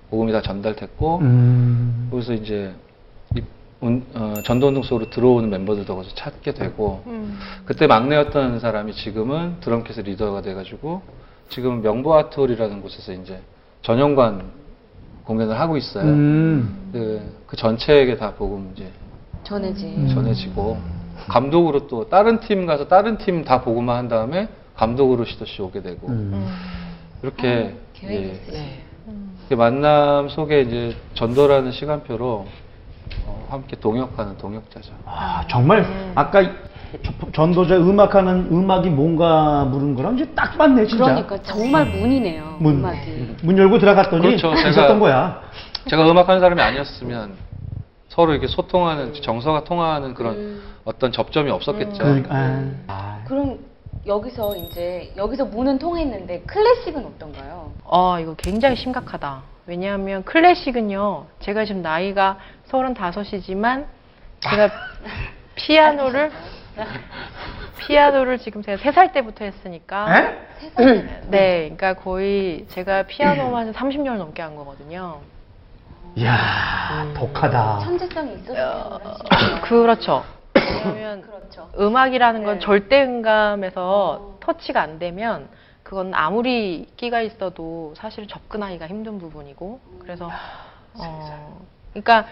복음이 0.09 0.31
다 0.31 0.41
전달됐고 0.41 1.19
음. 1.19 2.07
거기서 2.11 2.33
이제 2.33 2.73
이 3.35 3.41
운- 3.81 4.05
어, 4.13 4.33
전도운동 4.43 4.83
속으로 4.83 5.09
들어오는 5.09 5.49
멤버들도 5.49 5.95
거기서 5.95 6.15
찾게 6.15 6.53
되고 6.53 7.03
그때 7.65 7.87
막내였던 7.87 8.59
사람이 8.59 8.93
지금은 8.93 9.57
드럼캐스 9.61 10.01
리더가 10.01 10.41
돼가지고 10.41 11.01
지금 11.49 11.81
명보 11.81 12.13
아트홀이라는 12.15 12.81
곳에서 12.81 13.13
이제 13.13 13.39
전용관 13.83 14.43
공연을 15.25 15.59
하고 15.59 15.77
있어요. 15.77 16.03
음. 16.05 16.89
그, 16.91 17.21
그 17.47 17.55
전체에게 17.55 18.17
다 18.17 18.33
복음 18.33 18.71
이제 18.75 18.91
전해지. 19.43 20.09
전해지고 20.13 20.77
감독으로 21.27 21.87
또 21.87 22.09
다른 22.09 22.39
팀 22.39 22.65
가서 22.65 22.87
다른 22.87 23.17
팀다 23.17 23.61
보고만 23.61 23.95
한 23.97 24.07
다음에 24.07 24.49
감독으로 24.75 25.25
시도시 25.25 25.61
오게 25.61 25.81
되고 25.81 26.07
음. 26.07 26.47
이렇게 27.21 27.75
계획이 27.93 28.23
예, 28.47 28.51
네. 28.51 28.83
그 29.49 29.55
만남 29.55 30.29
속에 30.29 30.61
이제 30.61 30.95
전도라는 31.15 31.71
시간표로 31.71 32.45
어, 33.25 33.47
함께 33.49 33.75
동역하는 33.79 34.37
동역자죠. 34.37 34.93
아, 35.05 35.43
정말 35.49 35.83
아까 36.13 36.41
이 36.41 36.49
저- 37.03 37.31
전도자 37.31 37.75
음악하는 37.77 38.49
음악이 38.51 38.89
뭔가 38.91 39.65
물은 39.65 39.95
거랑 39.95 40.15
이제 40.19 40.25
딱 40.35 40.55
맞네 40.55 40.85
진짜. 40.85 41.05
그러니까 41.05 41.41
정말 41.41 41.85
문이네요. 41.87 42.57
문. 42.59 42.75
음악이. 42.77 43.37
문 43.41 43.57
열고 43.57 43.79
들어갔더니 43.79 44.21
그렇죠. 44.21 44.51
제가- 44.53 44.69
있었던 44.69 44.99
거야. 44.99 45.41
제가 45.87 46.09
음악하는 46.11 46.39
사람이 46.39 46.61
아니었으면 46.61 47.33
서로 48.09 48.33
이렇게 48.33 48.45
소통하는 48.45 49.13
정서가 49.19 49.63
통하는 49.63 50.13
그런 50.13 50.61
어떤 50.85 51.11
접점이 51.11 51.49
없었겠죠. 51.49 51.97
그러니까 52.03 52.35
아, 52.35 52.71
아. 52.87 53.19
그럼 53.27 53.57
여기서 54.05 54.55
이제 54.55 55.13
여기서 55.17 55.45
문은 55.45 55.77
통했는데 55.79 56.41
클래식은 56.41 57.05
어떤가요? 57.05 57.71
어, 57.83 58.19
이거 58.19 58.33
굉장히 58.35 58.75
심각하다. 58.75 59.41
왜냐하면 59.65 60.23
클래식은요, 60.23 61.27
제가 61.41 61.65
지금 61.65 61.81
나이가 61.81 62.37
35이지만, 62.71 63.85
제가 64.39 64.69
피아노를, 65.55 66.31
피아노를 67.77 68.39
지금 68.39 68.63
제가 68.63 68.81
3살 68.81 69.13
때부터 69.13 69.45
했으니까, 69.45 70.17
에? 70.17 70.39
네, 71.27 71.59
그러니까 71.75 71.93
거의 71.93 72.65
제가 72.69 73.03
피아노만 73.03 73.73
30년을 73.73 74.17
넘게 74.17 74.41
한 74.41 74.55
거거든요. 74.55 75.19
이야 76.15 77.13
독하다. 77.15 77.79
천재성이 77.83 78.33
있었어요. 78.35 78.99
그렇죠. 79.63 80.23
왜냐면 80.93 81.21
그렇죠. 81.21 81.69
음악이라는 81.79 82.43
건 82.43 82.53
네. 82.55 82.59
절대 82.59 83.03
음감에서 83.03 84.11
어. 84.11 84.37
터치가 84.39 84.81
안 84.81 84.99
되면 84.99 85.47
그건 85.83 86.13
아무리 86.13 86.87
끼가 86.97 87.21
있어도 87.21 87.93
사실 87.95 88.27
접근하기가 88.27 88.87
힘든 88.87 89.17
부분이고 89.19 89.79
그래서 89.99 90.29
어 90.97 91.61
그러니까 91.91 92.25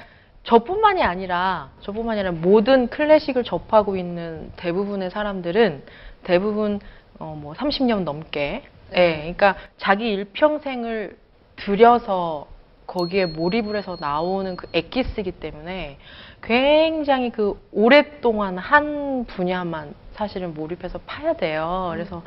저뿐만이 0.43 1.03
아니라 1.03 1.71
저뿐만이 1.81 2.19
아니라 2.19 2.31
모든 2.33 2.87
클래식을 2.87 3.43
접하고 3.43 3.95
있는 3.95 4.51
대부분의 4.57 5.09
사람들은 5.09 5.83
대부분 6.23 6.79
어 7.19 7.33
뭐 7.35 7.53
30년 7.53 8.03
넘게 8.03 8.63
예 8.93 9.15
그러니까 9.17 9.55
자기 9.77 10.11
일평생을 10.13 11.17
들여서 11.55 12.47
거기에 12.85 13.25
몰입을 13.25 13.75
해서 13.75 13.97
나오는 13.99 14.55
그 14.55 14.67
엑기스이기 14.71 15.31
때문에 15.31 15.97
굉장히 16.41 17.29
그 17.29 17.59
오랫동안 17.71 18.57
한 18.57 19.25
분야만 19.25 19.93
사실은 20.13 20.53
몰입해서 20.53 20.99
파야 21.05 21.33
돼요. 21.33 21.89
그래서 21.93 22.23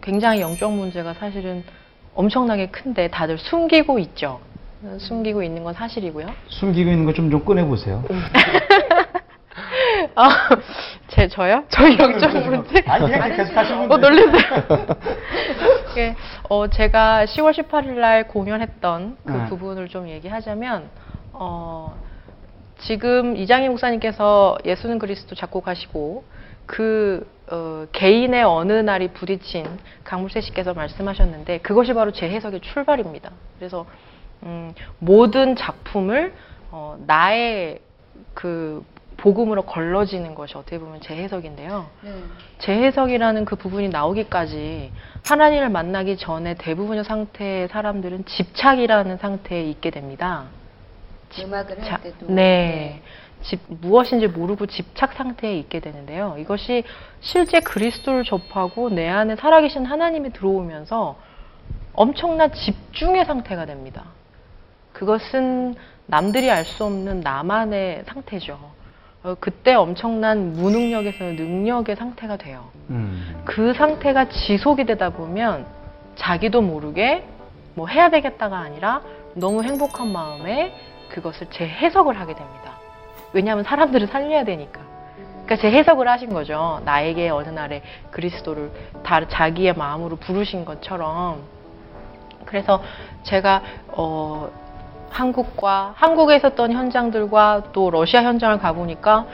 굉장히 0.00 0.40
영적 0.40 0.72
문제가 0.72 1.14
사실은 1.14 1.64
엄청나게 2.14 2.68
큰데 2.68 3.08
다들 3.08 3.38
숨기고 3.38 3.98
있죠. 4.00 4.40
숨기고 4.98 5.42
있는 5.42 5.64
건 5.64 5.74
사실이고요. 5.74 6.26
숨기고 6.48 6.90
있는 6.90 7.04
거 7.06 7.12
좀 7.12 7.30
좀 7.30 7.44
꺼내 7.44 7.64
보세요. 7.64 8.04
아, 10.14 10.28
제 11.08 11.26
저요? 11.28 11.64
저희 11.70 11.98
영적 11.98 12.32
문제? 12.46 12.82
아니 12.86 13.10
그냥 13.10 13.36
계속 13.36 13.56
하시면 13.56 13.90
어. 13.90 13.96
놀랐어요. 13.96 14.96
예, 15.96 16.14
어, 16.48 16.68
제가 16.68 17.24
10월 17.24 17.52
18일 17.52 17.94
날 17.98 18.28
공연했던 18.28 19.16
그 19.24 19.32
네. 19.32 19.46
부분을 19.46 19.88
좀 19.88 20.08
얘기하자면, 20.08 20.88
어, 21.32 21.94
지금 22.78 23.36
이장희 23.36 23.68
목사님께서 23.68 24.58
예수는 24.64 24.98
그리스도 24.98 25.34
작곡하시고, 25.34 26.24
그 26.66 27.26
어, 27.48 27.86
개인의 27.92 28.42
어느 28.42 28.72
날이 28.72 29.08
부딪힌 29.08 29.64
강물세 30.04 30.40
씨께서 30.40 30.74
말씀하셨는데 30.74 31.58
그것이 31.58 31.94
바로 31.94 32.10
제 32.10 32.28
해석의 32.28 32.60
출발입니다. 32.60 33.30
그래서 33.58 33.86
음, 34.42 34.74
모든 34.98 35.54
작품을 35.54 36.34
어, 36.72 36.98
나의 37.06 37.78
그 38.34 38.84
복음으로 39.16 39.62
걸러지는 39.62 40.34
것이 40.34 40.58
어떻게 40.58 40.78
보면 40.78 41.00
제 41.00 41.16
해석인데요. 41.16 41.86
제 42.58 42.72
해석이라는 42.72 43.44
그 43.46 43.56
부분이 43.56 43.88
나오기까지 43.88 44.92
하나님을 45.26 45.70
만나기 45.70 46.16
전에 46.18 46.54
대부분의 46.54 47.04
상태의 47.04 47.68
사람들은 47.68 48.26
집착이라는 48.26 49.16
상태에 49.16 49.62
있게 49.62 49.90
됩니다. 49.90 50.46
음악을 51.42 51.76
자- 51.82 51.92
할 51.94 52.02
때도 52.02 52.26
네. 52.32 53.02
집, 53.42 53.60
무엇인지 53.68 54.28
모르고 54.28 54.66
집착 54.66 55.12
상태에 55.12 55.56
있게 55.58 55.80
되는데요. 55.80 56.36
이것이 56.38 56.84
실제 57.20 57.60
그리스도를 57.60 58.24
접하고 58.24 58.88
내 58.90 59.08
안에 59.08 59.36
살아계신 59.36 59.84
하나님이 59.84 60.30
들어오면서 60.32 61.16
엄청난 61.92 62.52
집중의 62.52 63.24
상태가 63.24 63.66
됩니다. 63.66 64.04
그것은 64.92 65.74
남들이 66.06 66.50
알 66.50 66.64
수 66.64 66.84
없는 66.84 67.20
나만의 67.20 68.04
상태죠. 68.06 68.58
어, 69.22 69.34
그때 69.40 69.74
엄청난 69.74 70.52
무능력에서 70.52 71.24
능력의 71.24 71.96
상태가 71.96 72.36
돼요. 72.36 72.70
음. 72.90 73.42
그 73.44 73.74
상태가 73.74 74.28
지속이 74.28 74.84
되다 74.86 75.10
보면 75.10 75.66
자기도 76.16 76.62
모르게 76.62 77.24
뭐 77.74 77.86
해야 77.88 78.08
되겠다가 78.10 78.56
아니라 78.58 79.02
너무 79.34 79.62
행복한 79.62 80.12
마음에 80.12 80.74
그것을 81.16 81.46
재해석을 81.50 82.20
하게 82.20 82.34
됩니다. 82.34 82.72
왜냐하면 83.32 83.64
사람들을 83.64 84.06
살려야 84.08 84.44
되니까. 84.44 84.80
그러니까 85.44 85.56
재 85.56 85.70
해석을 85.70 86.06
하신 86.08 86.32
거죠. 86.32 86.82
나에게 86.84 87.30
어느 87.30 87.48
날에 87.48 87.82
그리스도를 88.10 88.70
다 89.02 89.26
자기의 89.26 89.74
마음으로 89.74 90.16
부르신 90.16 90.64
것처럼. 90.64 91.38
그래서 92.44 92.82
제가 93.22 93.62
어 93.88 94.50
한국과 95.10 95.94
한국에 95.96 96.36
있었던 96.36 96.72
현장들과 96.72 97.68
또 97.72 97.90
러시아 97.90 98.22
현장을 98.22 98.58
가보니까 98.58 99.26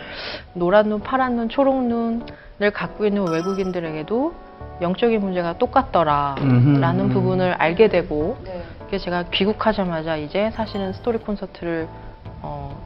노란 0.54 0.88
눈, 0.88 1.00
파란 1.00 1.34
눈, 1.34 1.48
초록 1.48 1.82
눈을 1.84 2.70
갖고 2.72 3.06
있는 3.06 3.26
외국인들에게도 3.28 4.34
영적인 4.80 5.20
문제가 5.20 5.58
똑같더라라는 5.58 7.00
음흠. 7.00 7.12
부분을 7.12 7.54
알게 7.54 7.88
되고 7.88 8.38
네. 8.44 8.62
그래서 8.92 9.06
제가 9.06 9.22
귀국하자마자 9.30 10.18
이제 10.18 10.50
사실은 10.54 10.92
스토리 10.92 11.16
콘서트를 11.16 11.88
어, 12.42 12.78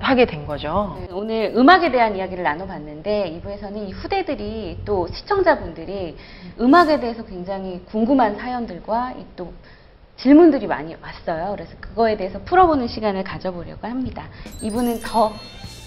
하게 0.00 0.26
된 0.26 0.48
거죠. 0.48 0.96
네, 0.98 1.06
오늘 1.12 1.52
음악에 1.54 1.92
대한 1.92 2.16
이야기를 2.16 2.42
나눠봤는데 2.42 3.40
2부에서는 3.40 3.88
이 3.88 3.92
후대들이 3.92 4.80
또 4.84 5.06
시청자분들이 5.06 6.16
음악에 6.60 6.98
대해서 6.98 7.24
굉장히 7.24 7.84
궁금한 7.84 8.34
사연들과 8.34 9.12
이또 9.12 9.52
질문들이 10.16 10.66
많이 10.66 10.96
왔어요. 11.00 11.52
그래서 11.52 11.70
그거에 11.78 12.16
대해서 12.16 12.40
풀어보는 12.40 12.88
시간을 12.88 13.22
가져보려고 13.22 13.86
합니다. 13.86 14.24
2부는 14.60 15.04
더 15.04 15.32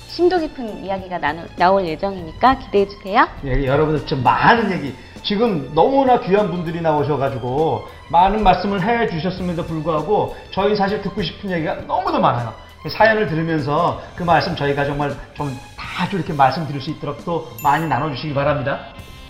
심도 0.07 0.39
깊은 0.39 0.85
이야기가 0.85 1.19
나올 1.57 1.85
예정이니까 1.85 2.59
기대해 2.59 2.87
주세요. 2.87 3.27
예, 3.43 3.65
여러분들 3.65 4.05
좀 4.05 4.23
많은 4.23 4.71
얘기 4.71 4.95
지금 5.25 5.71
너무나 5.73 6.19
귀한 6.21 6.51
분들이 6.51 6.81
나오셔가지고 6.81 7.87
많은 8.09 8.43
말씀을 8.43 8.81
해 8.81 9.07
주셨음에도 9.09 9.65
불구하고 9.65 10.35
저희 10.51 10.75
사실 10.75 11.01
듣고 11.01 11.21
싶은 11.21 11.51
얘기가 11.51 11.75
너무도 11.87 12.19
많아요. 12.19 12.53
사연을 12.87 13.27
들으면서 13.27 13.99
그 14.15 14.21
말씀 14.23 14.55
저희가 14.55 14.85
정말 14.85 15.11
좀 15.35 15.51
다 15.95 16.05
이렇게 16.11 16.33
말씀드릴 16.33 16.81
수 16.81 16.89
있도록 16.89 17.23
또 17.23 17.47
많이 17.63 17.87
나눠주시기 17.87 18.33
바랍니다. 18.33 18.79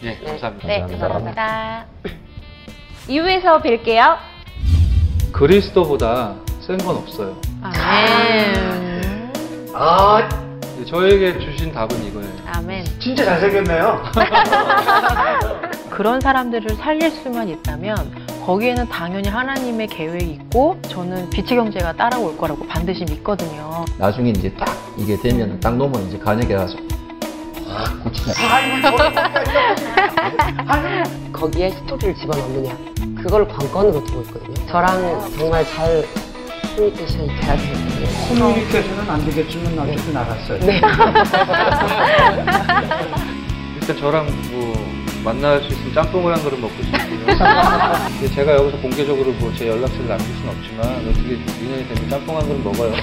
예, 0.02 0.18
감사합니다. 0.18 0.68
네, 0.68 0.80
감사합니다. 0.82 1.36
감사합니다. 1.36 1.86
2부에서 3.08 3.62
뵐게요. 3.62 4.18
그리스도보다 5.32 6.34
센 6.60 6.78
건 6.80 6.96
없어요. 6.98 7.36
아멘. 7.62 9.32
아 9.76 10.20
예, 10.24 10.45
저에게 10.88 11.40
주신 11.40 11.72
답은 11.72 12.04
이거예요. 12.06 12.32
아멘. 12.54 12.86
진짜 13.00 13.26
잘생겼네요. 13.26 14.04
그런 15.90 16.20
사람들을 16.22 16.76
살릴 16.76 17.10
수만 17.12 17.48
있다면 17.50 18.26
거기에는 18.46 18.88
당연히 18.90 19.30
하나님의 19.30 19.88
계획이 19.88 20.26
있고 20.32 20.78
저는 20.90 21.30
빛의 21.32 21.48
경제가 21.58 21.94
따라올 21.94 22.38
거라고 22.38 22.66
반드시 22.68 23.04
믿거든요. 23.06 23.86
나중에 23.98 24.30
이제 24.30 24.54
딱 24.60 24.68
이게 24.98 25.18
되면 25.18 25.60
딱 25.60 25.76
놓으면 25.76 26.08
이제 26.08 26.18
간역에 26.20 26.54
가서 26.54 26.76
확 27.68 28.04
고치네. 28.04 28.34
아이고 28.52 28.88
저는 30.68 31.32
거기에 31.34 31.72
스토리를 31.72 32.16
집어넣느냐 32.16 32.78
그걸 33.24 33.48
관건으로 33.48 34.04
두고 34.04 34.22
있거든요. 34.22 34.68
저랑 34.68 35.32
정말 35.38 35.66
잘 35.66 36.06
커뮤니케이션이 36.76 37.28
돼야 37.40 37.56
되거든요. 37.58 38.08
커뮤니케이션은 38.28 39.10
안 39.10 39.26
되겠지만 39.26 39.80
어쨌든 39.80 40.14
나갔어요. 40.14 40.60
네. 40.60 40.82
일단 43.76 43.98
저랑 43.98 44.28
뭐 44.52 44.74
만날 45.24 45.62
수 45.62 45.68
있으면 45.70 45.94
짬뽕을 45.94 46.34
한 46.36 46.44
그릇 46.44 46.60
먹고 46.60 46.74
싶고요. 46.84 47.26
근데 47.26 48.28
제가 48.36 48.54
여기서 48.56 48.78
공개적으로 48.80 49.32
뭐 49.34 49.52
제 49.56 49.68
연락처를 49.70 50.08
남길 50.08 50.28
수는 50.36 50.50
없지만 50.50 51.08
어떻게 51.10 51.36
인연이 51.64 51.88
되면 51.88 52.10
짬뽕 52.10 52.38
한 52.38 52.48
그릇 52.48 52.60
먹어요. 52.64 52.94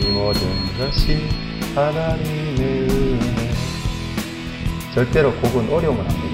이 0.00 0.04
모든 0.10 0.40
것이 0.78 1.26
하나님의 1.74 2.60
은혜. 2.90 3.50
절대로 4.94 5.32
곡은 5.34 5.72
어려우면 5.72 6.04
안 6.04 6.08
됩니다. 6.08 6.29